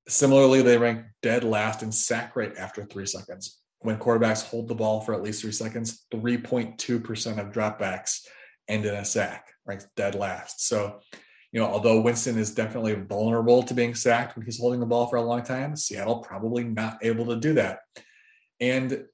Similarly 0.09 0.63
they 0.63 0.77
rank 0.77 1.05
dead 1.23 1.45
last 1.45 1.83
in 1.83 1.93
sack 1.93 2.37
rate 2.37 2.53
after 2.59 2.85
three 2.85 3.07
seconds. 3.07 3.61
When 3.81 3.99
quarterbacks 3.99 4.45
hold 4.45 4.69
the 4.69 4.75
ball 4.75 5.01
for 5.01 5.15
at 5.15 5.23
least 5.23 5.43
three 5.43 5.53
seconds 5.53 6.07
3.2% 6.13 7.39
of 7.39 7.53
dropbacks 7.53 8.21
end 8.69 8.87
in 8.87 8.95
a 8.95 9.05
sack 9.05 9.47
ranks 9.67 9.87
dead 9.97 10.15
last. 10.15 10.67
So 10.67 11.01
you 11.55 11.61
know, 11.61 11.69
although 11.69 12.01
Winston 12.01 12.37
is 12.37 12.51
definitely 12.51 12.95
vulnerable 12.95 13.63
to 13.63 13.75
being 13.75 13.95
sacked 13.95 14.35
when 14.35 14.45
he's 14.45 14.59
holding 14.59 14.81
the 14.81 14.87
ball 14.87 15.07
for 15.07 15.17
a 15.17 15.23
long 15.23 15.45
time, 15.45 15.77
Seattle 15.77 16.19
probably 16.19 16.65
not 16.65 16.99
able 17.01 17.27
to 17.27 17.37
do 17.37 17.53
that. 17.53 17.79
And 18.59 19.05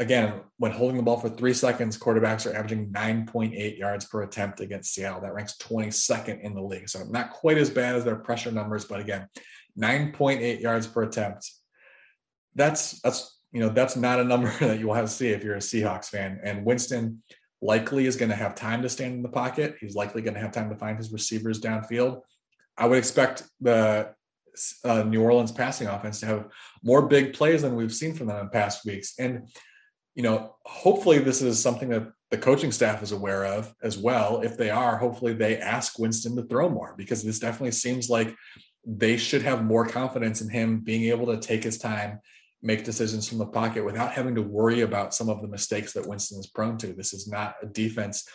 again, 0.00 0.40
when 0.56 0.72
holding 0.72 0.96
the 0.96 1.04
ball 1.04 1.20
for 1.20 1.28
three 1.28 1.54
seconds, 1.54 1.96
quarterbacks 1.96 2.44
are 2.44 2.56
averaging 2.56 2.90
9.8 2.90 3.78
yards 3.78 4.04
per 4.04 4.22
attempt 4.22 4.58
against 4.58 4.92
Seattle. 4.92 5.20
That 5.20 5.32
ranks 5.32 5.58
22nd 5.58 6.40
in 6.40 6.56
the 6.56 6.60
league. 6.62 6.88
So 6.88 7.04
not 7.04 7.30
quite 7.30 7.56
as 7.56 7.70
bad 7.70 7.94
as 7.94 8.04
their 8.04 8.16
pressure 8.16 8.50
numbers, 8.50 8.84
but 8.84 8.98
again, 8.98 9.28
9.8 9.80 10.60
yards 10.60 10.88
per 10.88 11.04
attempt. 11.04 11.48
That's 12.56 13.00
that's 13.02 13.38
you 13.52 13.60
know 13.60 13.68
that's 13.68 13.94
not 13.94 14.18
a 14.18 14.24
number 14.24 14.52
that 14.60 14.80
you 14.80 14.88
will 14.88 14.94
have 14.94 15.06
to 15.06 15.12
see 15.12 15.28
if 15.28 15.44
you're 15.44 15.54
a 15.54 15.58
Seahawks 15.58 16.06
fan. 16.06 16.40
And 16.42 16.64
Winston 16.64 17.22
likely 17.62 18.06
is 18.06 18.16
going 18.16 18.30
to 18.30 18.36
have 18.36 18.54
time 18.54 18.82
to 18.82 18.88
stand 18.88 19.14
in 19.14 19.22
the 19.22 19.28
pocket. 19.28 19.76
He's 19.80 19.94
likely 19.94 20.22
going 20.22 20.34
to 20.34 20.40
have 20.40 20.52
time 20.52 20.70
to 20.70 20.76
find 20.76 20.96
his 20.96 21.12
receivers 21.12 21.60
downfield. 21.60 22.22
I 22.76 22.86
would 22.86 22.98
expect 22.98 23.44
the 23.60 24.14
uh, 24.84 25.02
New 25.02 25.22
Orleans 25.22 25.52
passing 25.52 25.86
offense 25.86 26.20
to 26.20 26.26
have 26.26 26.48
more 26.82 27.06
big 27.06 27.34
plays 27.34 27.62
than 27.62 27.76
we've 27.76 27.94
seen 27.94 28.14
from 28.14 28.28
them 28.28 28.40
in 28.40 28.48
past 28.48 28.84
weeks. 28.84 29.14
And 29.18 29.48
you 30.14 30.22
know, 30.22 30.56
hopefully 30.64 31.18
this 31.18 31.40
is 31.40 31.62
something 31.62 31.88
that 31.90 32.08
the 32.30 32.38
coaching 32.38 32.72
staff 32.72 33.02
is 33.02 33.12
aware 33.12 33.44
of 33.44 33.72
as 33.82 33.96
well. 33.96 34.40
If 34.42 34.56
they 34.56 34.70
are, 34.70 34.96
hopefully 34.96 35.32
they 35.32 35.56
ask 35.58 35.98
Winston 35.98 36.36
to 36.36 36.42
throw 36.42 36.68
more 36.68 36.94
because 36.96 37.22
this 37.22 37.38
definitely 37.38 37.72
seems 37.72 38.08
like 38.08 38.34
they 38.84 39.16
should 39.16 39.42
have 39.42 39.64
more 39.64 39.86
confidence 39.86 40.40
in 40.40 40.48
him 40.48 40.80
being 40.80 41.04
able 41.04 41.26
to 41.26 41.38
take 41.38 41.62
his 41.62 41.78
time, 41.78 42.20
make 42.62 42.84
decisions 42.84 43.28
from 43.28 43.38
the 43.38 43.46
pocket 43.46 43.84
without 43.84 44.12
having 44.12 44.34
to 44.34 44.42
worry 44.42 44.82
about 44.82 45.14
some 45.14 45.28
of 45.28 45.40
the 45.40 45.48
mistakes 45.48 45.92
that 45.94 46.06
Winston 46.06 46.38
is 46.38 46.46
prone 46.46 46.76
to. 46.78 46.92
This 46.92 47.12
is 47.12 47.26
not 47.26 47.54
a 47.62 47.66
defense 47.66 48.28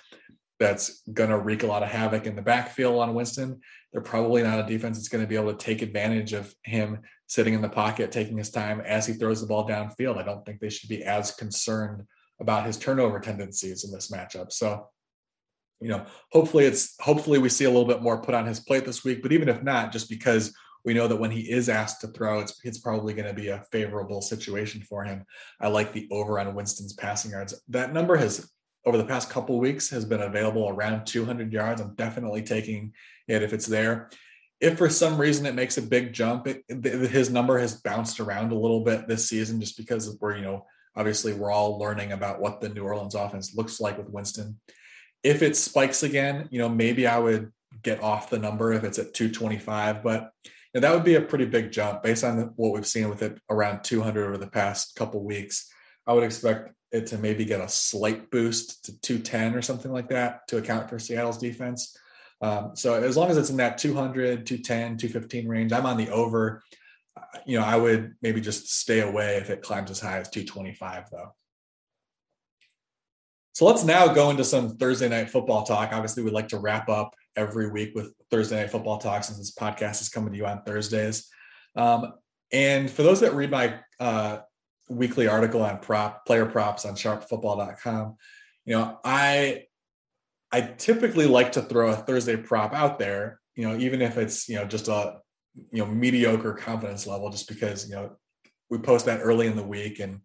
that's 0.60 1.02
going 1.14 1.30
to 1.30 1.38
wreak 1.38 1.64
a 1.64 1.68
lot 1.68 1.84
of 1.84 1.90
havoc 1.90 2.26
in 2.26 2.36
the 2.36 2.42
backfield 2.42 3.00
on 3.02 3.14
Winston. 3.14 3.60
They're 3.92 4.02
probably 4.02 4.42
not 4.42 4.60
a 4.60 4.68
defense 4.68 4.98
that's 4.98 5.10
going 5.10 5.24
to 5.24 5.28
be 5.28 5.36
able 5.36 5.54
to 5.54 5.66
take 5.66 5.82
advantage 5.82 6.34
of 6.34 6.54
him 6.64 7.00
sitting 7.28 7.54
in 7.54 7.62
the 7.62 7.70
pocket, 7.70 8.12
taking 8.12 8.38
his 8.38 8.52
time 8.52 8.82
as 8.82 9.06
he 9.06 9.14
throws 9.14 9.42
the 9.42 9.48
ball 9.48 9.68
downfield. 9.68 10.18
I 10.18 10.24
don't 10.24 10.46
think 10.46 10.60
they 10.60 10.70
should 10.70 10.90
be 10.90 11.04
as 11.04 11.32
concerned 11.32 12.04
about 12.40 12.66
his 12.66 12.78
turnover 12.78 13.20
tendencies 13.20 13.84
in 13.84 13.92
this 13.92 14.12
matchup. 14.12 14.52
So, 14.52 14.88
you 15.82 15.90
know, 15.90 16.06
hopefully 16.32 16.66
it's 16.66 16.96
hopefully 17.00 17.40
we 17.40 17.50
see 17.50 17.66
a 17.66 17.70
little 17.70 17.86
bit 17.86 18.02
more 18.02 18.22
put 18.22 18.34
on 18.34 18.46
his 18.46 18.60
plate 18.60 18.86
this 18.86 19.04
week. 19.04 19.22
But 19.22 19.34
even 19.34 19.50
if 19.50 19.62
not, 19.62 19.92
just 19.92 20.10
because 20.10 20.54
we 20.86 20.94
know 20.94 21.08
that 21.08 21.16
when 21.16 21.32
he 21.32 21.52
is 21.52 21.68
asked 21.68 22.02
to 22.02 22.08
throw, 22.08 22.40
it's 22.40 22.60
it's 22.64 22.78
probably 22.78 23.14
going 23.14 23.28
to 23.28 23.34
be 23.34 23.50
a 23.50 23.64
favorable 23.72 24.22
situation 24.22 24.82
for 24.82 25.04
him. 25.04 25.26
I 25.60 25.68
like 25.68 25.92
the 25.92 26.08
over 26.12 26.40
on 26.40 26.54
Winston's 26.54 26.94
passing 26.94 27.32
yards. 27.32 27.60
That 27.70 27.92
number 27.92 28.16
has 28.16 28.50
over 28.86 28.98
the 28.98 29.06
past 29.06 29.32
couple 29.32 29.60
weeks 29.60 29.90
has 29.90 30.06
been 30.06 30.22
available 30.22 30.70
around 30.70 31.06
200 31.06 31.52
yards. 31.52 31.82
I'm 31.82 31.96
definitely 31.96 32.44
taking 32.44 32.94
it 33.28 33.42
if 33.42 33.52
it's 33.52 33.66
there. 33.66 34.12
If 34.62 34.78
for 34.78 34.90
some 34.90 35.20
reason 35.20 35.46
it 35.48 35.56
makes 35.56 35.78
a 35.78 35.82
big 35.82 36.14
jump, 36.14 36.48
it, 36.48 36.64
his 36.84 37.32
number 37.32 37.58
has 37.58 37.82
bounced 37.82 38.20
around 38.20 38.52
a 38.52 38.58
little 38.58 38.84
bit 38.84 39.08
this 39.08 39.28
season 39.28 39.60
just 39.60 39.76
because 39.76 40.18
we're, 40.22 40.38
you 40.38 40.44
know, 40.44 40.66
obviously 40.96 41.34
we're 41.34 41.52
all 41.52 41.80
learning 41.80 42.12
about 42.12 42.40
what 42.40 42.62
the 42.62 42.70
New 42.70 42.84
Orleans 42.84 43.16
offense 43.16 43.56
looks 43.56 43.82
like 43.82 43.98
with 43.98 44.10
Winston. 44.10 44.60
If 45.24 45.42
it 45.42 45.58
spikes 45.58 46.04
again, 46.04 46.48
you 46.52 46.60
know, 46.60 46.70
maybe 46.70 47.08
I 47.08 47.18
would 47.18 47.52
get 47.82 48.02
off 48.02 48.30
the 48.30 48.40
number 48.40 48.72
if 48.72 48.84
it's 48.84 49.00
at 49.00 49.14
225, 49.14 50.04
but 50.04 50.32
know, 50.76 50.82
that 50.82 50.94
would 50.94 51.04
be 51.04 51.16
a 51.16 51.22
pretty 51.22 51.46
big 51.46 51.72
jump 51.72 52.04
based 52.04 52.24
on 52.24 52.54
what 52.56 52.74
we've 52.74 52.88
seen 52.88 53.10
with 53.10 53.22
it 53.22 53.40
around 53.50 53.84
200 53.84 54.26
over 54.26 54.38
the 54.38 54.48
past 54.48 54.96
couple 54.96 55.24
weeks. 55.24 55.72
I 56.06 56.14
would 56.14 56.24
expect 56.24 56.74
it 56.92 57.08
to 57.08 57.18
maybe 57.18 57.46
get 57.46 57.62
a 57.62 57.70
slight 57.70 58.30
boost 58.30 58.86
to 58.86 59.00
210 59.02 59.56
or 59.56 59.62
something 59.62 59.92
like 59.92 60.10
that 60.10 60.48
to 60.50 60.58
account 60.58 60.90
for 60.90 61.00
Seattle's 61.00 61.38
defense. 61.38 61.98
Um, 62.42 62.72
so 62.76 63.02
as 63.02 63.18
long 63.18 63.30
as 63.30 63.38
it's 63.38 63.50
in 63.50 63.58
that 63.58 63.78
200, 63.78 64.46
210, 64.46 64.98
215 64.98 65.48
range, 65.48 65.72
I'm 65.72 65.86
on 65.86 65.98
the 65.98 66.10
over. 66.10 66.62
You 67.46 67.60
know, 67.60 67.66
I 67.66 67.76
would 67.76 68.16
maybe 68.22 68.42
just 68.42 68.70
stay 68.70 69.00
away 69.00 69.38
if 69.38 69.50
it 69.50 69.62
climbs 69.62 69.92
as 69.92 70.00
high 70.00 70.20
as 70.20 70.30
225, 70.30 71.10
though. 71.12 71.34
So 73.56 73.64
let's 73.66 73.86
now 73.86 74.08
go 74.14 74.30
into 74.32 74.44
some 74.44 74.76
Thursday 74.76 75.08
night 75.08 75.30
football 75.30 75.64
talk. 75.64 75.94
Obviously, 75.94 76.24
we'd 76.24 76.34
like 76.34 76.50
to 76.50 76.60
wrap 76.60 76.90
up 76.90 77.16
every 77.38 77.72
week 77.72 77.96
with 77.96 78.14
Thursday 78.30 78.58
night 78.58 78.70
football 78.70 78.98
talk 78.98 79.24
since 79.24 79.38
this 79.38 79.56
podcast 79.56 80.02
is 80.02 80.10
coming 80.10 80.34
to 80.34 80.38
you 80.38 80.46
on 80.46 80.62
Thursdays. 80.64 81.30
Um, 81.78 82.14
and 82.52 82.92
for 82.92 83.04
those 83.04 83.22
that 83.22 83.34
read 83.34 83.52
my 83.52 83.80
uh, 84.00 84.40
weekly 84.90 85.28
article 85.28 85.64
on 85.64 85.80
prop 85.80 86.26
player 86.26 86.46
props 86.46 86.84
on 86.84 86.96
sharpfootball.com. 86.96 88.18
You 88.66 88.78
know, 88.78 89.00
I 89.06 89.64
I 90.52 90.62
typically 90.62 91.26
like 91.26 91.54
to 91.54 91.62
throw 91.62 91.92
a 91.92 91.96
Thursday 91.96 92.36
prop 92.36 92.74
out 92.74 93.00
there, 93.00 93.40
you 93.56 93.68
know, 93.68 93.78
even 93.78 94.02
if 94.02 94.18
it's, 94.18 94.50
you 94.50 94.56
know, 94.56 94.66
just 94.66 94.90
a 94.90 95.20
you 95.72 95.80
know, 95.84 95.86
mediocre 95.86 96.54
confidence 96.54 97.08
level 97.08 97.30
just 97.30 97.48
because, 97.48 97.90
you 97.90 97.96
know, 97.96 98.18
we 98.70 98.78
post 98.78 99.06
that 99.06 99.22
early 99.22 99.48
in 99.48 99.56
the 99.56 99.64
week 99.64 100.00
and 100.00 100.20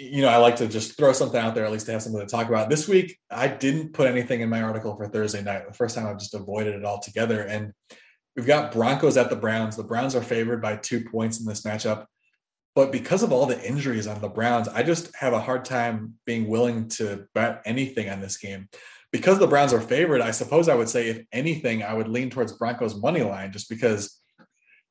you 0.00 0.22
know, 0.22 0.28
I 0.28 0.38
like 0.38 0.56
to 0.56 0.66
just 0.66 0.96
throw 0.96 1.12
something 1.12 1.38
out 1.38 1.54
there 1.54 1.66
at 1.66 1.72
least 1.72 1.84
to 1.86 1.92
have 1.92 2.02
something 2.02 2.20
to 2.20 2.26
talk 2.26 2.48
about. 2.48 2.70
This 2.70 2.88
week, 2.88 3.18
I 3.30 3.48
didn't 3.48 3.92
put 3.92 4.08
anything 4.08 4.40
in 4.40 4.48
my 4.48 4.62
article 4.62 4.96
for 4.96 5.06
Thursday 5.06 5.42
night. 5.42 5.66
The 5.66 5.74
first 5.74 5.94
time 5.94 6.06
I've 6.06 6.18
just 6.18 6.34
avoided 6.34 6.74
it 6.74 6.86
altogether. 6.86 7.42
And 7.42 7.74
we've 8.34 8.46
got 8.46 8.72
Broncos 8.72 9.18
at 9.18 9.28
the 9.28 9.36
Browns. 9.36 9.76
The 9.76 9.82
Browns 9.82 10.14
are 10.14 10.22
favored 10.22 10.62
by 10.62 10.76
two 10.76 11.04
points 11.04 11.38
in 11.38 11.44
this 11.44 11.62
matchup. 11.62 12.06
But 12.74 12.92
because 12.92 13.22
of 13.22 13.30
all 13.30 13.44
the 13.44 13.62
injuries 13.62 14.06
on 14.06 14.22
the 14.22 14.28
Browns, 14.28 14.68
I 14.68 14.82
just 14.82 15.14
have 15.16 15.34
a 15.34 15.40
hard 15.40 15.66
time 15.66 16.14
being 16.24 16.48
willing 16.48 16.88
to 16.90 17.26
bet 17.34 17.60
anything 17.66 18.08
on 18.08 18.22
this 18.22 18.38
game. 18.38 18.70
Because 19.12 19.38
the 19.38 19.48
Browns 19.48 19.74
are 19.74 19.82
favored, 19.82 20.22
I 20.22 20.30
suppose 20.30 20.70
I 20.70 20.76
would 20.76 20.88
say, 20.88 21.08
if 21.08 21.26
anything, 21.30 21.82
I 21.82 21.92
would 21.92 22.08
lean 22.08 22.30
towards 22.30 22.52
Broncos 22.52 22.98
money 22.98 23.22
line 23.22 23.52
just 23.52 23.68
because, 23.68 24.18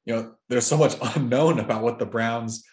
you 0.06 0.14
know, 0.14 0.36
there's 0.50 0.68
so 0.68 0.78
much 0.78 0.98
unknown 1.16 1.60
about 1.60 1.82
what 1.82 1.98
the 1.98 2.06
Browns 2.06 2.64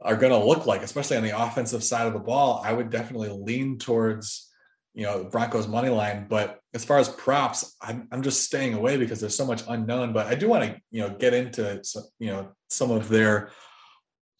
are 0.00 0.16
going 0.16 0.32
to 0.32 0.44
look 0.44 0.66
like, 0.66 0.82
especially 0.82 1.16
on 1.16 1.22
the 1.24 1.42
offensive 1.42 1.82
side 1.82 2.06
of 2.06 2.12
the 2.12 2.18
ball. 2.18 2.62
I 2.64 2.72
would 2.72 2.90
definitely 2.90 3.30
lean 3.30 3.78
towards, 3.78 4.50
you 4.94 5.02
know, 5.02 5.24
Broncos 5.24 5.66
money 5.66 5.88
line. 5.88 6.26
But 6.28 6.60
as 6.72 6.84
far 6.84 6.98
as 6.98 7.08
props, 7.08 7.76
I'm, 7.82 8.08
I'm 8.12 8.22
just 8.22 8.44
staying 8.44 8.74
away 8.74 8.96
because 8.96 9.20
there's 9.20 9.36
so 9.36 9.46
much 9.46 9.62
unknown. 9.68 10.12
But 10.12 10.26
I 10.26 10.34
do 10.34 10.48
want 10.48 10.64
to, 10.64 10.80
you 10.90 11.02
know, 11.02 11.10
get 11.10 11.34
into, 11.34 11.82
you 12.18 12.28
know, 12.28 12.52
some 12.68 12.90
of 12.90 13.08
their 13.08 13.50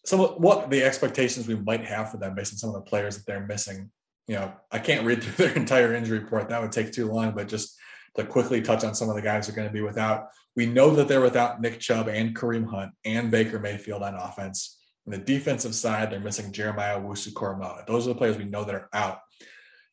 some 0.05 0.21
of 0.21 0.37
what 0.37 0.69
the 0.69 0.83
expectations 0.83 1.47
we 1.47 1.55
might 1.55 1.85
have 1.85 2.09
for 2.09 2.17
them 2.17 2.33
based 2.33 2.53
on 2.53 2.57
some 2.57 2.69
of 2.69 2.75
the 2.75 2.89
players 2.89 3.17
that 3.17 3.25
they're 3.25 3.45
missing. 3.45 3.91
You 4.27 4.35
know, 4.35 4.53
I 4.71 4.79
can't 4.79 5.05
read 5.05 5.23
through 5.23 5.45
their 5.45 5.55
entire 5.55 5.93
injury 5.93 6.19
report. 6.19 6.49
That 6.49 6.61
would 6.61 6.71
take 6.71 6.91
too 6.91 7.11
long, 7.11 7.33
but 7.35 7.47
just 7.47 7.77
to 8.15 8.23
quickly 8.23 8.61
touch 8.61 8.83
on 8.83 8.95
some 8.95 9.09
of 9.09 9.15
the 9.15 9.21
guys 9.21 9.45
who 9.45 9.53
are 9.53 9.55
going 9.55 9.67
to 9.67 9.73
be 9.73 9.81
without. 9.81 10.27
We 10.55 10.65
know 10.65 10.95
that 10.95 11.07
they're 11.07 11.21
without 11.21 11.61
Nick 11.61 11.79
Chubb 11.79 12.07
and 12.07 12.35
Kareem 12.35 12.67
Hunt 12.67 12.91
and 13.05 13.29
Baker 13.29 13.59
Mayfield 13.59 14.01
on 14.01 14.15
offense. 14.15 14.78
On 15.09 15.17
the 15.17 15.25
defensive 15.25 15.73
side, 15.73 16.11
they're 16.11 16.19
missing 16.19 16.51
Jeremiah 16.51 17.01
Owusu-Koramoah. 17.01 17.87
Those 17.87 18.05
are 18.05 18.09
the 18.09 18.15
players 18.15 18.37
we 18.37 18.43
know 18.45 18.63
that 18.63 18.75
are 18.75 18.89
out. 18.93 19.21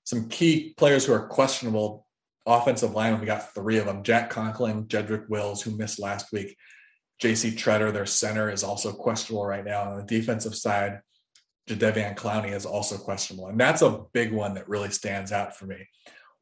Some 0.05 0.29
key 0.29 0.75
players 0.77 1.07
who 1.07 1.15
are 1.15 1.27
questionable 1.27 2.07
offensive 2.45 2.93
line. 2.93 3.19
We 3.19 3.25
got 3.25 3.55
three 3.55 3.79
of 3.79 3.87
them: 3.87 4.03
Jack 4.03 4.29
Conklin, 4.29 4.85
Jedrick 4.89 5.27
Wills, 5.31 5.63
who 5.63 5.75
missed 5.75 5.99
last 5.99 6.33
week, 6.33 6.55
JC 7.23 7.57
Tretter, 7.57 7.91
their 7.95 8.05
center, 8.05 8.51
is 8.51 8.63
also 8.63 8.93
questionable 8.93 9.47
right 9.47 9.65
now. 9.65 9.91
On 9.91 9.97
the 9.97 10.05
defensive 10.05 10.55
side, 10.55 11.01
Jadeveon 11.67 12.15
Clowney 12.15 12.53
is 12.53 12.67
also 12.67 12.99
questionable. 12.99 13.49
And 13.49 13.59
that's 13.59 13.81
a 13.81 14.03
big 14.13 14.35
one 14.35 14.53
that 14.55 14.69
really 14.69 14.91
stands 14.91 15.33
out 15.33 15.57
for 15.57 15.65
me. 15.65 15.89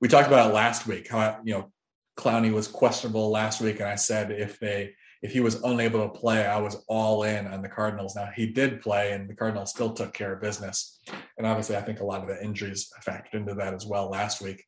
We 0.00 0.08
talked 0.08 0.26
about 0.26 0.50
it 0.50 0.54
last 0.54 0.88
week, 0.88 1.08
how 1.08 1.38
you 1.44 1.54
know 1.54 1.72
Clowney 2.18 2.52
was 2.52 2.66
questionable 2.66 3.30
last 3.30 3.60
week, 3.60 3.78
and 3.78 3.88
I 3.88 3.94
said 3.94 4.32
if 4.32 4.58
they 4.58 4.94
if 5.24 5.32
he 5.32 5.40
was 5.40 5.62
unable 5.62 6.06
to 6.06 6.10
play, 6.10 6.44
I 6.44 6.58
was 6.58 6.84
all 6.86 7.22
in 7.22 7.46
on 7.46 7.62
the 7.62 7.68
Cardinals. 7.68 8.14
Now 8.14 8.28
he 8.36 8.46
did 8.46 8.82
play, 8.82 9.12
and 9.12 9.26
the 9.26 9.34
Cardinals 9.34 9.70
still 9.70 9.90
took 9.90 10.12
care 10.12 10.34
of 10.34 10.42
business. 10.42 11.00
And 11.38 11.46
obviously, 11.46 11.76
I 11.76 11.80
think 11.80 12.00
a 12.00 12.04
lot 12.04 12.20
of 12.20 12.28
the 12.28 12.44
injuries 12.44 12.90
factored 13.02 13.32
into 13.32 13.54
that 13.54 13.72
as 13.72 13.86
well 13.86 14.10
last 14.10 14.42
week. 14.42 14.62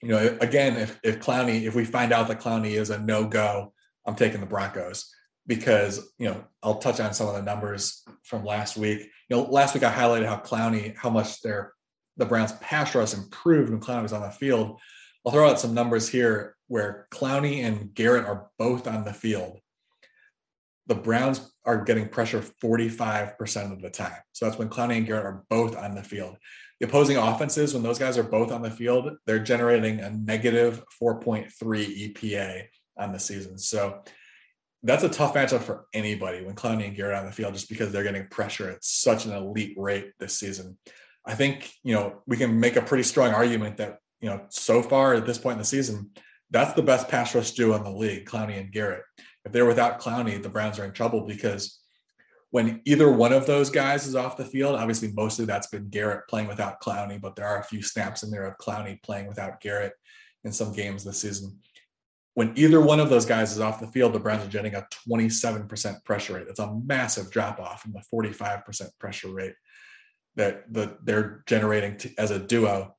You 0.00 0.08
know, 0.08 0.38
again, 0.40 0.78
if 0.78 0.98
if 1.04 1.20
Clowney, 1.20 1.64
if 1.64 1.74
we 1.74 1.84
find 1.84 2.10
out 2.10 2.26
that 2.28 2.40
Clowney 2.40 2.70
is 2.70 2.88
a 2.88 3.00
no 3.00 3.26
go, 3.26 3.74
I'm 4.06 4.14
taking 4.14 4.40
the 4.40 4.46
Broncos 4.46 5.14
because 5.46 6.14
you 6.16 6.30
know 6.30 6.42
I'll 6.62 6.78
touch 6.78 6.98
on 6.98 7.12
some 7.12 7.28
of 7.28 7.34
the 7.34 7.42
numbers 7.42 8.02
from 8.24 8.46
last 8.46 8.78
week. 8.78 9.00
You 9.28 9.36
know, 9.36 9.42
last 9.42 9.74
week 9.74 9.82
I 9.82 9.92
highlighted 9.92 10.24
how 10.24 10.38
Clowney, 10.38 10.96
how 10.96 11.10
much 11.10 11.42
their 11.42 11.74
the 12.16 12.24
Browns 12.24 12.52
pass 12.62 12.94
rush 12.94 13.12
improved 13.12 13.68
when 13.68 13.80
Clowney 13.80 14.04
was 14.04 14.14
on 14.14 14.22
the 14.22 14.30
field. 14.30 14.80
I'll 15.26 15.32
throw 15.32 15.50
out 15.50 15.60
some 15.60 15.74
numbers 15.74 16.08
here 16.08 16.56
where 16.72 17.06
Clowney 17.10 17.62
and 17.62 17.92
Garrett 17.92 18.24
are 18.24 18.48
both 18.58 18.86
on 18.86 19.04
the 19.04 19.12
field. 19.12 19.60
The 20.86 20.94
Browns 20.94 21.52
are 21.66 21.84
getting 21.84 22.08
pressure 22.08 22.40
45% 22.40 23.72
of 23.72 23.82
the 23.82 23.90
time. 23.90 24.16
So 24.32 24.46
that's 24.46 24.56
when 24.56 24.70
Clowney 24.70 24.96
and 24.96 25.06
Garrett 25.06 25.26
are 25.26 25.44
both 25.50 25.76
on 25.76 25.94
the 25.94 26.02
field. 26.02 26.38
The 26.80 26.86
opposing 26.86 27.18
offenses, 27.18 27.74
when 27.74 27.82
those 27.82 27.98
guys 27.98 28.16
are 28.16 28.22
both 28.22 28.50
on 28.50 28.62
the 28.62 28.70
field, 28.70 29.10
they're 29.26 29.38
generating 29.38 30.00
a 30.00 30.12
negative 30.12 30.82
4.3 30.98 31.52
EPA 31.52 32.62
on 32.96 33.12
the 33.12 33.20
season. 33.20 33.58
So 33.58 34.00
that's 34.82 35.04
a 35.04 35.10
tough 35.10 35.34
matchup 35.34 35.60
for 35.60 35.84
anybody 35.92 36.42
when 36.42 36.54
Clowney 36.54 36.86
and 36.86 36.96
Garrett 36.96 37.16
are 37.16 37.20
on 37.20 37.26
the 37.26 37.32
field, 37.32 37.52
just 37.52 37.68
because 37.68 37.92
they're 37.92 38.02
getting 38.02 38.28
pressure 38.28 38.70
at 38.70 38.82
such 38.82 39.26
an 39.26 39.32
elite 39.32 39.74
rate 39.76 40.12
this 40.18 40.38
season. 40.38 40.78
I 41.26 41.34
think, 41.34 41.70
you 41.82 41.94
know, 41.94 42.22
we 42.26 42.38
can 42.38 42.58
make 42.58 42.76
a 42.76 42.82
pretty 42.82 43.04
strong 43.04 43.34
argument 43.34 43.76
that, 43.76 43.98
you 44.22 44.30
know, 44.30 44.46
so 44.48 44.82
far 44.82 45.12
at 45.12 45.26
this 45.26 45.36
point 45.36 45.56
in 45.56 45.58
the 45.58 45.66
season, 45.66 46.12
that's 46.52 46.74
the 46.74 46.82
best 46.82 47.08
pass 47.08 47.34
rush 47.34 47.52
duo 47.52 47.74
in 47.76 47.82
the 47.82 47.90
league, 47.90 48.26
Clowney 48.26 48.60
and 48.60 48.70
Garrett. 48.70 49.02
If 49.44 49.52
they're 49.52 49.66
without 49.66 50.00
Clowney, 50.00 50.40
the 50.40 50.48
Browns 50.48 50.78
are 50.78 50.84
in 50.84 50.92
trouble 50.92 51.22
because 51.26 51.80
when 52.50 52.82
either 52.84 53.10
one 53.10 53.32
of 53.32 53.46
those 53.46 53.70
guys 53.70 54.06
is 54.06 54.14
off 54.14 54.36
the 54.36 54.44
field, 54.44 54.76
obviously 54.76 55.10
mostly 55.12 55.46
that's 55.46 55.68
been 55.68 55.88
Garrett 55.88 56.28
playing 56.28 56.48
without 56.48 56.82
Clowney, 56.82 57.20
but 57.20 57.34
there 57.34 57.46
are 57.46 57.58
a 57.58 57.64
few 57.64 57.82
snaps 57.82 58.22
in 58.22 58.30
there 58.30 58.44
of 58.44 58.58
Clowney 58.58 59.02
playing 59.02 59.26
without 59.26 59.60
Garrett 59.60 59.94
in 60.44 60.52
some 60.52 60.72
games 60.72 61.02
this 61.02 61.22
season. 61.22 61.58
When 62.34 62.52
either 62.56 62.80
one 62.80 63.00
of 63.00 63.08
those 63.08 63.26
guys 63.26 63.52
is 63.52 63.60
off 63.60 63.80
the 63.80 63.86
field, 63.86 64.12
the 64.12 64.20
Browns 64.20 64.44
are 64.44 64.50
getting 64.50 64.74
a 64.74 64.86
27% 65.08 66.04
pressure 66.04 66.34
rate. 66.34 66.46
That's 66.46 66.60
a 66.60 66.74
massive 66.84 67.30
drop 67.30 67.58
off 67.58 67.82
from 67.82 67.92
the 67.92 68.02
45% 68.12 68.90
pressure 68.98 69.32
rate 69.32 69.54
that 70.36 70.70
the, 70.72 70.98
they're 71.02 71.42
generating 71.46 71.96
to, 71.98 72.10
as 72.18 72.30
a 72.30 72.38
duo. 72.38 72.94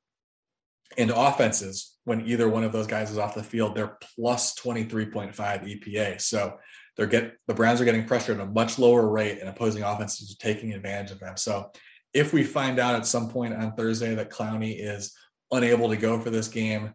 And 0.98 1.12
offenses, 1.12 1.96
when 2.04 2.28
either 2.28 2.50
one 2.50 2.64
of 2.64 2.72
those 2.72 2.88
guys 2.88 3.12
is 3.12 3.18
off 3.18 3.36
the 3.36 3.44
field, 3.44 3.76
they're 3.76 3.98
plus 4.16 4.56
23.5 4.60 5.34
EPA. 5.34 6.22
So 6.22 6.58
they're 6.96 7.08
get 7.08 7.34
the 7.48 7.54
Browns 7.54 7.82
are 7.82 7.86
getting 7.86 8.06
pressure 8.06 8.34
at 8.34 8.40
a 8.40 8.46
much 8.46 8.78
lower 8.78 9.10
rate, 9.10 9.40
and 9.40 9.50
opposing 9.50 9.84
offenses 9.84 10.32
are 10.32 10.44
taking 10.44 10.74
advantage 10.74 11.12
of 11.12 11.20
them. 11.20 11.38
So 11.38 11.72
if 12.14 12.34
we 12.34 12.44
find 12.44 12.80
out 12.80 12.96
at 12.96 13.08
some 13.08 13.30
point 13.30 13.54
on 13.54 13.74
Thursday 13.74 14.14
that 14.16 14.30
Clowney 14.30 14.76
is 14.80 15.16
unable 15.52 15.90
to 15.90 15.98
go 15.98 16.20
for 16.20 16.30
this 16.30 16.48
game, 16.48 16.94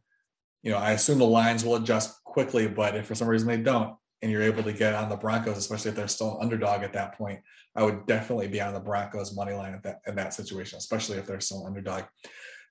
you 0.63 0.71
know, 0.71 0.79
I 0.79 0.93
assume 0.93 1.19
the 1.19 1.25
lines 1.25 1.65
will 1.65 1.77
adjust 1.77 2.23
quickly, 2.25 2.69
but 2.69 2.95
if 2.95 3.07
for 3.07 3.15
some 3.15 3.29
reason 3.29 3.49
they 3.49 3.57
don't, 3.57 3.97
and 4.21 4.33
you're 4.33 4.43
able 4.43 4.65
to 4.65 4.73
get 4.73 4.95
on 4.95 5.09
the 5.09 5.17
Broncos, 5.17 5.57
especially 5.57 5.91
if 5.91 5.97
they're 5.97 6.09
still 6.09 6.37
an 6.37 6.43
underdog 6.43 6.83
at 6.83 6.93
that 6.93 7.17
point, 7.17 7.41
I 7.77 7.85
would 7.85 8.07
definitely 8.07 8.49
be 8.49 8.61
on 8.61 8.75
the 8.75 8.81
Broncos 8.81 9.35
money 9.35 9.53
line 9.53 9.75
at 9.75 9.83
that 9.85 10.01
in 10.07 10.17
that 10.17 10.35
situation, 10.35 10.79
especially 10.79 11.19
if 11.19 11.27
they're 11.27 11.41
still 11.41 11.65
underdog. 11.67 12.05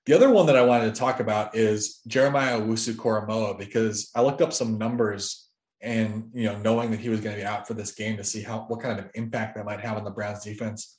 The 0.08 0.14
other 0.14 0.30
one 0.30 0.46
that 0.46 0.56
I 0.56 0.62
wanted 0.62 0.94
to 0.94 0.98
talk 0.98 1.20
about 1.20 1.54
is 1.54 2.00
Jeremiah 2.06 2.58
Owusu-Koramoah 2.58 3.58
because 3.58 4.10
I 4.14 4.22
looked 4.22 4.40
up 4.40 4.54
some 4.54 4.78
numbers 4.78 5.50
and 5.82 6.30
you 6.32 6.44
know 6.44 6.58
knowing 6.60 6.92
that 6.92 7.00
he 7.00 7.10
was 7.10 7.20
going 7.20 7.36
to 7.36 7.42
be 7.42 7.46
out 7.46 7.68
for 7.68 7.74
this 7.74 7.92
game 7.92 8.16
to 8.16 8.24
see 8.24 8.40
how 8.40 8.64
what 8.68 8.80
kind 8.80 8.98
of 8.98 9.04
an 9.04 9.10
impact 9.16 9.56
that 9.56 9.66
might 9.66 9.82
have 9.82 9.98
on 9.98 10.04
the 10.04 10.10
Browns 10.10 10.42
defense. 10.42 10.96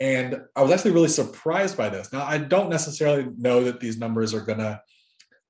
And 0.00 0.40
I 0.56 0.62
was 0.62 0.72
actually 0.72 0.92
really 0.92 1.08
surprised 1.08 1.76
by 1.76 1.90
this. 1.90 2.10
Now 2.10 2.24
I 2.24 2.38
don't 2.38 2.70
necessarily 2.70 3.28
know 3.36 3.64
that 3.64 3.80
these 3.80 3.98
numbers 3.98 4.32
are 4.32 4.40
going 4.40 4.60
to 4.60 4.80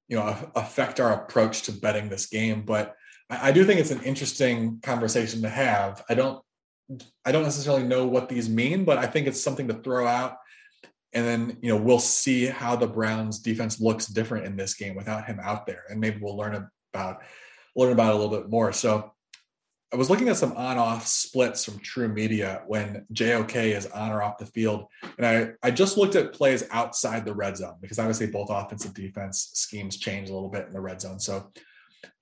you 0.08 0.16
know 0.16 0.36
affect 0.56 0.98
our 0.98 1.12
approach 1.12 1.62
to 1.62 1.72
betting 1.72 2.08
this 2.08 2.26
game, 2.26 2.64
but 2.64 2.96
I 3.30 3.52
do 3.52 3.64
think 3.64 3.78
it's 3.78 3.92
an 3.92 4.02
interesting 4.02 4.80
conversation 4.82 5.42
to 5.42 5.48
have. 5.48 6.02
I 6.08 6.14
don't 6.14 6.42
I 7.24 7.30
don't 7.30 7.44
necessarily 7.44 7.84
know 7.84 8.08
what 8.08 8.28
these 8.28 8.48
mean, 8.48 8.84
but 8.84 8.98
I 8.98 9.06
think 9.06 9.28
it's 9.28 9.40
something 9.40 9.68
to 9.68 9.74
throw 9.74 10.04
out. 10.04 10.38
And 11.14 11.26
then, 11.26 11.58
you 11.60 11.68
know, 11.68 11.76
we'll 11.76 11.98
see 11.98 12.46
how 12.46 12.76
the 12.76 12.86
Browns 12.86 13.38
defense 13.38 13.80
looks 13.80 14.06
different 14.06 14.46
in 14.46 14.56
this 14.56 14.74
game 14.74 14.94
without 14.94 15.26
him 15.26 15.38
out 15.42 15.66
there. 15.66 15.82
And 15.90 16.00
maybe 16.00 16.18
we'll 16.20 16.36
learn 16.36 16.68
about 16.94 17.22
learn 17.76 17.92
about 17.92 18.14
a 18.14 18.16
little 18.16 18.36
bit 18.36 18.50
more. 18.50 18.72
So 18.72 19.12
I 19.92 19.96
was 19.96 20.08
looking 20.08 20.30
at 20.30 20.38
some 20.38 20.52
on-off 20.52 21.06
splits 21.06 21.66
from 21.66 21.78
TruMedia 21.80 22.62
when 22.66 23.04
JOK 23.12 23.56
is 23.56 23.86
on 23.86 24.10
or 24.10 24.22
off 24.22 24.38
the 24.38 24.46
field, 24.46 24.86
and 25.18 25.26
I 25.26 25.52
I 25.62 25.70
just 25.70 25.98
looked 25.98 26.14
at 26.14 26.32
plays 26.32 26.64
outside 26.70 27.26
the 27.26 27.34
red 27.34 27.58
zone 27.58 27.76
because 27.80 27.98
obviously 27.98 28.28
both 28.28 28.48
offensive 28.48 28.94
defense 28.94 29.50
schemes 29.52 29.98
change 29.98 30.30
a 30.30 30.34
little 30.34 30.48
bit 30.48 30.66
in 30.66 30.72
the 30.72 30.80
red 30.80 31.00
zone. 31.02 31.20
So 31.20 31.52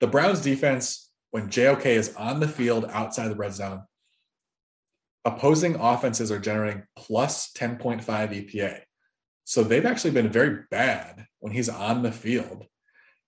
the 0.01 0.07
Browns 0.07 0.41
defense 0.41 1.11
when 1.31 1.49
JOK 1.49 1.85
is 1.85 2.13
on 2.15 2.41
the 2.41 2.47
field 2.47 2.85
outside 2.89 3.29
the 3.29 3.35
red 3.35 3.53
zone, 3.53 3.83
opposing 5.25 5.75
offenses 5.75 6.31
are 6.31 6.39
generating 6.39 6.83
plus 6.95 7.51
10.5 7.53 8.03
EPA. 8.03 8.79
So 9.43 9.63
they've 9.63 9.85
actually 9.85 10.11
been 10.11 10.29
very 10.29 10.63
bad 10.69 11.25
when 11.39 11.53
he's 11.53 11.69
on 11.69 12.03
the 12.03 12.11
field 12.11 12.65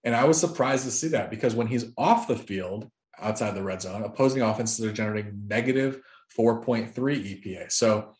and 0.04 0.16
I 0.16 0.26
was 0.26 0.40
surprised 0.40 0.86
to 0.86 0.92
see 0.92 1.10
that 1.10 1.30
because 1.30 1.56
when 1.56 1.68
he's 1.68 1.86
off 1.98 2.28
the 2.28 2.36
field 2.36 2.90
outside 3.20 3.56
the 3.56 3.64
red 3.64 3.82
zone, 3.82 4.04
opposing 4.04 4.42
offenses 4.42 4.84
are 4.86 4.92
generating 4.92 5.44
negative 5.48 6.02
4.3 6.38 6.94
EPA. 6.94 7.72
So, 7.72 8.14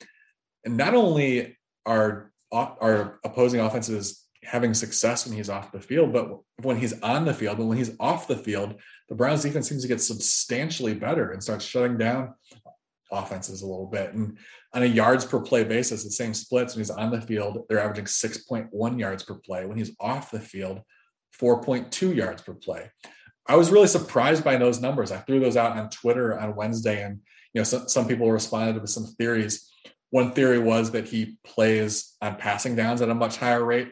not 0.66 0.94
only 0.94 1.58
are 1.86 2.32
are 2.52 3.20
opposing 3.26 3.60
offenses 3.60 4.26
having 4.44 4.74
success 4.74 5.26
when 5.26 5.36
he's 5.36 5.50
off 5.50 5.72
the 5.72 5.80
field, 5.80 6.14
but 6.14 6.30
when 6.62 6.78
he's 6.78 7.02
on 7.02 7.26
the 7.26 7.34
field, 7.34 7.58
but 7.58 7.66
when 7.66 7.78
he's 7.78 7.96
off 8.00 8.28
the 8.28 8.38
field, 8.38 8.76
the 9.10 9.16
Browns 9.16 9.42
defense 9.42 9.68
seems 9.68 9.82
to 9.82 9.88
get 9.88 10.00
substantially 10.00 10.94
better 10.94 11.32
and 11.32 11.42
starts 11.42 11.66
shutting 11.66 11.98
down 11.98 12.34
offenses 13.14 13.62
a 13.62 13.68
little 13.68 13.86
bit. 13.86 14.14
And 14.14 14.38
on 14.74 14.84
a 14.84 14.88
yards 14.88 15.26
per 15.26 15.40
play 15.40 15.64
basis, 15.64 16.04
the 16.04 16.12
same 16.12 16.34
splits 16.34 16.74
when 16.74 16.82
he's 16.82 16.90
on 16.90 17.12
the 17.12 17.22
field, 17.22 17.66
they're 17.70 17.80
averaging 17.80 18.06
6.1 18.06 19.00
yards 19.00 19.24
per 19.24 19.36
play. 19.36 19.66
When 19.66 19.78
he's 19.78 19.96
off 20.00 20.32
the 20.32 20.40
field, 20.40 20.82
4.2 21.40 22.16
yards 22.16 22.42
per 22.42 22.54
play. 22.54 22.92
I 23.46 23.56
was 23.56 23.72
really 23.72 23.88
surprised 23.88 24.44
by 24.44 24.58
those 24.58 24.82
numbers. 24.82 25.12
I 25.12 25.18
threw 25.18 25.40
those 25.40 25.58
out 25.58 25.78
on 25.78 25.90
Twitter 25.90 26.40
on 26.40 26.56
Wednesday, 26.56 27.04
and 27.04 27.20
you 27.54 27.60
know, 27.60 27.64
some, 27.64 27.90
some 27.90 28.08
people 28.08 28.32
responded 28.32 28.82
with 28.82 28.90
some 28.90 29.06
theories. 29.06 29.70
One 30.12 30.32
theory 30.32 30.60
was 30.60 30.92
that 30.92 31.08
he 31.08 31.38
plays 31.44 32.16
on 32.22 32.36
passing 32.38 32.76
downs 32.76 33.02
at 33.02 33.10
a 33.10 33.16
much 33.16 33.38
higher 33.38 33.64
rate. 33.64 33.92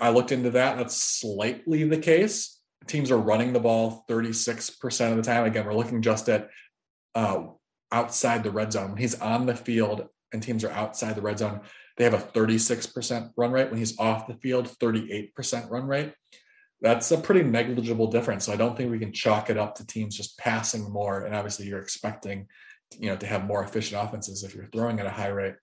I 0.00 0.10
looked 0.10 0.32
into 0.32 0.50
that. 0.50 0.76
That's 0.76 1.00
slightly 1.00 1.84
the 1.84 1.98
case. 1.98 2.60
Teams 2.86 3.10
are 3.10 3.18
running 3.18 3.52
the 3.52 3.60
ball 3.60 4.04
36% 4.08 5.10
of 5.10 5.16
the 5.16 5.22
time. 5.22 5.44
Again, 5.44 5.64
we're 5.64 5.74
looking 5.74 6.02
just 6.02 6.28
at 6.28 6.50
uh, 7.14 7.44
outside 7.92 8.42
the 8.42 8.50
red 8.50 8.72
zone. 8.72 8.90
When 8.90 8.98
he's 8.98 9.20
on 9.20 9.46
the 9.46 9.56
field 9.56 10.08
and 10.32 10.42
teams 10.42 10.64
are 10.64 10.70
outside 10.70 11.14
the 11.14 11.22
red 11.22 11.38
zone, 11.38 11.60
they 11.96 12.04
have 12.04 12.14
a 12.14 12.18
36% 12.18 13.32
run 13.36 13.52
rate. 13.52 13.70
When 13.70 13.78
he's 13.78 13.98
off 13.98 14.26
the 14.26 14.34
field, 14.34 14.68
38% 14.80 15.70
run 15.70 15.86
rate. 15.86 16.12
That's 16.82 17.10
a 17.10 17.16
pretty 17.16 17.42
negligible 17.42 18.08
difference. 18.08 18.44
So 18.44 18.52
I 18.52 18.56
don't 18.56 18.76
think 18.76 18.90
we 18.90 18.98
can 18.98 19.12
chalk 19.12 19.48
it 19.48 19.56
up 19.56 19.76
to 19.76 19.86
teams 19.86 20.16
just 20.16 20.36
passing 20.38 20.90
more. 20.92 21.24
And 21.24 21.34
obviously, 21.34 21.66
you're 21.66 21.80
expecting, 21.80 22.48
you 22.98 23.08
know, 23.08 23.16
to 23.16 23.26
have 23.26 23.46
more 23.46 23.64
efficient 23.64 24.02
offenses 24.02 24.44
if 24.44 24.54
you're 24.54 24.68
throwing 24.68 25.00
at 25.00 25.06
a 25.06 25.10
high 25.10 25.28
rate. 25.28 25.54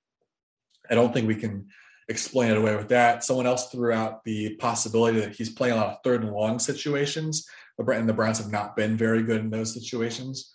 I 0.89 0.95
don't 0.95 1.13
think 1.13 1.27
we 1.27 1.35
can 1.35 1.67
explain 2.09 2.51
it 2.51 2.57
away 2.57 2.75
with 2.75 2.89
that. 2.89 3.23
Someone 3.23 3.45
else 3.45 3.69
threw 3.69 3.91
out 3.91 4.23
the 4.23 4.55
possibility 4.55 5.19
that 5.19 5.35
he's 5.35 5.49
playing 5.49 5.75
a 5.75 5.77
lot 5.77 5.87
of 5.87 5.97
third 6.03 6.23
and 6.23 6.33
long 6.33 6.59
situations. 6.59 7.47
And 7.77 8.09
the 8.09 8.13
Browns 8.13 8.39
have 8.39 8.51
not 8.51 8.75
been 8.75 8.97
very 8.97 9.23
good 9.23 9.39
in 9.39 9.49
those 9.49 9.73
situations. 9.73 10.52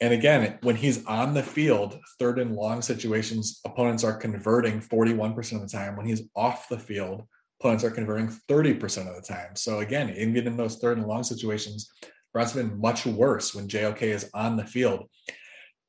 And 0.00 0.14
again, 0.14 0.58
when 0.62 0.76
he's 0.76 1.04
on 1.06 1.34
the 1.34 1.42
field, 1.42 1.98
third 2.18 2.38
and 2.38 2.54
long 2.54 2.82
situations, 2.82 3.60
opponents 3.64 4.04
are 4.04 4.16
converting 4.16 4.80
41% 4.80 5.52
of 5.52 5.60
the 5.60 5.68
time. 5.68 5.96
When 5.96 6.06
he's 6.06 6.22
off 6.36 6.68
the 6.68 6.78
field, 6.78 7.24
opponents 7.60 7.82
are 7.82 7.90
converting 7.90 8.28
30% 8.48 9.08
of 9.08 9.16
the 9.16 9.22
time. 9.22 9.56
So 9.56 9.80
again, 9.80 10.14
even 10.16 10.46
in 10.46 10.56
those 10.56 10.76
third 10.76 10.98
and 10.98 11.06
long 11.06 11.24
situations, 11.24 11.90
Browns 12.32 12.52
been 12.52 12.80
much 12.80 13.06
worse 13.06 13.54
when 13.54 13.68
JOK 13.68 14.02
is 14.02 14.30
on 14.34 14.56
the 14.56 14.64
field. 14.64 15.08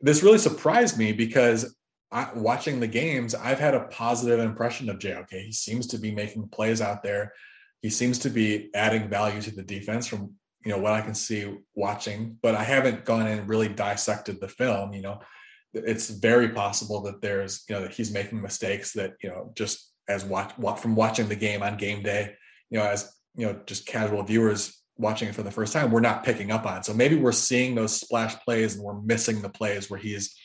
This 0.02 0.24
really 0.24 0.38
surprised 0.38 0.98
me 0.98 1.12
because 1.12 1.76
I, 2.12 2.30
watching 2.34 2.80
the 2.80 2.88
games, 2.88 3.36
I've 3.36 3.60
had 3.60 3.76
a 3.76 3.88
positive 3.88 4.40
impression 4.40 4.90
of 4.90 4.98
JOK. 4.98 5.30
He 5.30 5.52
seems 5.52 5.86
to 5.88 6.00
be 6.00 6.12
making 6.12 6.50
plays 6.50 6.82
out 6.82 7.04
there. 7.04 7.34
He 7.82 7.90
seems 7.90 8.18
to 8.20 8.30
be 8.30 8.72
adding 8.74 9.10
value 9.10 9.42
to 9.42 9.52
the 9.52 9.62
defense 9.62 10.08
from 10.08 10.34
you 10.66 10.72
know 10.72 10.78
what 10.78 10.94
I 10.94 11.02
can 11.02 11.16
see 11.16 11.58
watching, 11.76 12.38
but 12.42 12.56
I 12.56 12.64
haven't 12.64 13.06
gone 13.06 13.28
and 13.28 13.48
really 13.48 13.70
dissected 13.70 14.42
the 14.42 14.48
film. 14.48 14.94
You 14.94 15.02
know, 15.02 15.20
it's 15.74 16.10
very 16.10 16.50
possible 16.50 17.02
that 17.04 17.22
there's 17.22 17.64
you 17.70 17.76
know 17.76 17.82
that 17.82 17.94
he's 17.94 18.12
making 18.12 18.42
mistakes 18.42 18.94
that 18.94 19.14
you 19.24 19.30
know 19.30 19.52
just 19.56 19.94
as 20.10 20.26
watch, 20.26 20.58
watch 20.58 20.80
from 20.80 20.96
watching 20.96 21.30
the 21.30 21.36
game 21.36 21.62
on 21.62 21.78
game 21.78 22.02
day, 22.02 22.36
you 22.70 22.80
know, 22.80 22.86
as 22.86 23.14
you 23.36 23.46
know, 23.46 23.60
just 23.66 23.86
casual 23.86 24.24
viewers 24.24 24.82
watching 24.98 25.30
it 25.30 25.36
for 25.36 25.44
the 25.44 25.52
first 25.52 25.72
time, 25.72 25.92
we're 25.92 26.02
not 26.02 26.26
picking 26.26 26.52
up 26.52 26.66
on. 26.66 26.84
So 26.84 26.94
maybe 26.94 27.16
we're 27.16 27.32
seeing 27.32 27.74
those 27.74 27.96
splash 27.96 28.36
plays 28.40 28.76
and 28.76 28.84
we're 28.84 29.00
missing 29.02 29.42
the 29.42 29.50
plays 29.50 29.90
where 29.90 30.00
he's 30.00 30.36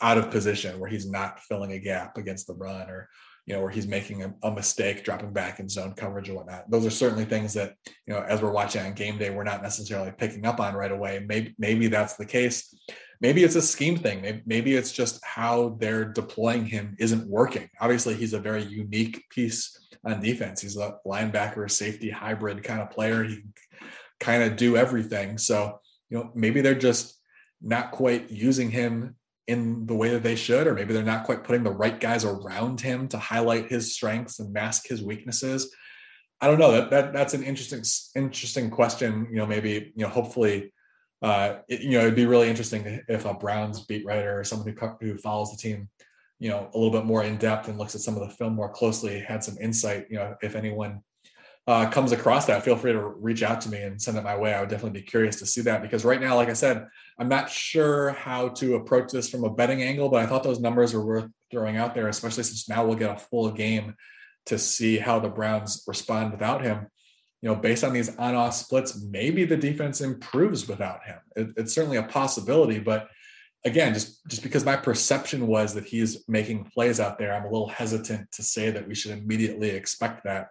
out 0.00 0.18
of 0.18 0.30
position, 0.30 0.78
where 0.78 0.90
he's 0.90 1.10
not 1.10 1.40
filling 1.40 1.72
a 1.72 1.78
gap 1.80 2.16
against 2.18 2.46
the 2.46 2.54
run, 2.54 2.88
or 2.88 3.08
you 3.46 3.54
know, 3.54 3.60
where 3.60 3.70
he's 3.70 3.86
making 3.86 4.24
a, 4.24 4.34
a, 4.42 4.50
mistake, 4.50 5.04
dropping 5.04 5.32
back 5.32 5.60
in 5.60 5.68
zone 5.68 5.94
coverage 5.94 6.28
or 6.28 6.34
whatnot. 6.34 6.68
Those 6.68 6.84
are 6.84 6.90
certainly 6.90 7.24
things 7.24 7.54
that, 7.54 7.74
you 8.06 8.12
know, 8.12 8.20
as 8.20 8.42
we're 8.42 8.50
watching 8.50 8.84
on 8.84 8.92
game 8.94 9.18
day, 9.18 9.30
we're 9.30 9.44
not 9.44 9.62
necessarily 9.62 10.12
picking 10.18 10.44
up 10.44 10.58
on 10.58 10.74
right 10.74 10.90
away. 10.90 11.24
Maybe, 11.28 11.54
maybe 11.56 11.86
that's 11.86 12.16
the 12.16 12.26
case. 12.26 12.74
Maybe 13.20 13.44
it's 13.44 13.54
a 13.54 13.62
scheme 13.62 13.96
thing. 13.96 14.20
Maybe, 14.20 14.42
maybe 14.46 14.74
it's 14.74 14.90
just 14.90 15.24
how 15.24 15.76
they're 15.80 16.04
deploying 16.04 16.66
him 16.66 16.96
isn't 16.98 17.28
working. 17.28 17.70
Obviously, 17.80 18.14
he's 18.14 18.32
a 18.32 18.40
very 18.40 18.64
unique 18.64 19.24
piece 19.30 19.78
on 20.04 20.20
defense. 20.20 20.60
He's 20.60 20.76
a 20.76 20.96
linebacker, 21.06 21.70
safety 21.70 22.10
hybrid 22.10 22.64
kind 22.64 22.80
of 22.80 22.90
player. 22.90 23.22
He 23.22 23.36
can 23.36 23.52
kind 24.18 24.42
of 24.42 24.56
do 24.56 24.76
everything. 24.76 25.38
So, 25.38 25.78
you 26.10 26.18
know, 26.18 26.32
maybe 26.34 26.62
they're 26.62 26.74
just 26.74 27.16
not 27.62 27.92
quite 27.92 28.28
using 28.28 28.70
him 28.70 29.14
in 29.46 29.86
the 29.86 29.94
way 29.94 30.10
that 30.10 30.22
they 30.22 30.34
should, 30.34 30.66
or 30.66 30.74
maybe 30.74 30.92
they're 30.92 31.02
not 31.02 31.24
quite 31.24 31.44
putting 31.44 31.62
the 31.62 31.70
right 31.70 32.00
guys 32.00 32.24
around 32.24 32.80
him 32.80 33.08
to 33.08 33.18
highlight 33.18 33.68
his 33.68 33.94
strengths 33.94 34.40
and 34.40 34.52
mask 34.52 34.88
his 34.88 35.02
weaknesses. 35.02 35.72
I 36.40 36.48
don't 36.48 36.58
know. 36.58 36.72
That, 36.72 36.90
that 36.90 37.12
that's 37.12 37.34
an 37.34 37.42
interesting 37.42 37.82
interesting 38.14 38.70
question. 38.70 39.28
You 39.30 39.38
know, 39.38 39.46
maybe 39.46 39.92
you 39.94 40.04
know, 40.04 40.08
hopefully, 40.08 40.72
uh, 41.22 41.56
it, 41.68 41.80
you 41.80 41.92
know, 41.92 42.00
it'd 42.00 42.16
be 42.16 42.26
really 42.26 42.50
interesting 42.50 43.00
if 43.08 43.24
a 43.24 43.34
Browns 43.34 43.86
beat 43.86 44.04
writer 44.04 44.38
or 44.38 44.44
someone 44.44 44.68
who 44.68 44.88
who 45.00 45.16
follows 45.18 45.50
the 45.50 45.56
team, 45.56 45.88
you 46.38 46.50
know, 46.50 46.68
a 46.74 46.76
little 46.76 46.92
bit 46.92 47.06
more 47.06 47.22
in 47.22 47.36
depth 47.36 47.68
and 47.68 47.78
looks 47.78 47.94
at 47.94 48.02
some 48.02 48.16
of 48.16 48.20
the 48.20 48.34
film 48.34 48.54
more 48.54 48.68
closely, 48.68 49.20
had 49.20 49.44
some 49.44 49.56
insight. 49.60 50.06
You 50.10 50.16
know, 50.16 50.36
if 50.42 50.56
anyone 50.56 51.02
uh, 51.66 51.88
comes 51.90 52.12
across 52.12 52.46
that, 52.46 52.64
feel 52.64 52.76
free 52.76 52.92
to 52.92 53.00
reach 53.00 53.42
out 53.42 53.60
to 53.62 53.68
me 53.68 53.82
and 53.82 54.00
send 54.00 54.16
it 54.16 54.22
my 54.22 54.36
way. 54.36 54.54
I 54.54 54.60
would 54.60 54.68
definitely 54.68 55.00
be 55.00 55.06
curious 55.06 55.36
to 55.36 55.46
see 55.46 55.62
that 55.62 55.82
because 55.82 56.04
right 56.04 56.20
now, 56.20 56.36
like 56.36 56.48
I 56.48 56.52
said, 56.52 56.86
I'm 57.18 57.28
not 57.28 57.50
sure 57.50 58.10
how 58.10 58.48
to 58.50 58.76
approach 58.76 59.10
this 59.10 59.28
from 59.28 59.42
a 59.42 59.50
betting 59.50 59.82
angle, 59.82 60.08
but 60.08 60.22
I 60.22 60.26
thought 60.26 60.44
those 60.44 60.60
numbers 60.60 60.94
were 60.94 61.04
worth 61.04 61.28
throwing 61.50 61.76
out 61.76 61.94
there, 61.94 62.08
especially 62.08 62.44
since 62.44 62.68
now 62.68 62.86
we'll 62.86 62.96
get 62.96 63.16
a 63.16 63.18
full 63.18 63.50
game 63.50 63.96
to 64.46 64.58
see 64.58 64.96
how 64.96 65.18
the 65.18 65.28
Browns 65.28 65.82
respond 65.88 66.30
without 66.30 66.62
him. 66.62 66.86
You 67.42 67.48
know, 67.48 67.56
based 67.56 67.84
on 67.84 67.92
these 67.92 68.16
on-off 68.16 68.54
splits, 68.54 69.02
maybe 69.02 69.44
the 69.44 69.56
defense 69.56 70.00
improves 70.00 70.68
without 70.68 71.04
him. 71.04 71.18
It, 71.34 71.48
it's 71.56 71.74
certainly 71.74 71.96
a 71.96 72.02
possibility, 72.04 72.78
but 72.78 73.08
again, 73.64 73.92
just 73.92 74.26
just 74.28 74.42
because 74.42 74.64
my 74.64 74.76
perception 74.76 75.46
was 75.48 75.74
that 75.74 75.84
he's 75.84 76.26
making 76.28 76.64
plays 76.72 77.00
out 77.00 77.18
there, 77.18 77.34
I'm 77.34 77.44
a 77.44 77.50
little 77.50 77.68
hesitant 77.68 78.30
to 78.32 78.42
say 78.42 78.70
that 78.70 78.86
we 78.86 78.94
should 78.94 79.18
immediately 79.18 79.70
expect 79.70 80.24
that. 80.24 80.50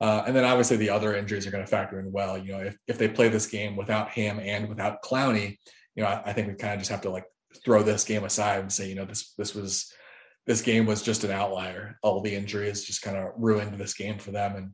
Uh, 0.00 0.24
and 0.26 0.34
then 0.34 0.44
obviously 0.44 0.76
the 0.76 0.90
other 0.90 1.14
injuries 1.14 1.46
are 1.46 1.50
going 1.50 1.64
to 1.64 1.70
factor 1.70 2.00
in 2.00 2.10
well. 2.10 2.36
You 2.36 2.52
know, 2.52 2.60
if, 2.60 2.76
if 2.88 2.98
they 2.98 3.08
play 3.08 3.28
this 3.28 3.46
game 3.46 3.76
without 3.76 4.10
him 4.10 4.40
and 4.40 4.68
without 4.68 5.02
Clowney, 5.02 5.56
you 5.94 6.02
know, 6.02 6.08
I, 6.08 6.22
I 6.26 6.32
think 6.32 6.48
we 6.48 6.54
kind 6.54 6.74
of 6.74 6.80
just 6.80 6.90
have 6.90 7.02
to 7.02 7.10
like 7.10 7.24
throw 7.64 7.82
this 7.82 8.04
game 8.04 8.24
aside 8.24 8.60
and 8.60 8.72
say, 8.72 8.88
you 8.88 8.94
know, 8.94 9.04
this 9.04 9.32
this 9.34 9.54
was 9.54 9.92
this 10.46 10.60
game 10.60 10.86
was 10.86 11.02
just 11.02 11.24
an 11.24 11.30
outlier. 11.30 11.98
All 12.02 12.20
the 12.20 12.34
injuries 12.34 12.84
just 12.84 13.02
kind 13.02 13.16
of 13.16 13.32
ruined 13.36 13.78
this 13.78 13.94
game 13.94 14.18
for 14.18 14.30
them, 14.30 14.56
and 14.56 14.70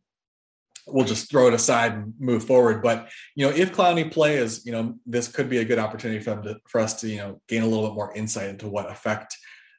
we'll 0.86 1.06
just 1.06 1.30
throw 1.30 1.48
it 1.48 1.54
aside 1.54 1.92
and 1.92 2.14
move 2.18 2.44
forward. 2.44 2.82
But 2.82 3.08
you 3.36 3.46
know, 3.46 3.54
if 3.54 3.72
Clowney 3.72 4.10
plays, 4.10 4.64
you 4.64 4.72
know, 4.72 4.94
this 5.06 5.28
could 5.28 5.48
be 5.48 5.58
a 5.58 5.64
good 5.64 5.78
opportunity 5.78 6.20
for 6.20 6.30
them 6.30 6.42
to 6.44 6.56
for 6.66 6.80
us 6.80 7.00
to 7.00 7.08
you 7.08 7.18
know 7.18 7.40
gain 7.48 7.62
a 7.62 7.66
little 7.66 7.86
bit 7.86 7.94
more 7.94 8.14
insight 8.14 8.48
into 8.48 8.68
what 8.68 8.90
effect 8.90 9.36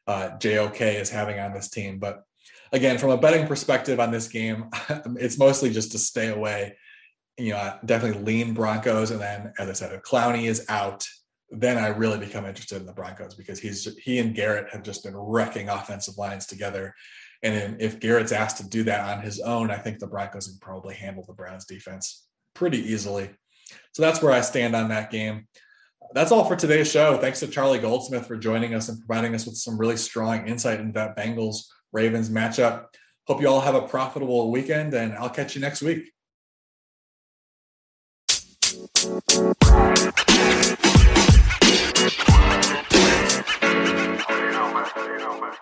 uh, 0.08 0.30
JOK 0.38 0.82
is 0.82 1.10
having 1.10 1.40
on 1.40 1.54
this 1.54 1.70
team. 1.70 2.00
But 2.00 2.24
again, 2.72 2.98
from 2.98 3.12
a 3.12 3.18
betting 3.18 3.48
perspective 3.48 4.00
on 4.00 4.12
this 4.12 4.28
game, 4.28 4.70
it's 5.18 5.38
mostly 5.38 5.72
just 5.72 5.92
to 5.92 6.00
stay 6.00 6.30
away. 6.30 6.78
You 7.38 7.54
know, 7.54 7.78
definitely 7.86 8.24
lean 8.24 8.54
Broncos, 8.54 9.12
and 9.12 9.22
then 9.22 9.54
as 9.58 9.70
I 9.70 9.74
said, 9.74 9.94
if 9.94 10.04
Clowney 10.04 10.44
is 10.44 10.66
out, 10.70 11.08
then 11.50 11.78
I 11.78 11.88
really 11.88 12.20
become 12.20 12.46
interested 12.46 12.80
in 12.80 12.86
the 12.86 12.94
Broncos 12.94 13.36
because 13.36 13.60
he's 13.60 13.86
he 13.98 14.20
and 14.20 14.36
Garrett 14.36 14.72
have 14.72 14.84
just 14.84 15.04
been 15.04 15.18
wrecking 15.18 15.70
offensive 15.70 16.18
lines 16.18 16.46
together. 16.46 16.94
And 17.44 17.82
if 17.82 18.00
Garrett's 18.00 18.32
asked 18.32 18.58
to 18.58 18.70
do 18.70 18.84
that 18.84 19.18
on 19.18 19.24
his 19.24 19.40
own, 19.40 19.72
I 19.72 19.78
think 19.78 20.00
the 20.00 20.08
Broncos 20.08 20.48
can 20.48 20.60
probably 20.60 20.94
handle 20.94 21.26
the 21.26 21.34
Browns 21.34 21.66
defense 21.66 22.28
pretty 22.54 22.78
easily. 22.78 23.32
So 23.94 24.02
that's 24.04 24.22
where 24.22 24.34
I 24.34 24.42
stand 24.42 24.76
on 24.76 24.90
that 24.90 25.12
game. 25.12 25.48
That's 26.14 26.32
all 26.32 26.46
for 26.46 26.56
today's 26.56 26.92
show. 26.92 27.18
Thanks 27.18 27.40
to 27.40 27.48
Charlie 27.48 27.80
Goldsmith 27.80 28.28
for 28.28 28.38
joining 28.38 28.76
us 28.76 28.90
and 28.90 29.00
providing 29.00 29.34
us 29.34 29.46
with 29.46 29.56
some 29.56 29.78
really 29.78 29.98
strong 29.98 30.48
insight 30.48 30.80
into 30.80 30.94
that 30.94 31.18
Bengals 31.18 31.64
Ravens 31.92 32.30
matchup. 32.30 32.86
Hope 33.28 33.42
you 33.42 33.48
all 33.48 33.62
have 33.62 33.76
a 33.76 33.82
profitable 33.82 34.52
weekend, 34.52 34.94
and 34.94 35.14
I'll 35.14 35.30
catch 35.30 35.56
you 35.56 35.62
next 35.62 35.82
week. 35.82 36.12
You 38.72 39.48
know, 44.52 44.74
man. 44.74 44.86
You 45.04 45.18
know, 45.20 45.40
man. 45.40 45.54